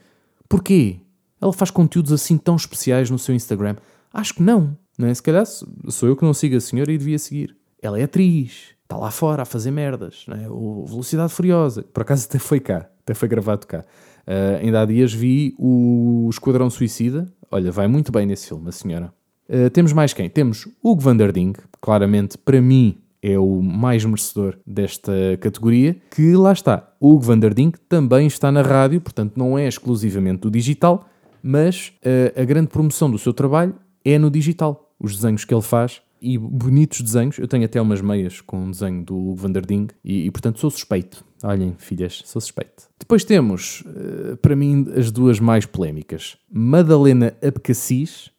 Porquê? 0.49 1.01
Ela 1.41 1.53
faz 1.53 1.70
conteúdos 1.70 2.12
assim 2.12 2.39
tão 2.39 2.57
especiais 2.57 3.11
no 3.11 3.18
seu 3.18 3.35
Instagram? 3.35 3.76
Acho 4.12 4.35
que 4.35 4.43
não. 4.43 4.76
Não 4.99 5.09
é? 5.09 5.14
Se 5.14 5.22
calhar 5.22 5.45
sou 5.47 6.09
eu 6.09 6.16
que 6.16 6.24
não 6.24 6.35
sigo 6.35 6.57
a 6.57 6.61
senhora 6.61 6.93
e 6.93 6.99
devia 6.99 7.18
seguir. 7.18 7.57
Ela 7.83 7.99
é 7.99 8.05
atriz. 8.05 8.74
Está 8.85 8.97
lá 8.97 9.11
fora 9.11 9.43
a 9.43 9.45
fazer 9.45 9.72
merdas. 9.72 10.24
Não 10.28 10.37
é? 10.37 10.49
O 10.49 10.87
Velocidade 10.87 11.33
Furiosa. 11.33 11.83
Por 11.83 12.03
acaso 12.03 12.26
até 12.28 12.39
foi 12.39 12.61
cá. 12.61 12.89
Até 13.03 13.12
foi 13.12 13.28
gravado 13.28 13.66
cá. 13.66 13.85
Uh, 14.26 14.62
ainda 14.62 14.83
há 14.83 14.85
dias 14.87 15.12
vi 15.12 15.55
o 15.59 16.28
Esquadrão 16.30 16.70
Suicida. 16.70 17.26
Olha, 17.51 17.72
vai 17.72 17.89
muito 17.89 18.12
bem 18.12 18.24
nesse 18.24 18.47
filme, 18.47 18.68
a 18.68 18.72
senhora. 18.72 19.12
Uh, 19.49 19.68
temos 19.70 19.93
mais 19.93 20.12
quem? 20.12 20.30
Temos 20.30 20.68
Hugo 20.83 21.01
van 21.01 21.16
der 21.16 21.33
Ding, 21.33 21.55
claramente, 21.80 22.39
para 22.39 22.61
mim, 22.61 22.99
é 23.20 23.39
o 23.39 23.61
mais 23.61 24.05
merecedor 24.05 24.57
desta 24.64 25.12
categoria, 25.41 25.97
que 26.11 26.35
lá 26.35 26.53
está. 26.53 26.95
Hugo 27.01 27.20
van 27.20 27.39
der 27.39 27.53
Ding 27.53 27.72
também 27.89 28.26
está 28.28 28.53
na 28.53 28.62
rádio, 28.62 29.01
portanto 29.01 29.33
não 29.37 29.59
é 29.59 29.66
exclusivamente 29.66 30.43
do 30.43 30.51
digital, 30.51 31.09
mas 31.43 31.93
uh, 32.05 32.41
a 32.41 32.45
grande 32.45 32.68
promoção 32.68 33.11
do 33.11 33.18
seu 33.18 33.33
trabalho 33.33 33.74
é 34.05 34.18
no 34.18 34.30
digital. 34.30 34.95
Os 34.99 35.16
desenhos 35.16 35.45
que 35.45 35.53
ele 35.53 35.62
faz 35.62 36.01
e 36.22 36.38
bonitos 36.38 37.00
desenhos. 37.00 37.38
Eu 37.38 37.48
tenho 37.48 37.64
até 37.64 37.80
umas 37.80 38.00
meias 38.00 38.40
com 38.40 38.58
um 38.58 38.70
desenho 38.70 39.04
do 39.04 39.16
Hugo 39.16 39.34
van 39.34 39.50
der 39.50 39.66
Ding 39.66 39.88
e, 40.04 40.26
e 40.26 40.30
portanto 40.30 40.60
sou 40.60 40.70
suspeito. 40.70 41.24
Olhem, 41.42 41.74
filhas, 41.76 42.22
sou 42.24 42.40
suspeito. 42.40 42.88
Depois 42.98 43.24
temos, 43.24 43.82
uh, 43.82 44.36
para 44.36 44.54
mim, 44.54 44.86
as 44.96 45.10
duas 45.10 45.40
mais 45.40 45.66
polémicas. 45.66 46.36
Madalena 46.48 47.34
Abcacis 47.42 48.30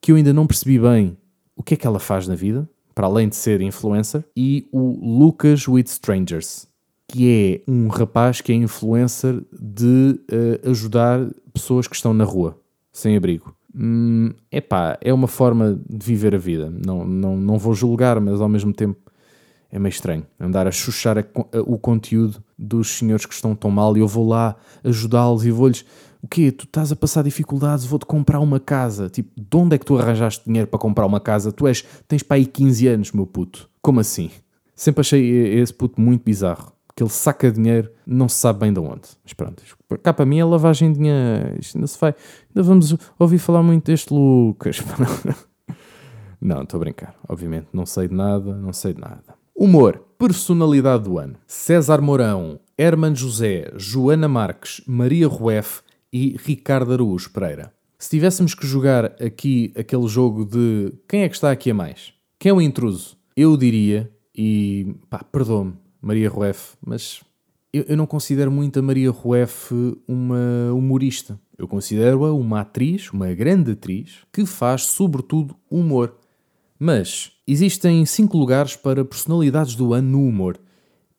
que 0.00 0.10
eu 0.12 0.16
ainda 0.16 0.32
não 0.32 0.46
percebi 0.46 0.78
bem 0.78 1.16
o 1.54 1.62
que 1.62 1.74
é 1.74 1.76
que 1.76 1.86
ela 1.86 1.98
faz 1.98 2.26
na 2.26 2.34
vida, 2.34 2.68
para 2.94 3.06
além 3.06 3.28
de 3.28 3.36
ser 3.36 3.60
influencer, 3.60 4.24
e 4.36 4.66
o 4.72 5.18
Lucas 5.18 5.68
with 5.68 5.84
Strangers, 5.86 6.66
que 7.06 7.62
é 7.66 7.70
um 7.70 7.88
rapaz 7.88 8.40
que 8.40 8.52
é 8.52 8.54
influencer 8.54 9.42
de 9.52 10.18
uh, 10.32 10.70
ajudar 10.70 11.28
pessoas 11.52 11.86
que 11.86 11.94
estão 11.94 12.14
na 12.14 12.24
rua, 12.24 12.58
sem 12.92 13.16
abrigo. 13.16 13.54
Hum, 13.74 14.30
epá, 14.50 14.98
é 15.00 15.12
uma 15.12 15.28
forma 15.28 15.80
de 15.88 16.04
viver 16.04 16.34
a 16.34 16.38
vida. 16.38 16.72
Não, 16.84 17.04
não, 17.04 17.36
não 17.36 17.58
vou 17.58 17.74
julgar, 17.74 18.20
mas 18.20 18.40
ao 18.40 18.48
mesmo 18.48 18.72
tempo 18.72 19.10
é 19.70 19.78
meio 19.78 19.90
estranho 19.90 20.26
andar 20.38 20.66
a 20.66 20.72
chuchar 20.72 21.18
a, 21.18 21.20
a, 21.20 21.60
o 21.60 21.78
conteúdo 21.78 22.42
dos 22.58 22.98
senhores 22.98 23.24
que 23.24 23.34
estão 23.34 23.54
tão 23.54 23.70
mal 23.70 23.96
e 23.96 24.00
eu 24.00 24.08
vou 24.08 24.28
lá 24.28 24.56
ajudá-los 24.82 25.44
e 25.44 25.50
vou-lhes 25.50 25.84
o 26.22 26.28
quê? 26.28 26.52
Tu 26.52 26.64
estás 26.64 26.92
a 26.92 26.96
passar 26.96 27.24
dificuldades, 27.24 27.84
vou-te 27.86 28.04
comprar 28.04 28.40
uma 28.40 28.60
casa. 28.60 29.08
Tipo, 29.08 29.30
de 29.40 29.56
onde 29.56 29.74
é 29.74 29.78
que 29.78 29.86
tu 29.86 29.98
arranjaste 29.98 30.44
dinheiro 30.44 30.68
para 30.68 30.78
comprar 30.78 31.06
uma 31.06 31.20
casa? 31.20 31.50
Tu 31.50 31.66
és, 31.66 31.84
tens 32.06 32.22
para 32.22 32.36
aí 32.36 32.44
15 32.44 32.86
anos, 32.88 33.12
meu 33.12 33.26
puto. 33.26 33.70
Como 33.80 34.00
assim? 34.00 34.30
Sempre 34.74 35.00
achei 35.00 35.58
esse 35.58 35.72
puto 35.72 36.00
muito 36.00 36.22
bizarro. 36.22 36.72
Que 37.00 37.04
ele 37.04 37.10
saca 37.10 37.50
dinheiro, 37.50 37.90
não 38.06 38.28
se 38.28 38.36
sabe 38.36 38.58
bem 38.58 38.74
de 38.74 38.78
onde. 38.78 39.08
Mas 39.24 39.32
pronto, 39.32 39.62
cá 40.02 40.12
para 40.12 40.26
mim 40.26 40.38
é 40.38 40.44
lavagem 40.44 40.92
de 40.92 40.98
dinheiro. 40.98 41.58
Isto 41.58 41.78
ainda 41.78 41.86
se 41.86 41.98
vai. 41.98 42.14
Ainda 42.50 42.62
vamos 42.62 42.94
ouvir 43.18 43.38
falar 43.38 43.62
muito 43.62 43.86
deste 43.86 44.12
Lucas. 44.12 44.82
não, 46.38 46.60
estou 46.62 46.76
a 46.76 46.80
brincar. 46.80 47.14
Obviamente, 47.26 47.68
não 47.72 47.86
sei 47.86 48.06
de 48.06 48.14
nada, 48.14 48.54
não 48.54 48.74
sei 48.74 48.92
de 48.92 49.00
nada. 49.00 49.34
Humor. 49.56 50.04
Personalidade 50.18 51.04
do 51.04 51.16
ano. 51.16 51.36
César 51.46 52.02
Mourão, 52.02 52.60
Herman 52.76 53.16
José, 53.16 53.72
Joana 53.76 54.28
Marques, 54.28 54.82
Maria 54.86 55.26
Rueff, 55.26 55.80
e 56.12 56.36
Ricardo 56.44 56.92
Araújo 56.92 57.30
Pereira. 57.30 57.72
Se 57.98 58.10
tivéssemos 58.10 58.54
que 58.54 58.66
jogar 58.66 59.06
aqui 59.22 59.72
aquele 59.74 60.06
jogo 60.06 60.44
de 60.44 60.92
quem 61.08 61.22
é 61.22 61.28
que 61.30 61.34
está 61.34 61.50
aqui 61.50 61.70
a 61.70 61.74
mais? 61.74 62.12
Quem 62.38 62.50
é 62.50 62.52
o 62.54 62.60
intruso? 62.60 63.16
Eu 63.34 63.56
diria, 63.56 64.12
e 64.34 64.94
pá, 65.08 65.24
perdoe-me, 65.24 65.74
Maria 66.00 66.28
Rueff, 66.28 66.74
mas 66.84 67.20
eu, 67.72 67.84
eu, 67.88 67.96
não 67.96 68.06
considero 68.06 68.50
muito 68.50 68.78
a 68.78 68.82
Maria 68.82 69.10
Rueff 69.10 69.74
uma 70.06 70.72
humorista. 70.72 71.38
Eu 71.56 71.68
considero-a 71.68 72.32
uma 72.32 72.60
atriz, 72.60 73.12
uma 73.12 73.32
grande 73.34 73.72
atriz, 73.72 74.18
que 74.32 74.46
faz 74.46 74.84
sobretudo 74.84 75.54
humor. 75.70 76.16
Mas 76.78 77.32
existem 77.46 78.04
cinco 78.06 78.38
lugares 78.38 78.74
para 78.76 79.04
personalidades 79.04 79.74
do 79.74 79.92
ano 79.92 80.10
no 80.10 80.26
humor. 80.26 80.58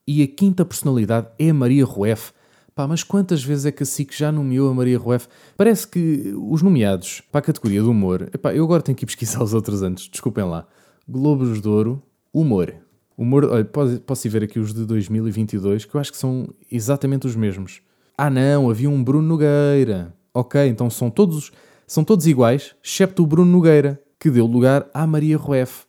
E 0.07 0.23
a 0.23 0.27
quinta 0.27 0.65
personalidade 0.65 1.27
é 1.37 1.53
Maria 1.53 1.85
Rueff, 1.85 2.33
Pá, 2.73 2.87
mas 2.87 3.03
quantas 3.03 3.43
vezes 3.43 3.65
é 3.65 3.71
que 3.71 3.83
a 3.83 3.85
SIC 3.85 4.13
já 4.13 4.31
nomeou 4.31 4.69
a 4.69 4.73
Maria 4.73 4.97
Rueff? 4.97 5.27
Parece 5.57 5.85
que 5.85 6.33
os 6.35 6.61
nomeados 6.61 7.21
para 7.31 7.39
a 7.39 7.41
categoria 7.41 7.81
do 7.81 7.91
humor. 7.91 8.29
Epá, 8.33 8.53
eu 8.55 8.63
agora 8.63 8.81
tenho 8.81 8.95
que 8.95 9.05
pesquisar 9.05 9.43
os 9.43 9.53
outros 9.53 9.81
antes, 9.81 10.07
desculpem 10.07 10.45
lá. 10.45 10.65
Globos 11.07 11.61
de 11.61 11.67
Ouro, 11.67 12.01
humor. 12.33 12.73
Olha, 13.17 13.65
posso, 13.65 13.99
posso 14.01 14.29
ver 14.29 14.43
aqui 14.43 14.59
os 14.59 14.73
de 14.73 14.85
2022, 14.85 15.85
que 15.85 15.95
eu 15.95 16.01
acho 16.01 16.11
que 16.11 16.17
são 16.17 16.47
exatamente 16.71 17.27
os 17.27 17.35
mesmos. 17.35 17.81
Ah, 18.17 18.29
não, 18.29 18.69
havia 18.69 18.89
um 18.89 19.03
Bruno 19.03 19.27
Nogueira. 19.27 20.13
Ok, 20.33 20.65
então 20.67 20.89
são 20.89 21.09
todos, 21.09 21.51
são 21.85 22.03
todos 22.03 22.25
iguais, 22.25 22.75
excepto 22.83 23.23
o 23.23 23.27
Bruno 23.27 23.51
Nogueira, 23.51 24.01
que 24.19 24.29
deu 24.29 24.45
lugar 24.45 24.89
à 24.93 25.05
Maria 25.05 25.37
Rueff. 25.37 25.85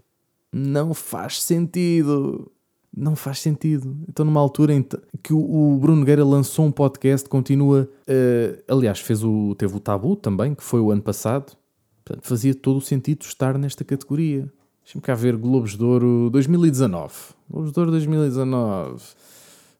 Não 0.52 0.92
faz 0.92 1.42
sentido 1.42 2.50
não 2.94 3.16
faz 3.16 3.40
sentido. 3.40 3.96
Então, 4.08 4.24
numa 4.24 4.40
altura 4.40 4.74
em 4.74 4.84
que 5.22 5.32
o 5.32 5.78
Bruno 5.80 6.00
Nogueira 6.00 6.24
lançou 6.24 6.66
um 6.66 6.70
podcast, 6.70 7.28
continua. 7.28 7.88
Uh, 8.06 8.62
aliás, 8.68 9.00
fez 9.00 9.24
o, 9.24 9.54
teve 9.54 9.74
o 9.74 9.80
Tabu 9.80 10.14
também, 10.14 10.54
que 10.54 10.62
foi 10.62 10.80
o 10.80 10.90
ano 10.90 11.02
passado. 11.02 11.56
Portanto, 12.04 12.26
fazia 12.26 12.54
todo 12.54 12.76
o 12.76 12.80
sentido 12.80 13.22
estar 13.22 13.56
nesta 13.56 13.84
categoria. 13.84 14.52
Deixa-me 14.84 15.02
cá 15.02 15.14
ver 15.14 15.36
Globos 15.36 15.76
de 15.76 15.84
Ouro 15.84 16.28
2019. 16.30 17.12
Globos 17.48 17.72
de 17.72 17.78
Ouro 17.78 17.90
2019. 17.90 19.02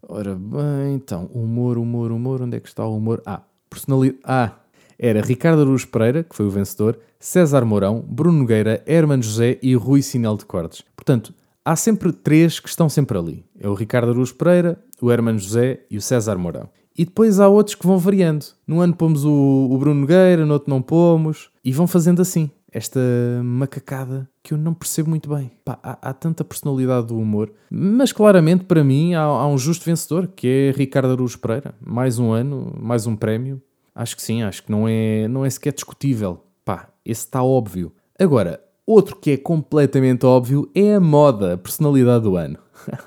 Ora 0.09 0.35
bem, 0.35 0.95
então, 0.95 1.29
humor, 1.33 1.79
humor, 1.79 2.13
humor. 2.13 2.43
Onde 2.43 2.57
é 2.57 2.61
que 2.61 2.69
está 2.69 2.85
o 2.87 2.97
humor? 2.97 3.23
Ah, 3.27 3.43
personalidade. 3.69 4.21
Ah, 4.25 4.53
era 4.99 5.21
Ricardo 5.21 5.63
Aruz 5.63 5.85
Pereira, 5.85 6.23
que 6.23 6.35
foi 6.35 6.47
o 6.47 6.51
vencedor, 6.51 6.99
César 7.19 7.65
Mourão, 7.65 8.05
Bruno 8.07 8.39
Nogueira, 8.39 8.83
Herman 8.87 9.21
José 9.21 9.59
e 9.61 9.75
Rui 9.75 10.03
Sinel 10.03 10.37
de 10.37 10.45
Cordes. 10.45 10.83
Portanto, 10.95 11.35
há 11.65 11.75
sempre 11.75 12.13
três 12.13 12.61
que 12.61 12.69
estão 12.69 12.89
sempre 12.89 13.19
ali. 13.19 13.45
É 13.59 13.69
o 13.69 13.75
Ricardo 13.75 14.11
Aruz 14.11 14.31
Pereira, 14.31 14.81
o 15.01 15.11
Hermano 15.11 15.39
José 15.39 15.81
e 15.91 15.97
o 15.97 16.01
César 16.03 16.37
Mourão. 16.37 16.69
E 16.97 17.05
depois 17.05 17.41
há 17.41 17.49
outros 17.49 17.75
que 17.75 17.87
vão 17.87 17.99
variando. 17.99 18.45
Num 18.67 18.81
ano 18.81 18.95
pomos 18.95 19.25
o, 19.25 19.69
o 19.71 19.79
Bruno 19.79 20.03
Nogueira, 20.03 20.47
no 20.47 20.53
outro 20.53 20.71
não 20.71 20.83
pomos. 20.83 21.51
E 21.65 21.73
vão 21.73 21.87
fazendo 21.87 22.23
assim. 22.23 22.51
Esta 22.73 23.01
macacada 23.45 24.29
que 24.43 24.55
eu 24.55 24.59
não 24.59 24.73
percebo 24.73 25.11
muito 25.11 25.29
bem. 25.29 25.51
Pá, 25.65 25.79
há, 25.83 26.11
há, 26.11 26.13
tanta 26.15 26.43
personalidade 26.43 27.09
do 27.09 27.19
humor. 27.19 27.53
Mas 27.71 28.13
claramente, 28.13 28.65
para 28.65 28.83
mim, 28.83 29.15
há, 29.15 29.23
há 29.23 29.47
um 29.47 29.59
justo 29.59 29.85
vencedor, 29.85 30.27
que 30.29 30.49
é 30.49 30.71
Ricardo 30.77 31.13
Aruz 31.13 31.37
Pereira. 31.37 31.75
Mais 31.81 32.19
um 32.19 32.33
ano, 32.33 32.75
mais 32.81 33.07
um 33.07 33.15
prémio. 33.15 33.61
Acho 33.95 34.17
que 34.17 34.23
sim, 34.23 34.43
acho 34.43 34.63
que 34.63 34.71
não 34.71 34.89
é, 34.89 35.29
não 35.29 35.45
é 35.45 35.51
sequer 35.51 35.75
discutível. 35.75 36.43
Pá, 36.65 36.89
esse 37.05 37.27
está 37.27 37.43
óbvio. 37.43 37.93
Agora, 38.19 38.59
Outro 38.87 39.17
que 39.17 39.31
é 39.31 39.37
completamente 39.37 40.27
óbvio 40.27 40.69
é 40.75 40.97
a 40.97 41.01
moda, 41.01 41.55
a 41.55 41.59
personalidade 41.59 42.25
do 42.25 42.37
ano. 42.37 42.59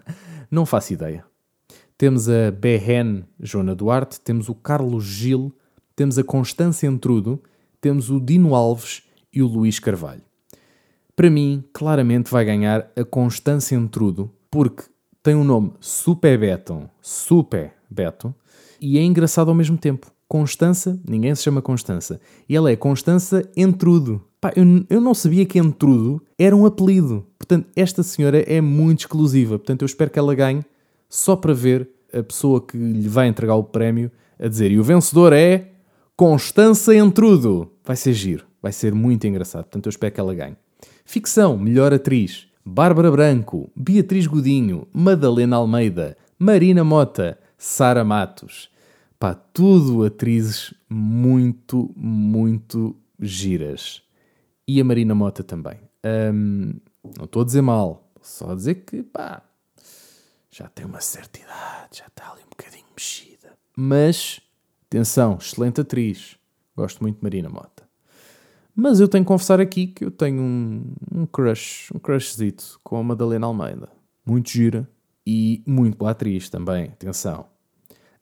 Não 0.49 0.65
faço 0.65 0.93
ideia. 0.93 1.25
Temos 1.97 2.29
a 2.29 2.49
Behen 2.51 3.25
Joana 3.39 3.75
Duarte, 3.75 4.19
temos 4.21 4.47
o 4.47 4.55
Carlos 4.55 5.03
Gil, 5.03 5.53
temos 5.95 6.17
a 6.17 6.23
Constância 6.23 6.87
Entrudo, 6.87 7.41
temos 7.81 8.09
o 8.09 8.19
Dino 8.19 8.55
Alves 8.55 9.03
e 9.35 9.43
o 9.43 9.47
Luís 9.47 9.77
Carvalho. 9.77 10.21
Para 11.15 11.29
mim, 11.29 11.63
claramente 11.73 12.31
vai 12.31 12.43
ganhar 12.45 12.91
a 12.95 13.03
Constância 13.03 13.75
Entrudo, 13.75 14.31
porque 14.49 14.83
tem 15.21 15.35
um 15.35 15.43
nome 15.43 15.73
super 15.79 16.37
Beton, 16.37 16.89
super 17.01 17.73
Beton, 17.89 18.33
e 18.79 18.97
é 18.97 19.03
engraçado 19.03 19.49
ao 19.49 19.55
mesmo 19.55 19.77
tempo. 19.77 20.11
Constança, 20.27 20.99
ninguém 21.07 21.33
se 21.35 21.43
chama 21.43 21.61
Constança, 21.61 22.19
e 22.49 22.55
ela 22.55 22.71
é 22.71 22.75
Constança 22.75 23.47
Entrudo. 23.55 24.21
Pá, 24.41 24.51
eu, 24.55 24.63
eu 24.89 24.99
não 24.99 25.13
sabia 25.13 25.45
que 25.45 25.59
Entrudo 25.59 26.21
era 26.37 26.55
um 26.55 26.65
apelido. 26.65 27.25
Portanto, 27.37 27.67
esta 27.75 28.03
senhora 28.03 28.39
é 28.41 28.59
muito 28.59 29.01
exclusiva. 29.01 29.57
Portanto, 29.57 29.83
eu 29.83 29.85
espero 29.85 30.11
que 30.11 30.19
ela 30.19 30.35
ganhe 30.35 30.63
só 31.09 31.35
para 31.35 31.53
ver 31.53 31.89
a 32.13 32.21
pessoa 32.23 32.59
que 32.59 32.77
lhe 32.77 33.07
vai 33.07 33.27
entregar 33.27 33.55
o 33.55 33.63
prémio 33.63 34.11
a 34.39 34.47
dizer. 34.47 34.71
E 34.71 34.79
o 34.79 34.83
vencedor 34.83 35.31
é 35.33 35.71
Constança 36.15 36.95
Entrudo. 36.95 37.71
Vai 37.83 37.95
ser 37.95 38.13
giro. 38.13 38.44
Vai 38.65 38.71
ser 38.71 38.95
muito 38.95 39.27
engraçado. 39.27 39.65
Portanto, 39.65 39.85
eu 39.85 39.91
espero 39.91 40.11
que 40.11 40.19
ela 40.19 40.33
ganhe. 40.33 40.57
Ficção, 41.05 41.55
melhor 41.55 41.93
atriz. 41.93 42.47
Bárbara 42.65 43.11
Branco, 43.11 43.71
Beatriz 43.75 44.25
Godinho, 44.25 44.87
Madalena 44.91 45.57
Almeida, 45.57 46.17
Marina 46.39 46.83
Mota, 46.83 47.37
Sara 47.59 48.03
Matos. 48.03 48.71
Pá, 49.19 49.35
tudo 49.35 50.03
atrizes 50.03 50.73
muito, 50.89 51.93
muito 51.95 52.95
giras. 53.19 54.01
E 54.67 54.81
a 54.81 54.83
Marina 54.83 55.13
Mota 55.13 55.43
também. 55.43 55.77
Não 56.03 57.25
estou 57.25 57.43
a 57.43 57.45
dizer 57.45 57.61
mal, 57.61 58.11
só 58.19 58.49
a 58.49 58.55
dizer 58.55 58.83
que, 58.83 59.03
pá, 59.03 59.43
já 60.49 60.67
tem 60.69 60.87
uma 60.87 61.01
certa 61.01 61.39
idade, 61.39 61.99
já 61.99 62.07
está 62.07 62.31
ali 62.31 62.41
um 62.41 62.49
bocadinho 62.49 62.85
mexida. 62.97 63.55
Mas, 63.77 64.41
atenção, 64.87 65.37
excelente 65.39 65.81
atriz. 65.81 66.35
Gosto 66.75 67.03
muito 67.03 67.17
de 67.17 67.23
Marina 67.23 67.47
Mota. 67.47 67.74
Mas 68.75 68.99
eu 68.99 69.07
tenho 69.07 69.23
que 69.23 69.27
confessar 69.29 69.61
aqui 69.61 69.87
que 69.87 70.03
eu 70.03 70.11
tenho 70.11 70.41
um, 70.41 70.93
um 71.13 71.25
crush, 71.25 71.89
um 71.95 71.99
crushzito 71.99 72.79
com 72.83 72.97
a 72.97 73.03
Madalena 73.03 73.47
Almeida. 73.47 73.87
Muito 74.25 74.49
gira 74.49 74.87
e 75.25 75.63
muito 75.65 75.97
boa 75.97 76.11
atriz 76.11 76.49
também, 76.49 76.85
atenção. 76.85 77.45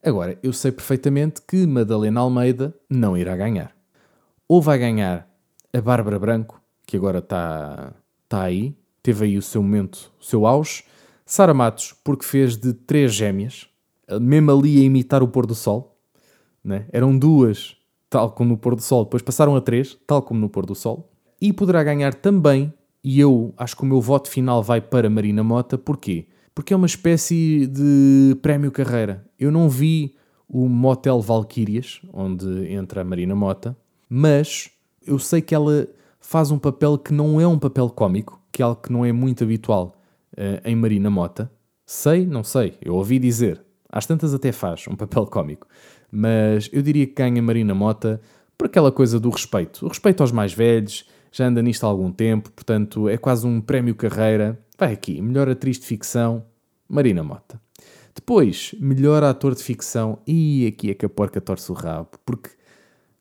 Agora, 0.03 0.37
eu 0.43 0.53
sei 0.53 0.71
perfeitamente 0.71 1.41
que 1.41 1.65
Madalena 1.65 2.19
Almeida 2.19 2.75
não 2.87 3.17
irá 3.17 3.35
ganhar. 3.35 3.73
Ou 4.47 4.61
vai 4.61 4.77
ganhar 4.77 5.27
a 5.73 5.81
Bárbara 5.81 6.19
Branco, 6.19 6.61
que 6.85 6.97
agora 6.97 7.17
está 7.17 7.93
tá 8.29 8.43
aí, 8.43 8.75
teve 9.01 9.25
aí 9.25 9.37
o 9.37 9.41
seu 9.41 9.63
momento, 9.63 10.11
o 10.19 10.23
seu 10.23 10.45
auge. 10.45 10.83
Sara 11.25 11.53
Matos, 11.53 11.95
porque 12.03 12.25
fez 12.25 12.57
de 12.57 12.73
três 12.73 13.13
gêmeas, 13.13 13.67
mesmo 14.21 14.51
ali 14.51 14.81
a 14.81 14.83
imitar 14.83 15.23
o 15.23 15.27
pôr 15.27 15.47
do 15.47 15.55
sol. 15.55 15.97
Né? 16.63 16.85
Eram 16.91 17.17
duas, 17.17 17.75
tal 18.13 18.31
como 18.31 18.51
no 18.51 18.57
pôr 18.57 18.75
do 18.75 18.81
sol, 18.81 19.03
depois 19.03 19.21
passaram 19.21 19.55
a 19.55 19.61
três, 19.61 19.97
tal 20.07 20.21
como 20.21 20.39
no 20.39 20.49
pôr 20.49 20.65
do 20.65 20.75
sol. 20.75 21.11
E 21.41 21.51
poderá 21.51 21.83
ganhar 21.83 22.13
também, 22.13 22.73
e 23.03 23.19
eu 23.19 23.53
acho 23.57 23.75
que 23.75 23.83
o 23.83 23.85
meu 23.85 23.99
voto 23.99 24.29
final 24.29 24.61
vai 24.61 24.79
para 24.79 25.09
Marina 25.09 25.43
Mota, 25.43 25.77
porquê? 25.77 26.27
porque 26.55 26.73
é 26.73 26.77
uma 26.77 26.85
espécie 26.85 27.67
de 27.67 28.37
prémio 28.41 28.71
carreira. 28.71 29.25
Eu 29.39 29.51
não 29.51 29.69
vi 29.69 30.15
o 30.47 30.67
Motel 30.69 31.19
Valkyrias, 31.19 32.01
onde 32.13 32.71
entra 32.71 33.01
a 33.01 33.03
Marina 33.03 33.35
Mota, 33.35 33.75
mas 34.07 34.69
eu 35.05 35.17
sei 35.17 35.41
que 35.41 35.55
ela 35.55 35.87
faz 36.19 36.51
um 36.51 36.59
papel 36.59 36.97
que 36.97 37.13
não 37.13 37.41
é 37.41 37.47
um 37.47 37.57
papel 37.57 37.89
cómico, 37.89 38.39
que 38.51 38.61
é 38.61 38.65
algo 38.65 38.81
que 38.81 38.91
não 38.91 39.03
é 39.03 39.11
muito 39.11 39.43
habitual 39.43 39.95
uh, 40.33 40.61
em 40.63 40.75
Marina 40.75 41.09
Mota. 41.09 41.51
Sei, 41.85 42.25
não 42.25 42.43
sei, 42.43 42.77
eu 42.81 42.95
ouvi 42.95 43.19
dizer. 43.19 43.61
Às 43.89 44.05
tantas 44.05 44.33
até 44.33 44.51
faz 44.51 44.85
um 44.87 44.95
papel 44.95 45.25
cómico. 45.27 45.67
Mas 46.15 46.69
eu 46.71 46.81
diria 46.81 47.07
que 47.07 47.13
ganha 47.13 47.41
Marina 47.41 47.73
Mota 47.73 48.21
por 48.57 48.67
aquela 48.67 48.91
coisa 48.91 49.19
do 49.19 49.29
respeito. 49.29 49.85
O 49.85 49.89
respeito 49.89 50.21
aos 50.21 50.31
mais 50.31 50.53
velhos, 50.53 51.05
já 51.31 51.47
anda 51.47 51.61
nisto 51.61 51.83
há 51.85 51.89
algum 51.89 52.11
tempo, 52.11 52.51
portanto 52.51 53.09
é 53.09 53.17
quase 53.17 53.47
um 53.47 53.59
prémio 53.59 53.95
carreira 53.95 54.63
Vai 54.77 54.91
aqui, 54.91 55.21
melhor 55.21 55.47
atriz 55.47 55.79
de 55.79 55.85
ficção, 55.85 56.45
Marina 56.89 57.23
Mota. 57.23 57.61
Depois, 58.15 58.73
melhor 58.79 59.23
ator 59.23 59.53
de 59.53 59.63
ficção, 59.63 60.19
e 60.25 60.65
aqui 60.67 60.89
é 60.89 60.93
que 60.93 61.05
a 61.05 61.09
porca 61.09 61.39
torce 61.39 61.71
o 61.71 61.75
rabo, 61.75 62.09
porque 62.25 62.49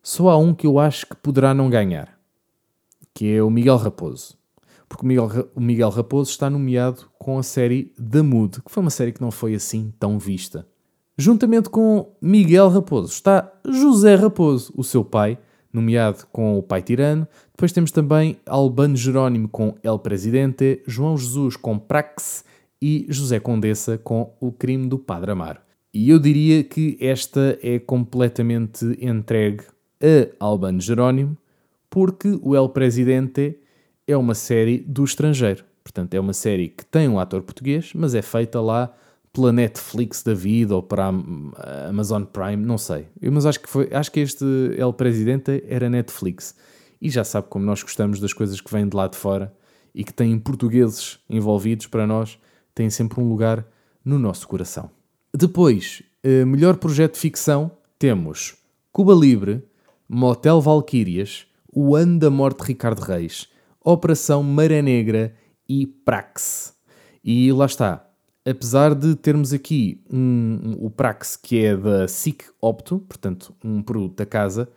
só 0.03 0.31
há 0.31 0.37
um 0.37 0.55
que 0.55 0.67
eu 0.67 0.79
acho 0.79 1.07
que 1.07 1.17
poderá 1.17 1.53
não 1.53 1.69
ganhar, 1.69 2.19
que 3.15 3.33
é 3.33 3.43
o 3.43 3.51
Miguel 3.51 3.77
Raposo. 3.77 4.37
Porque 4.89 5.05
o 5.05 5.07
Miguel, 5.07 5.51
o 5.55 5.61
Miguel 5.61 5.91
Raposo 5.91 6.31
está 6.31 6.49
nomeado 6.49 7.09
com 7.19 7.39
a 7.39 7.43
série 7.43 7.95
The 7.97 8.23
Mood, 8.23 8.63
que 8.63 8.71
foi 8.71 8.83
uma 8.83 8.91
série 8.91 9.13
que 9.13 9.21
não 9.21 9.31
foi 9.31 9.55
assim 9.55 9.93
tão 9.99 10.19
vista. 10.19 10.67
Juntamente 11.17 11.69
com 11.69 12.15
Miguel 12.23 12.71
Raposo 12.71 13.13
está 13.13 13.53
José 13.67 14.15
Raposo, 14.15 14.73
o 14.75 14.83
seu 14.83 15.05
pai, 15.05 15.39
nomeado 15.71 16.27
com 16.33 16.59
O 16.59 16.63
Pai 16.63 16.81
Tirano. 16.81 17.29
Depois 17.55 17.71
temos 17.71 17.91
também 17.91 18.39
Albano 18.47 18.97
Jerónimo 18.97 19.47
com 19.47 19.75
El 19.83 19.99
Presidente, 19.99 20.83
João 20.87 21.17
Jesus 21.17 21.55
com 21.57 21.79
Praxe 21.79 22.45
e 22.81 23.07
José 23.11 23.39
Condessa 23.39 23.99
com 23.99 24.35
O 24.41 24.51
Crime 24.51 24.89
do 24.89 24.99
Padre 24.99 25.33
Amaro. 25.33 25.61
E 25.93 26.09
eu 26.09 26.19
diria 26.19 26.65
que 26.65 26.97
esta 26.99 27.59
é 27.63 27.79
completamente 27.79 28.97
entregue 28.99 29.65
a 30.01 30.45
Albano 30.45 30.81
Jerónimo, 30.81 31.37
porque 31.91 32.39
o 32.43 32.57
El 32.57 32.71
Presidente 32.71 33.59
é 34.07 34.17
uma 34.17 34.35
série 34.35 34.79
do 34.79 35.05
estrangeiro. 35.05 35.63
Portanto, 35.85 36.15
é 36.15 36.21
uma 36.21 36.33
série 36.33 36.69
que 36.69 36.87
tem 36.87 37.07
um 37.07 37.21
ator 37.21 37.43
português, 37.43 37.93
mas 37.95 38.15
é 38.15 38.23
feita 38.23 38.61
lá 38.63 38.93
pela 39.33 39.51
Netflix 39.51 40.23
da 40.23 40.35
vida 40.35 40.75
ou 40.77 40.83
para 40.83 41.07
a 41.07 41.89
Amazon 41.89 42.25
Prime, 42.25 42.65
não 42.65 42.77
sei. 42.77 43.07
Mas 43.31 43.47
acho 43.47 43.61
que, 43.61 43.69
foi, 43.69 43.89
acho 43.93 44.13
que 44.13 44.21
este 44.21 44.45
El 44.77 44.93
Presidente 44.93 45.65
era 45.67 45.89
Netflix. 45.89 46.55
E 47.01 47.09
já 47.09 47.25
sabe 47.25 47.49
como 47.49 47.65
nós 47.65 47.83
gostamos 47.83 48.21
das 48.21 48.33
coisas 48.33 48.61
que 48.61 48.71
vêm 48.71 48.89
de 48.89 48.97
lá 48.97 49.09
de 49.09 49.17
fora 49.17 49.53
e 49.95 50.05
que 50.05 50.13
têm 50.13 50.39
portugueses 50.39 51.19
envolvidos 51.29 51.87
para 51.87 52.07
nós, 52.07 52.39
têm 52.75 52.91
sempre 52.91 53.21
um 53.21 53.29
lugar 53.29 53.67
no 54.05 54.19
nosso 54.19 54.47
coração. 54.47 54.91
Depois, 55.35 56.03
eh, 56.23 56.45
melhor 56.45 56.77
projeto 56.77 57.15
de 57.15 57.21
ficção, 57.21 57.71
temos 57.99 58.57
Cuba 58.93 59.15
Libre, 59.15 59.65
Motel 60.09 60.61
Valquírias, 60.61 61.47
O 61.73 61.97
Ano 61.97 62.19
da 62.19 62.31
Morte 62.31 62.59
de 62.61 62.69
Ricardo 62.69 63.01
Reis, 63.01 63.49
Operação 63.83 64.43
Maré 64.43 64.83
Negra 64.83 65.35
e 65.69 65.87
Praxe. 65.87 66.73
E 67.25 67.51
lá 67.53 67.67
está, 67.67 68.07
apesar 68.45 68.95
de 68.95 69.15
termos 69.15 69.53
aqui 69.53 70.01
um, 70.13 70.77
o 70.79 70.91
Prax 70.91 71.37
que 71.37 71.65
é 71.65 71.77
da 71.77 72.09
SIC 72.09 72.45
Opto, 72.61 72.99
portanto, 73.01 73.55
um 73.65 73.83
produto 73.83 74.17
da 74.17 74.27
casa, 74.27 74.69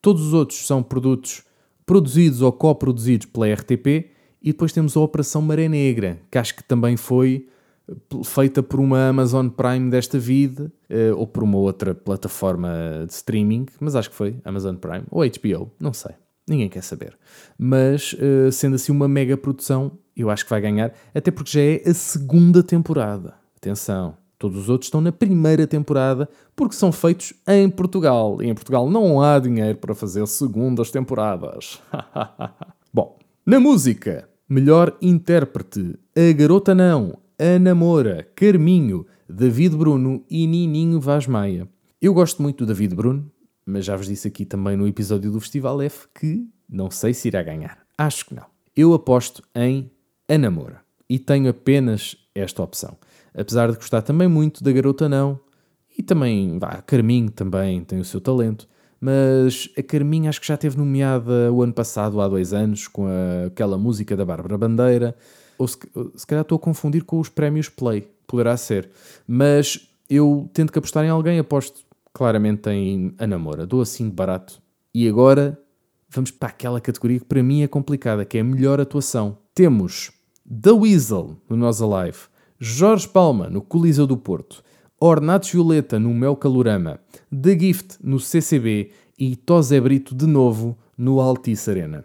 todos 0.00 0.26
os 0.26 0.32
outros 0.32 0.66
são 0.66 0.82
produtos 0.82 1.42
produzidos 1.84 2.40
ou 2.40 2.52
coproduzidos 2.52 3.26
pela 3.26 3.52
RTP, 3.52 4.10
e 4.42 4.52
depois 4.52 4.72
temos 4.72 4.96
a 4.96 5.00
Operação 5.00 5.42
Maré 5.42 5.68
Negra, 5.68 6.18
que 6.30 6.38
acho 6.38 6.56
que 6.56 6.64
também 6.64 6.96
foi 6.96 7.46
eh, 7.88 7.94
feita 8.24 8.62
por 8.62 8.80
uma 8.80 9.08
Amazon 9.08 9.48
Prime 9.48 9.90
desta 9.90 10.18
vida, 10.18 10.72
eh, 10.88 11.12
ou 11.12 11.26
por 11.26 11.42
uma 11.42 11.58
outra 11.58 11.94
plataforma 11.94 13.04
de 13.06 13.12
streaming, 13.12 13.66
mas 13.80 13.94
acho 13.94 14.08
que 14.08 14.16
foi 14.16 14.36
Amazon 14.44 14.76
Prime, 14.76 15.04
ou 15.10 15.22
HBO, 15.22 15.70
não 15.78 15.92
sei. 15.92 16.12
Ninguém 16.48 16.68
quer 16.68 16.82
saber. 16.82 17.16
Mas, 17.56 18.12
uh, 18.14 18.50
sendo 18.50 18.74
assim 18.74 18.90
uma 18.90 19.06
mega 19.06 19.36
produção, 19.36 19.92
eu 20.20 20.30
acho 20.30 20.44
que 20.44 20.50
vai 20.50 20.60
ganhar, 20.60 20.92
até 21.14 21.30
porque 21.30 21.50
já 21.50 21.60
é 21.60 21.90
a 21.90 21.94
segunda 21.94 22.62
temporada. 22.62 23.34
Atenção, 23.56 24.16
todos 24.38 24.58
os 24.58 24.68
outros 24.68 24.86
estão 24.86 25.00
na 25.00 25.12
primeira 25.12 25.66
temporada 25.66 26.28
porque 26.56 26.74
são 26.74 26.90
feitos 26.90 27.34
em 27.46 27.68
Portugal. 27.68 28.42
E 28.42 28.48
em 28.48 28.54
Portugal 28.54 28.88
não 28.90 29.20
há 29.20 29.38
dinheiro 29.38 29.78
para 29.78 29.94
fazer 29.94 30.26
segundas 30.26 30.90
temporadas. 30.90 31.80
Bom, 32.92 33.18
na 33.44 33.60
música, 33.60 34.28
melhor 34.48 34.96
intérprete: 35.00 35.98
A 36.16 36.32
Garota 36.32 36.74
Não, 36.74 37.18
Ana 37.38 37.74
Moura, 37.74 38.28
Carminho, 38.34 39.06
David 39.28 39.76
Bruno 39.76 40.24
e 40.28 40.46
Nininho 40.46 41.00
Vaz 41.00 41.26
Maia. 41.26 41.68
Eu 42.00 42.14
gosto 42.14 42.42
muito 42.42 42.64
do 42.64 42.66
David 42.66 42.94
Bruno, 42.94 43.30
mas 43.64 43.84
já 43.84 43.94
vos 43.94 44.06
disse 44.06 44.26
aqui 44.26 44.44
também 44.44 44.76
no 44.76 44.88
episódio 44.88 45.30
do 45.30 45.40
Festival 45.40 45.82
F 45.82 46.08
que 46.14 46.46
não 46.68 46.90
sei 46.90 47.12
se 47.12 47.28
irá 47.28 47.42
ganhar. 47.42 47.78
Acho 47.98 48.26
que 48.26 48.34
não. 48.34 48.46
Eu 48.74 48.94
aposto 48.94 49.42
em 49.54 49.90
Ana 50.30 50.50
Moura 50.50 50.80
e 51.08 51.18
tenho 51.18 51.50
apenas 51.50 52.16
esta 52.34 52.62
opção. 52.62 52.96
Apesar 53.34 53.70
de 53.70 53.76
gostar 53.76 54.02
também 54.02 54.28
muito 54.28 54.62
da 54.62 54.70
Garota 54.70 55.08
Não 55.08 55.40
e 55.98 56.02
também, 56.02 56.58
vá, 56.58 56.68
a 56.68 56.82
Carminho 56.82 57.30
também 57.30 57.82
tem 57.82 57.98
o 57.98 58.04
seu 58.04 58.20
talento, 58.20 58.68
mas 59.00 59.68
a 59.76 59.82
Carminho 59.82 60.28
acho 60.28 60.40
que 60.40 60.46
já 60.46 60.56
teve 60.56 60.78
nomeada 60.78 61.52
o 61.52 61.62
ano 61.62 61.72
passado, 61.72 62.20
há 62.20 62.28
dois 62.28 62.52
anos, 62.52 62.86
com 62.86 63.06
a, 63.06 63.46
aquela 63.46 63.76
música 63.76 64.16
da 64.16 64.24
Bárbara 64.24 64.56
Bandeira, 64.56 65.16
ou 65.58 65.66
se, 65.66 65.76
se 66.14 66.26
calhar 66.26 66.42
estou 66.42 66.56
a 66.56 66.60
confundir 66.60 67.04
com 67.04 67.18
os 67.18 67.28
prémios 67.28 67.68
Play, 67.68 68.08
poderá 68.26 68.56
ser, 68.56 68.90
mas 69.26 69.90
eu 70.08 70.48
tento 70.52 70.72
que 70.72 70.78
apostar 70.78 71.04
em 71.04 71.08
alguém, 71.08 71.38
aposto 71.38 71.84
claramente 72.12 72.68
em 72.70 73.14
a 73.18 73.26
namora. 73.26 73.66
Dou 73.66 73.80
assim 73.80 74.08
de 74.08 74.14
barato. 74.14 74.60
E 74.92 75.08
agora 75.08 75.58
vamos 76.08 76.30
para 76.30 76.48
aquela 76.48 76.80
categoria 76.80 77.20
que 77.20 77.24
para 77.24 77.42
mim 77.42 77.62
é 77.62 77.68
complicada, 77.68 78.24
que 78.24 78.38
é 78.38 78.40
a 78.40 78.44
melhor 78.44 78.80
atuação. 78.80 79.38
Temos 79.54 80.10
The 80.52 80.72
Weasel 80.72 81.36
no 81.48 81.56
Nós 81.56 81.80
Alive, 81.80 82.18
Jorge 82.58 83.06
Palma 83.06 83.48
no 83.48 83.62
Coliseu 83.62 84.04
do 84.04 84.16
Porto, 84.16 84.64
Ornatos 84.98 85.52
Violeta 85.52 85.96
no 85.96 86.12
Mel 86.12 86.34
Calorama, 86.34 86.98
The 87.30 87.56
Gift 87.56 87.98
no 88.02 88.18
CCB 88.18 88.90
e 89.16 89.36
Tosé 89.36 89.80
Brito 89.80 90.12
de 90.12 90.26
novo 90.26 90.76
no 90.98 91.20
Altice 91.20 91.70
Arena. 91.70 92.04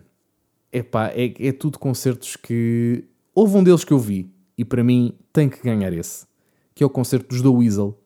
Epá, 0.72 1.08
é, 1.08 1.34
é 1.40 1.52
tudo 1.52 1.80
concertos 1.80 2.36
que... 2.36 3.06
Houve 3.34 3.58
um 3.58 3.64
deles 3.64 3.84
que 3.84 3.92
eu 3.92 3.98
vi 3.98 4.32
e 4.56 4.64
para 4.64 4.84
mim 4.84 5.14
tem 5.34 5.50
que 5.50 5.64
ganhar 5.64 5.92
esse, 5.92 6.28
que 6.76 6.84
é 6.84 6.86
o 6.86 6.90
concerto 6.90 7.30
dos 7.30 7.42
The 7.42 7.48
Weasel, 7.48 8.00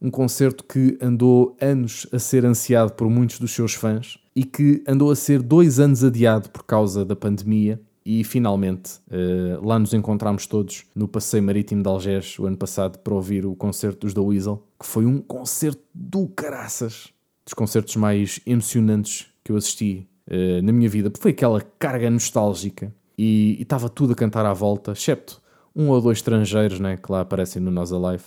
um 0.00 0.10
concerto 0.10 0.64
que 0.64 0.96
andou 1.02 1.54
anos 1.60 2.06
a 2.10 2.18
ser 2.18 2.46
ansiado 2.46 2.94
por 2.94 3.10
muitos 3.10 3.38
dos 3.38 3.52
seus 3.52 3.74
fãs 3.74 4.16
e 4.34 4.42
que 4.42 4.82
andou 4.88 5.10
a 5.10 5.16
ser 5.16 5.42
dois 5.42 5.78
anos 5.78 6.02
adiado 6.02 6.48
por 6.48 6.64
causa 6.64 7.04
da 7.04 7.14
pandemia. 7.14 7.78
E 8.04 8.24
finalmente 8.24 9.00
uh, 9.08 9.64
lá 9.64 9.78
nos 9.78 9.94
encontramos 9.94 10.46
todos 10.46 10.84
no 10.94 11.06
Passeio 11.06 11.42
Marítimo 11.42 11.82
de 11.82 11.88
Algés 11.88 12.38
o 12.38 12.46
ano 12.46 12.56
passado 12.56 12.98
para 12.98 13.14
ouvir 13.14 13.46
o 13.46 13.54
concerto 13.54 14.00
dos 14.06 14.14
The 14.14 14.20
Weasel, 14.20 14.62
que 14.78 14.86
foi 14.86 15.06
um 15.06 15.20
concerto 15.20 15.82
do 15.94 16.26
caraças, 16.28 17.08
dos 17.44 17.54
concertos 17.54 17.94
mais 17.96 18.40
emocionantes 18.44 19.26
que 19.44 19.52
eu 19.52 19.56
assisti 19.56 20.06
uh, 20.26 20.62
na 20.62 20.72
minha 20.72 20.88
vida, 20.88 21.12
foi 21.18 21.30
aquela 21.30 21.60
carga 21.78 22.10
nostálgica. 22.10 22.92
e 23.16 23.56
estava 23.60 23.88
tudo 23.88 24.12
a 24.14 24.16
cantar 24.16 24.44
à 24.46 24.52
volta, 24.52 24.92
excepto 24.92 25.42
um 25.74 25.88
ou 25.88 26.00
dois 26.00 26.18
estrangeiros 26.18 26.78
né, 26.78 26.96
que 26.96 27.10
lá 27.10 27.20
aparecem 27.20 27.60
no 27.60 27.70
Nós 27.70 27.92
Alive. 27.92 28.24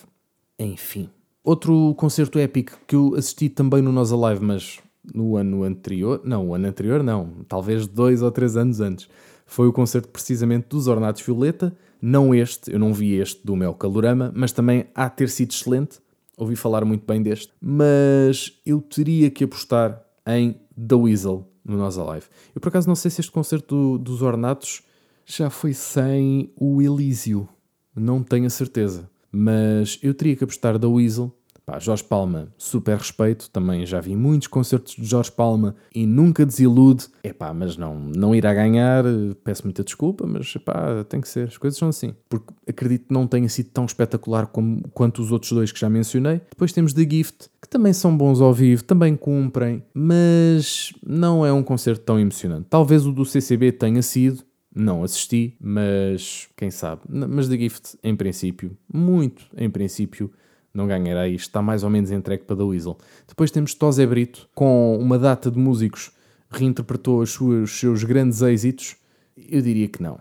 Enfim. 0.57 1.09
Outro 1.43 1.93
concerto 1.95 2.39
épico 2.39 2.73
que 2.87 2.95
eu 2.95 3.13
assisti 3.15 3.49
também 3.49 3.81
no 3.81 3.91
Nós 3.91 4.11
Alive, 4.11 4.43
mas 4.43 4.79
no 5.13 5.35
ano 5.35 5.63
anterior, 5.63 6.21
não, 6.23 6.49
o 6.49 6.55
ano 6.55 6.67
anterior 6.67 7.03
não, 7.03 7.29
talvez 7.47 7.87
dois 7.87 8.21
ou 8.23 8.31
três 8.31 8.57
anos 8.57 8.81
antes, 8.81 9.07
foi 9.45 9.67
o 9.67 9.73
concerto 9.73 10.09
precisamente 10.09 10.67
dos 10.69 10.87
Ornatos 10.87 11.21
Violeta, 11.21 11.75
não 12.01 12.33
este, 12.33 12.71
eu 12.71 12.79
não 12.79 12.93
vi 12.93 13.13
este 13.15 13.45
do 13.45 13.55
Mel 13.55 13.73
Calorama, 13.73 14.31
mas 14.35 14.51
também 14.51 14.87
há 14.93 15.09
ter 15.09 15.29
sido 15.29 15.51
excelente, 15.51 15.99
ouvi 16.37 16.55
falar 16.55 16.83
muito 16.83 17.05
bem 17.05 17.21
deste, 17.21 17.53
mas 17.61 18.59
eu 18.65 18.81
teria 18.81 19.29
que 19.29 19.43
apostar 19.43 20.03
em 20.27 20.59
The 20.75 20.95
Weasel 20.95 21.47
no 21.63 21.77
Nós 21.77 21.97
Alive. 21.97 22.25
Eu 22.53 22.61
por 22.61 22.69
acaso 22.69 22.87
não 22.87 22.95
sei 22.95 23.09
se 23.11 23.21
este 23.21 23.31
concerto 23.31 23.75
do, 23.75 23.97
dos 23.97 24.21
Ornatos 24.21 24.83
já 25.25 25.49
foi 25.49 25.73
sem 25.73 26.51
o 26.55 26.81
Elísio, 26.81 27.47
não 27.95 28.21
tenho 28.21 28.45
a 28.45 28.49
certeza, 28.49 29.09
mas 29.31 29.97
eu 30.01 30.13
teria 30.13 30.35
que 30.35 30.43
apostar 30.43 30.77
The 30.77 30.87
Weasel 30.87 31.35
Pá, 31.65 31.79
Jorge 31.79 32.03
Palma, 32.03 32.49
super 32.59 32.95
respeito, 32.95 33.49
também 33.49 33.87
já 33.87 33.99
vi 33.99 34.15
muitos 34.15 34.47
concertos 34.47 34.95
de 34.95 35.03
Jorge 35.03 35.31
Palma 35.31 35.75
e 35.93 36.05
nunca 36.05 36.45
desilude. 36.45 37.07
É 37.23 37.33
pá, 37.33 37.51
mas 37.55 37.75
não, 37.75 37.99
não 37.99 38.35
irá 38.35 38.53
ganhar, 38.53 39.03
peço 39.43 39.63
muita 39.63 39.83
desculpa, 39.83 40.27
mas 40.27 40.55
pá, 40.57 41.03
tem 41.09 41.19
que 41.19 41.27
ser, 41.27 41.47
as 41.47 41.57
coisas 41.57 41.79
são 41.79 41.89
assim. 41.89 42.13
Porque 42.29 42.53
acredito 42.67 43.07
que 43.07 43.13
não 43.13 43.25
tenha 43.25 43.49
sido 43.49 43.69
tão 43.71 43.85
espetacular 43.85 44.45
como, 44.45 44.87
quanto 44.89 45.23
os 45.23 45.31
outros 45.31 45.51
dois 45.53 45.71
que 45.71 45.79
já 45.79 45.89
mencionei. 45.89 46.39
Depois 46.51 46.71
temos 46.71 46.93
The 46.93 47.01
Gift, 47.09 47.49
que 47.59 47.67
também 47.67 47.93
são 47.93 48.15
bons 48.15 48.41
ao 48.41 48.53
vivo, 48.53 48.83
também 48.83 49.15
cumprem, 49.15 49.83
mas 49.91 50.93
não 51.03 51.43
é 51.43 51.51
um 51.51 51.63
concerto 51.63 52.03
tão 52.03 52.19
emocionante. 52.19 52.67
Talvez 52.69 53.07
o 53.07 53.11
do 53.11 53.25
CCB 53.25 53.71
tenha 53.71 54.03
sido, 54.03 54.43
não 54.75 55.03
assisti, 55.03 55.55
mas 55.59 56.47
quem 56.55 56.69
sabe. 56.69 57.01
Mas 57.09 57.47
The 57.47 57.57
Gift, 57.57 57.97
em 58.03 58.15
princípio, 58.15 58.77
muito 58.93 59.47
em 59.57 59.69
princípio, 59.69 60.31
não 60.75 60.87
ganhará 60.87 61.27
isto, 61.27 61.47
está 61.47 61.61
mais 61.61 61.83
ou 61.83 61.89
menos 61.89 62.11
entregue 62.11 62.43
para 62.43 62.55
The 62.55 62.63
Weasel. 62.63 62.97
Depois 63.27 63.51
temos 63.51 63.73
Tosé 63.73 64.05
Brito, 64.05 64.49
com 64.53 64.97
uma 64.97 65.17
data 65.17 65.49
de 65.49 65.57
músicos, 65.57 66.11
reinterpretou 66.49 67.21
os 67.21 67.33
seus, 67.33 67.63
os 67.63 67.79
seus 67.79 68.03
grandes 68.03 68.41
êxitos? 68.41 68.95
Eu 69.37 69.61
diria 69.61 69.87
que 69.87 70.01
não. 70.01 70.19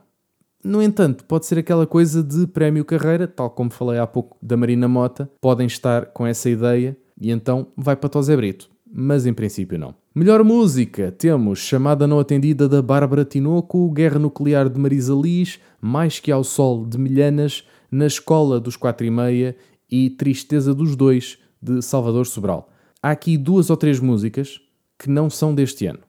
No 0.63 0.83
entanto, 0.83 1.25
pode 1.25 1.45
ser 1.45 1.59
aquela 1.59 1.87
coisa 1.87 2.23
de 2.23 2.47
prémio 2.47 2.85
carreira, 2.85 3.29
tal 3.29 3.51
como 3.51 3.71
falei 3.71 3.99
há 3.99 4.07
pouco 4.07 4.37
da 4.41 4.57
Marina 4.57 4.89
Mota, 4.89 5.31
podem 5.41 5.67
estar 5.67 6.07
com 6.07 6.27
essa 6.27 6.49
ideia 6.49 6.97
e 7.21 7.31
então 7.31 7.67
vai 7.77 7.95
para 7.95 8.09
Tosé 8.09 8.35
Brito. 8.35 8.71
Mas 8.91 9.27
em 9.27 9.35
princípio 9.35 9.79
não. 9.79 9.95
Melhor 10.15 10.43
música, 10.45 11.11
temos 11.11 11.59
Chamada 11.59 12.07
Não 12.07 12.21
Atendida 12.21 12.69
da 12.69 12.81
Bárbara 12.81 13.25
Tinoco, 13.25 13.91
Guerra 13.91 14.19
Nuclear 14.19 14.69
de 14.69 14.79
Marisa 14.79 15.13
Liz, 15.13 15.59
Mais 15.81 16.21
Que 16.21 16.31
ao 16.31 16.45
Sol 16.45 16.87
de 16.87 16.97
Milhanas, 16.97 17.67
Na 17.91 18.07
Escola 18.07 18.61
dos 18.61 18.77
Quatro 18.77 19.05
e 19.05 19.11
Meia 19.11 19.57
e 19.91 20.11
Tristeza 20.11 20.75
dos 20.75 20.97
Dois, 20.97 21.39
de 21.61 21.81
Salvador 21.81 22.27
Sobral. 22.27 22.71
Há 23.03 23.11
aqui 23.11 23.37
duas 23.37 23.71
ou 23.71 23.77
três 23.77 24.01
músicas 24.01 24.61
que 24.99 25.09
não 25.09 25.29
são 25.31 25.55
deste 25.55 25.87
ano: 25.87 26.01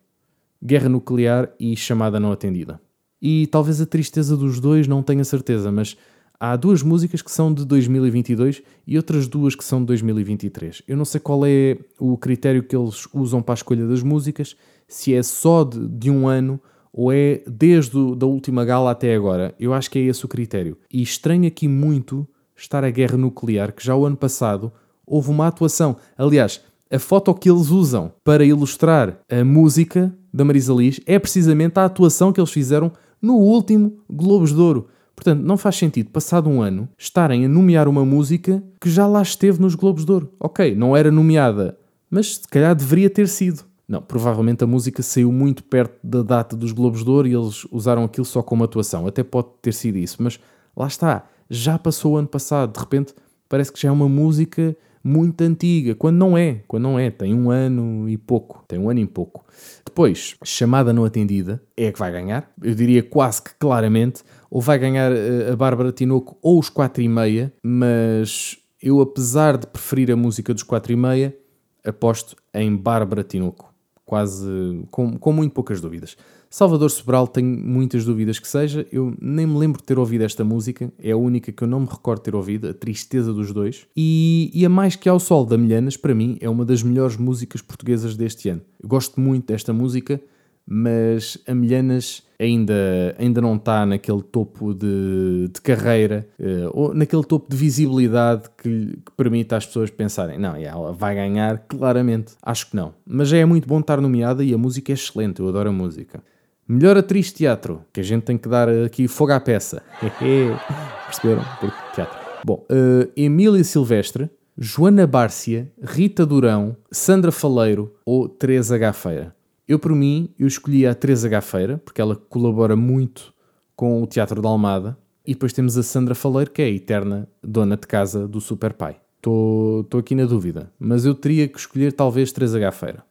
Guerra 0.63 0.89
Nuclear 0.89 1.53
e 1.59 1.75
Chamada 1.75 2.19
Não 2.19 2.31
Atendida. 2.31 2.79
E 3.21 3.47
talvez 3.47 3.81
a 3.81 3.85
Tristeza 3.85 4.35
dos 4.35 4.59
Dois 4.59 4.87
não 4.87 5.01
tenha 5.01 5.23
certeza, 5.23 5.71
mas 5.71 5.97
há 6.39 6.55
duas 6.55 6.83
músicas 6.83 7.21
que 7.21 7.31
são 7.31 7.53
de 7.53 7.65
2022 7.65 8.61
e 8.85 8.97
outras 8.97 9.27
duas 9.27 9.55
que 9.55 9.63
são 9.63 9.79
de 9.79 9.87
2023. 9.87 10.83
Eu 10.87 10.97
não 10.97 11.05
sei 11.05 11.19
qual 11.19 11.45
é 11.45 11.77
o 11.99 12.17
critério 12.17 12.63
que 12.63 12.75
eles 12.75 13.07
usam 13.13 13.41
para 13.41 13.53
a 13.53 13.55
escolha 13.55 13.87
das 13.87 14.03
músicas, 14.03 14.55
se 14.87 15.13
é 15.13 15.23
só 15.23 15.63
de, 15.63 15.87
de 15.87 16.11
um 16.11 16.27
ano 16.27 16.59
ou 16.93 17.11
é 17.11 17.41
desde 17.45 17.97
a 17.97 18.15
da 18.15 18.25
última 18.25 18.63
gala 18.63 18.91
até 18.91 19.13
agora. 19.15 19.53
Eu 19.59 19.73
acho 19.73 19.91
que 19.91 19.99
é 19.99 20.03
esse 20.03 20.23
o 20.23 20.29
critério. 20.29 20.77
E 20.91 21.01
estranho 21.01 21.45
aqui 21.47 21.67
muito 21.67 22.27
estar 22.55 22.83
a 22.83 22.89
guerra 22.89 23.17
nuclear, 23.17 23.73
que 23.73 23.85
já 23.85 23.95
o 23.95 24.05
ano 24.05 24.17
passado 24.17 24.71
houve 25.05 25.29
uma 25.29 25.47
atuação. 25.47 25.95
Aliás, 26.17 26.61
a 26.91 26.99
foto 26.99 27.33
que 27.33 27.49
eles 27.49 27.69
usam 27.69 28.11
para 28.23 28.45
ilustrar 28.45 29.19
a 29.29 29.43
música 29.43 30.13
da 30.33 30.45
Marisa 30.45 30.73
Liz 30.73 30.99
é 31.05 31.17
precisamente 31.17 31.79
a 31.79 31.85
atuação 31.85 32.31
que 32.31 32.39
eles 32.39 32.51
fizeram 32.51 32.91
no 33.21 33.35
último 33.35 33.97
Globos 34.09 34.53
de 34.53 34.59
Ouro. 34.59 34.87
Portanto, 35.15 35.41
não 35.41 35.57
faz 35.57 35.77
sentido, 35.77 36.11
passado 36.11 36.49
um 36.49 36.61
ano, 36.61 36.89
estarem 36.97 37.45
a 37.45 37.47
nomear 37.49 37.87
uma 37.87 38.05
música 38.05 38.61
que 38.81 38.89
já 38.89 39.07
lá 39.07 39.21
esteve 39.21 39.61
nos 39.61 39.73
Globos 39.73 40.05
de 40.05 40.11
Ouro. 40.11 40.31
Ok, 40.39 40.75
não 40.75 40.95
era 40.95 41.09
nomeada, 41.09 41.77
mas 42.09 42.35
se 42.35 42.47
calhar 42.47 42.75
deveria 42.75 43.09
ter 43.09 43.27
sido. 43.27 43.63
Não, 43.87 44.01
provavelmente 44.01 44.63
a 44.63 44.67
música 44.67 45.01
saiu 45.03 45.31
muito 45.31 45.63
perto 45.63 45.95
da 46.03 46.21
data 46.21 46.55
dos 46.55 46.71
Globos 46.71 47.03
de 47.03 47.09
Ouro 47.09 47.27
e 47.27 47.33
eles 47.33 47.65
usaram 47.71 48.03
aquilo 48.03 48.25
só 48.25 48.41
como 48.41 48.63
atuação. 48.63 49.07
Até 49.07 49.23
pode 49.23 49.47
ter 49.61 49.73
sido 49.73 49.97
isso, 49.97 50.17
mas 50.19 50.39
lá 50.75 50.87
está 50.87 51.23
já 51.49 51.77
passou 51.77 52.13
o 52.13 52.17
ano 52.17 52.27
passado, 52.27 52.73
de 52.73 52.79
repente 52.79 53.13
parece 53.47 53.71
que 53.71 53.81
já 53.81 53.89
é 53.89 53.91
uma 53.91 54.09
música 54.09 54.75
muito 55.03 55.41
antiga, 55.41 55.93
quando 55.93 56.17
não 56.17 56.35
é, 56.35 56.63
quando 56.67 56.83
não 56.83 56.97
é, 56.97 57.11
tem 57.11 57.31
um 57.31 57.51
ano 57.51 58.09
e 58.09 58.17
pouco, 58.17 58.65
tem 58.67 58.79
um 58.79 58.89
ano 58.89 58.99
e 58.99 59.05
pouco. 59.05 59.45
Depois, 59.85 60.35
chamada 60.43 60.91
não 60.91 61.05
atendida, 61.05 61.61
é 61.77 61.87
a 61.87 61.93
que 61.93 61.99
vai 61.99 62.11
ganhar, 62.11 62.51
eu 62.61 62.73
diria 62.73 63.03
quase 63.03 63.43
que 63.43 63.53
claramente, 63.53 64.23
ou 64.49 64.59
vai 64.59 64.79
ganhar 64.79 65.11
eh, 65.11 65.51
a 65.51 65.55
Bárbara 65.55 65.91
Tinoco 65.91 66.37
ou 66.41 66.59
os 66.59 66.69
4 66.69 67.03
e 67.03 67.07
meia, 67.07 67.53
mas 67.61 68.57
eu 68.81 68.99
apesar 68.99 69.57
de 69.57 69.67
preferir 69.67 70.11
a 70.11 70.15
música 70.15 70.53
dos 70.53 70.63
4 70.63 70.91
e 70.91 70.95
meia, 70.95 71.37
aposto 71.85 72.35
em 72.51 72.75
Bárbara 72.75 73.23
Tinoco, 73.23 73.71
quase, 74.03 74.47
com, 74.89 75.19
com 75.19 75.31
muito 75.31 75.53
poucas 75.53 75.79
dúvidas. 75.79 76.17
Salvador 76.55 76.89
Sobral 76.89 77.27
tenho 77.27 77.49
muitas 77.49 78.05
dúvidas 78.05 78.39
que 78.39 78.47
seja, 78.47 78.87
eu 78.89 79.13
nem 79.19 79.45
me 79.45 79.57
lembro 79.57 79.81
de 79.81 79.83
ter 79.83 79.99
ouvido 79.99 80.23
esta 80.23 80.41
música, 80.41 80.89
é 80.97 81.11
a 81.11 81.17
única 81.17 81.51
que 81.51 81.61
eu 81.61 81.67
não 81.67 81.81
me 81.81 81.85
recordo 81.85 82.21
ter 82.21 82.33
ouvido, 82.33 82.69
a 82.69 82.73
tristeza 82.73 83.33
dos 83.33 83.51
dois. 83.51 83.85
E, 83.93 84.51
e 84.53 84.65
a 84.65 84.69
Mais 84.69 84.95
Que 84.95 85.09
ao 85.09 85.19
Sol 85.19 85.45
da 85.45 85.57
Milhanas, 85.57 85.97
para 85.97 86.15
mim, 86.15 86.37
é 86.39 86.49
uma 86.49 86.63
das 86.63 86.81
melhores 86.81 87.17
músicas 87.17 87.61
portuguesas 87.61 88.15
deste 88.15 88.47
ano. 88.47 88.61
Eu 88.81 88.87
gosto 88.87 89.19
muito 89.19 89.47
desta 89.47 89.73
música, 89.73 90.21
mas 90.65 91.37
a 91.45 91.53
Milhanas 91.53 92.23
ainda, 92.39 92.73
ainda 93.19 93.41
não 93.41 93.57
está 93.57 93.85
naquele 93.85 94.21
topo 94.23 94.73
de, 94.73 95.49
de 95.53 95.59
carreira, 95.59 96.25
uh, 96.39 96.71
ou 96.71 96.93
naquele 96.93 97.25
topo 97.25 97.49
de 97.49 97.57
visibilidade 97.57 98.43
que, 98.57 98.97
que 99.05 99.11
permite 99.17 99.53
às 99.53 99.65
pessoas 99.65 99.89
pensarem: 99.89 100.39
não, 100.39 100.55
ela 100.55 100.93
vai 100.93 101.15
ganhar, 101.15 101.65
claramente. 101.67 102.31
Acho 102.41 102.69
que 102.69 102.77
não. 102.77 102.93
Mas 103.05 103.33
é 103.33 103.43
muito 103.43 103.67
bom 103.67 103.81
estar 103.81 103.99
nomeada 103.99 104.41
e 104.41 104.53
a 104.53 104.57
música 104.57 104.93
é 104.93 104.95
excelente, 104.95 105.41
eu 105.41 105.49
adoro 105.49 105.67
a 105.67 105.73
música. 105.73 106.23
Melhor 106.67 106.97
atriz 106.97 107.27
de 107.27 107.33
teatro, 107.35 107.85
que 107.93 107.99
a 107.99 108.03
gente 108.03 108.23
tem 108.23 108.39
que 108.39 108.49
dar 108.49 108.67
aqui 108.67 109.07
fogo 109.07 109.31
à 109.31 109.39
peça. 109.39 109.83
Perceberam? 111.05 111.45
Porque 111.59 111.75
teatro. 111.93 112.17
Bom, 112.43 112.65
uh, 112.71 113.11
Emília 113.15 113.63
Silvestre, 113.63 114.31
Joana 114.57 115.05
Bárcia, 115.05 115.71
Rita 115.79 116.25
Durão, 116.25 116.75
Sandra 116.91 117.31
Faleiro 117.31 117.93
ou 118.03 118.27
Teresa 118.27 118.79
Gafeira. 118.79 119.35
Eu, 119.67 119.77
por 119.77 119.91
mim, 119.91 120.33
eu 120.39 120.47
escolhi 120.47 120.87
a 120.87 120.95
Teresa 120.95 121.29
Gafeira, 121.29 121.77
porque 121.77 122.01
ela 122.01 122.15
colabora 122.15 122.75
muito 122.75 123.31
com 123.75 124.01
o 124.01 124.07
Teatro 124.07 124.41
da 124.41 124.49
Almada. 124.49 124.97
E 125.23 125.33
depois 125.33 125.53
temos 125.53 125.77
a 125.77 125.83
Sandra 125.83 126.15
Faleiro, 126.15 126.49
que 126.49 126.63
é 126.63 126.65
a 126.65 126.69
eterna 126.69 127.27
dona 127.43 127.77
de 127.77 127.85
casa 127.85 128.27
do 128.27 128.41
Super 128.41 128.73
Pai. 128.73 128.97
Estou 129.17 129.99
aqui 129.99 130.15
na 130.15 130.25
dúvida, 130.25 130.71
mas 130.79 131.05
eu 131.05 131.13
teria 131.13 131.47
que 131.47 131.59
escolher 131.59 131.93
talvez 131.93 132.31
Teresa 132.31 132.57
Gafeira. 132.57 133.03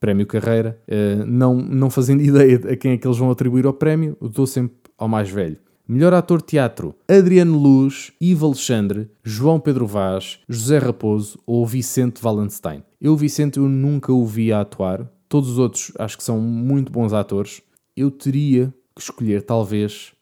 Prémio 0.00 0.26
Carreira, 0.26 0.80
uh, 0.88 1.26
não, 1.26 1.54
não 1.54 1.90
fazendo 1.90 2.22
ideia 2.24 2.56
a 2.72 2.76
quem 2.76 2.92
é 2.92 2.96
que 2.96 3.06
eles 3.06 3.18
vão 3.18 3.30
atribuir 3.30 3.66
ao 3.66 3.72
prémio, 3.72 4.16
eu 4.20 4.28
dou 4.28 4.46
sempre 4.46 4.74
ao 4.98 5.06
mais 5.06 5.30
velho. 5.30 5.58
Melhor 5.86 6.14
ator 6.14 6.40
teatro: 6.40 6.94
Adriano 7.08 7.58
Luz, 7.58 8.12
Ivo 8.20 8.46
Alexandre, 8.46 9.10
João 9.24 9.58
Pedro 9.58 9.86
Vaz, 9.86 10.38
José 10.48 10.78
Raposo 10.78 11.38
ou 11.44 11.66
Vicente 11.66 12.22
Valenstein. 12.22 12.82
Eu, 13.00 13.16
Vicente, 13.16 13.58
eu 13.58 13.68
nunca 13.68 14.12
o 14.12 14.24
vi 14.24 14.52
a 14.52 14.60
atuar. 14.60 15.10
Todos 15.28 15.50
os 15.50 15.58
outros 15.58 15.92
acho 15.98 16.16
que 16.16 16.22
são 16.24 16.40
muito 16.40 16.92
bons 16.92 17.12
atores. 17.12 17.60
Eu 17.96 18.10
teria 18.10 18.72
que 18.94 19.02
escolher, 19.02 19.42
talvez, 19.42 20.12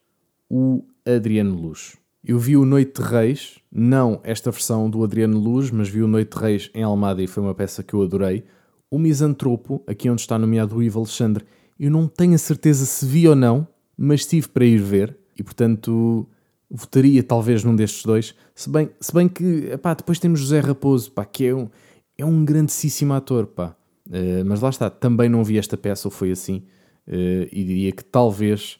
o 0.48 0.84
Adriano 1.04 1.54
Luz. 1.54 1.98
Eu 2.24 2.38
vi 2.38 2.56
o 2.56 2.64
Noite 2.64 3.02
de 3.02 3.06
Reis, 3.06 3.58
não 3.70 4.20
esta 4.24 4.50
versão 4.50 4.88
do 4.88 5.04
Adriano 5.04 5.38
Luz, 5.38 5.70
mas 5.70 5.88
vi 5.88 6.02
o 6.02 6.08
Noite 6.08 6.34
de 6.34 6.42
Reis 6.42 6.70
em 6.74 6.82
Almada 6.82 7.22
e 7.22 7.26
foi 7.26 7.42
uma 7.42 7.54
peça 7.54 7.82
que 7.82 7.92
eu 7.94 8.02
adorei. 8.02 8.44
O 8.90 8.98
Misantropo, 8.98 9.82
aqui 9.86 10.08
onde 10.08 10.22
está 10.22 10.38
nomeado 10.38 10.76
o 10.76 10.82
Ivo 10.82 11.00
Alexandre, 11.00 11.44
eu 11.78 11.90
não 11.90 12.08
tenho 12.08 12.34
a 12.34 12.38
certeza 12.38 12.86
se 12.86 13.04
vi 13.04 13.28
ou 13.28 13.36
não, 13.36 13.68
mas 13.96 14.24
tive 14.24 14.48
para 14.48 14.64
ir 14.64 14.78
ver 14.78 15.16
e, 15.38 15.42
portanto, 15.42 16.26
votaria 16.70 17.22
talvez 17.22 17.62
num 17.64 17.76
destes 17.76 18.04
dois. 18.04 18.34
Se 18.54 18.70
bem, 18.70 18.90
se 19.00 19.12
bem 19.12 19.28
que, 19.28 19.70
epá, 19.72 19.94
depois 19.94 20.18
temos 20.18 20.40
José 20.40 20.60
Raposo, 20.60 21.12
pá, 21.12 21.24
que 21.24 21.46
é 21.46 21.54
um, 21.54 21.68
é 22.16 22.24
um 22.24 22.44
grandíssimo 22.44 23.12
ator, 23.12 23.46
pá. 23.46 23.76
Uh, 24.06 24.44
mas 24.46 24.60
lá 24.60 24.70
está, 24.70 24.88
também 24.88 25.28
não 25.28 25.44
vi 25.44 25.58
esta 25.58 25.76
peça, 25.76 26.08
ou 26.08 26.12
foi 26.12 26.30
assim, 26.30 26.62
uh, 27.06 27.48
e 27.52 27.64
diria 27.64 27.92
que 27.92 28.02
talvez 28.02 28.78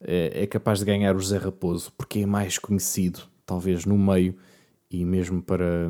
uh, 0.00 0.06
é 0.32 0.46
capaz 0.46 0.78
de 0.78 0.86
ganhar 0.86 1.14
o 1.14 1.18
José 1.18 1.36
Raposo, 1.36 1.92
porque 1.98 2.20
é 2.20 2.26
mais 2.26 2.58
conhecido, 2.58 3.20
talvez 3.44 3.84
no 3.84 3.98
meio, 3.98 4.34
e 4.90 5.04
mesmo 5.04 5.42
para, 5.42 5.86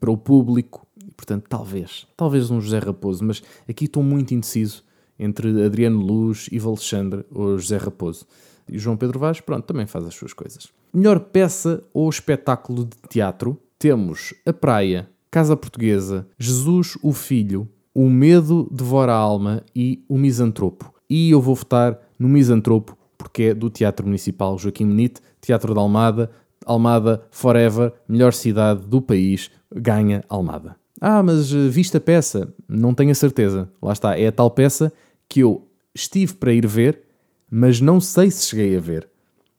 para 0.00 0.10
o 0.10 0.16
público, 0.16 0.85
e, 1.04 1.10
portanto, 1.12 1.46
talvez, 1.48 2.06
talvez 2.16 2.50
um 2.50 2.60
José 2.60 2.78
Raposo, 2.78 3.24
mas 3.24 3.42
aqui 3.68 3.84
estou 3.84 4.02
muito 4.02 4.34
indeciso 4.34 4.84
entre 5.18 5.64
Adriano 5.64 6.00
Luz, 6.00 6.48
Ivo 6.52 6.70
Alexandre 6.70 7.24
ou 7.30 7.58
José 7.58 7.76
Raposo. 7.76 8.26
E 8.68 8.78
João 8.78 8.96
Pedro 8.96 9.18
Vaz, 9.18 9.40
pronto, 9.40 9.64
também 9.64 9.86
faz 9.86 10.06
as 10.06 10.14
suas 10.14 10.32
coisas. 10.32 10.68
Melhor 10.92 11.20
peça 11.20 11.82
ou 11.92 12.08
espetáculo 12.08 12.84
de 12.84 12.96
teatro, 13.08 13.58
temos 13.78 14.34
A 14.44 14.52
Praia, 14.52 15.08
Casa 15.30 15.56
Portuguesa, 15.56 16.26
Jesus 16.38 16.98
o 17.02 17.12
Filho, 17.12 17.68
O 17.94 18.08
Medo 18.08 18.68
Devora 18.72 19.12
a 19.12 19.16
Alma 19.16 19.62
e 19.74 20.04
O 20.08 20.18
Misantropo. 20.18 20.92
E 21.08 21.30
eu 21.30 21.40
vou 21.40 21.54
votar 21.54 21.98
no 22.18 22.28
Misantropo 22.28 22.96
porque 23.16 23.44
é 23.44 23.54
do 23.54 23.70
Teatro 23.70 24.06
Municipal 24.06 24.58
Joaquim 24.58 24.86
Benite, 24.86 25.20
Teatro 25.40 25.74
da 25.74 25.80
Almada, 25.80 26.30
Almada 26.64 27.22
Forever, 27.30 27.92
melhor 28.08 28.32
cidade 28.32 28.86
do 28.86 29.00
país, 29.00 29.50
ganha 29.74 30.24
Almada. 30.28 30.76
Ah, 31.00 31.22
mas 31.22 31.52
uh, 31.52 31.70
viste 31.70 31.96
a 31.96 32.00
peça? 32.00 32.52
Não 32.68 32.94
tenho 32.94 33.10
a 33.10 33.14
certeza. 33.14 33.68
Lá 33.82 33.92
está, 33.92 34.18
é 34.18 34.28
a 34.28 34.32
tal 34.32 34.50
peça 34.50 34.92
que 35.28 35.40
eu 35.40 35.66
estive 35.94 36.34
para 36.34 36.52
ir 36.52 36.66
ver, 36.66 37.02
mas 37.50 37.80
não 37.80 38.00
sei 38.00 38.30
se 38.30 38.46
cheguei 38.46 38.76
a 38.76 38.80
ver. 38.80 39.08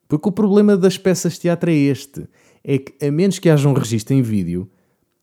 Porque 0.07 0.29
o 0.29 0.31
problema 0.31 0.77
das 0.77 0.97
peças 0.97 1.33
de 1.33 1.41
teatro 1.41 1.69
é 1.69 1.73
este: 1.75 2.27
é 2.63 2.77
que, 2.77 3.05
a 3.05 3.11
menos 3.11 3.39
que 3.39 3.49
haja 3.49 3.67
um 3.67 3.73
registro 3.73 4.13
em 4.13 4.21
vídeo, 4.21 4.69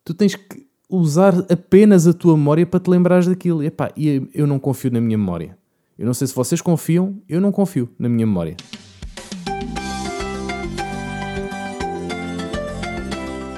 tu 0.04 0.14
tens 0.14 0.34
que 0.34 0.66
usar 0.88 1.34
apenas 1.50 2.06
a 2.06 2.12
tua 2.12 2.36
memória 2.36 2.66
para 2.66 2.80
te 2.80 2.90
lembrares 2.90 3.26
daquilo. 3.26 3.62
E, 3.62 3.66
epá, 3.66 3.92
eu 3.96 4.46
não 4.46 4.58
confio 4.58 4.90
na 4.90 5.00
minha 5.00 5.18
memória. 5.18 5.56
Eu 5.98 6.06
não 6.06 6.14
sei 6.14 6.26
se 6.26 6.34
vocês 6.34 6.60
confiam, 6.60 7.16
eu 7.28 7.40
não 7.40 7.52
confio 7.52 7.88
na 7.98 8.08
minha 8.08 8.26
memória. 8.26 8.56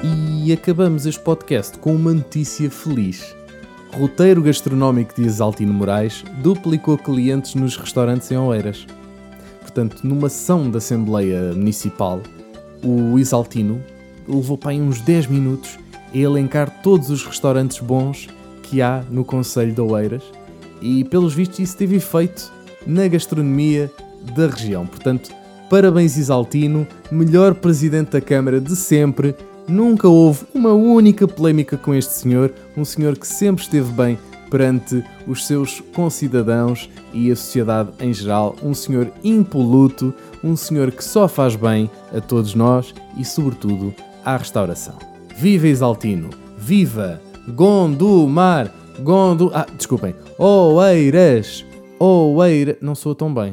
E 0.03 0.36
acabamos 0.53 1.07
este 1.07 1.21
podcast 1.21 1.79
com 1.79 1.95
uma 1.95 2.13
notícia 2.13 2.71
feliz. 2.71 3.35
Roteiro 3.93 4.43
gastronómico 4.43 5.15
de 5.15 5.27
Exaltino 5.27 5.73
Moraes 5.73 6.25
duplicou 6.43 6.99
clientes 6.99 7.55
nos 7.55 7.77
restaurantes 7.77 8.31
em 8.31 8.37
Oeiras. 8.37 8.87
Portanto, 9.61 10.07
numa 10.07 10.29
sessão 10.29 10.71
da 10.71 10.79
Assembleia 10.79 11.53
Municipal, 11.55 12.21
o 12.85 13.19
Exaltino 13.19 13.83
levou 14.29 14.59
para 14.59 14.73
aí 14.73 14.81
uns 14.81 15.01
10 15.01 15.27
minutos 15.29 15.79
a 16.15 16.17
elencar 16.17 16.83
todos 16.83 17.11
os 17.11 17.25
restaurantes 17.25 17.79
bons 17.81 18.29
que 18.63 18.83
há 18.83 19.03
no 19.11 19.25
Conselho 19.25 19.73
de 19.73 19.81
Oeiras 19.81 20.23
e, 20.81 21.05
pelos 21.05 21.35
vistos, 21.35 21.59
isso 21.59 21.77
teve 21.77 21.97
efeito 21.97 22.53
na 22.87 23.09
gastronomia 23.09 23.91
da 24.35 24.47
região. 24.47 24.87
Portanto, 24.87 25.31
parabéns 25.71 26.17
Exaltino, 26.17 26.87
melhor 27.11 27.55
presidente 27.55 28.11
da 28.11 28.21
Câmara 28.21 28.61
de 28.61 28.77
sempre. 28.77 29.35
Nunca 29.69 30.09
houve 30.09 30.47
uma 30.55 30.73
única 30.73 31.27
polémica 31.27 31.77
com 31.77 31.95
este 31.95 32.13
senhor, 32.13 32.53
um 32.77 32.85
senhor 32.85 33.17
que 33.17 33.27
sempre 33.27 33.65
esteve 33.65 33.91
bem 33.93 34.19
perante 34.49 35.05
os 35.27 35.45
seus 35.47 35.81
concidadãos 35.93 36.89
e 37.13 37.31
a 37.33 37.37
sociedade 37.37 37.91
em 37.99 38.15
geral, 38.15 38.55
um 38.63 38.73
senhor 38.73 39.11
impoluto, 39.25 40.15
um 40.43 40.55
senhor 40.55 40.93
que 40.93 41.03
só 41.03 41.27
faz 41.27 41.57
bem 41.57 41.91
a 42.15 42.21
todos 42.21 42.55
nós 42.55 42.95
e, 43.19 43.25
sobretudo, 43.25 43.93
à 44.25 44.37
restauração. 44.37 44.95
Viva 45.37 45.67
Exaltino! 45.67 46.31
Viva 46.57 47.21
Gondomar! 47.49 48.73
Gondo... 49.01 49.51
Ah, 49.53 49.67
desculpem. 49.77 50.15
Oeiras! 50.39 51.65
Oeiras... 51.99 52.77
Não 52.81 52.95
sou 52.95 53.15
tão 53.15 53.33
bem. 53.35 53.53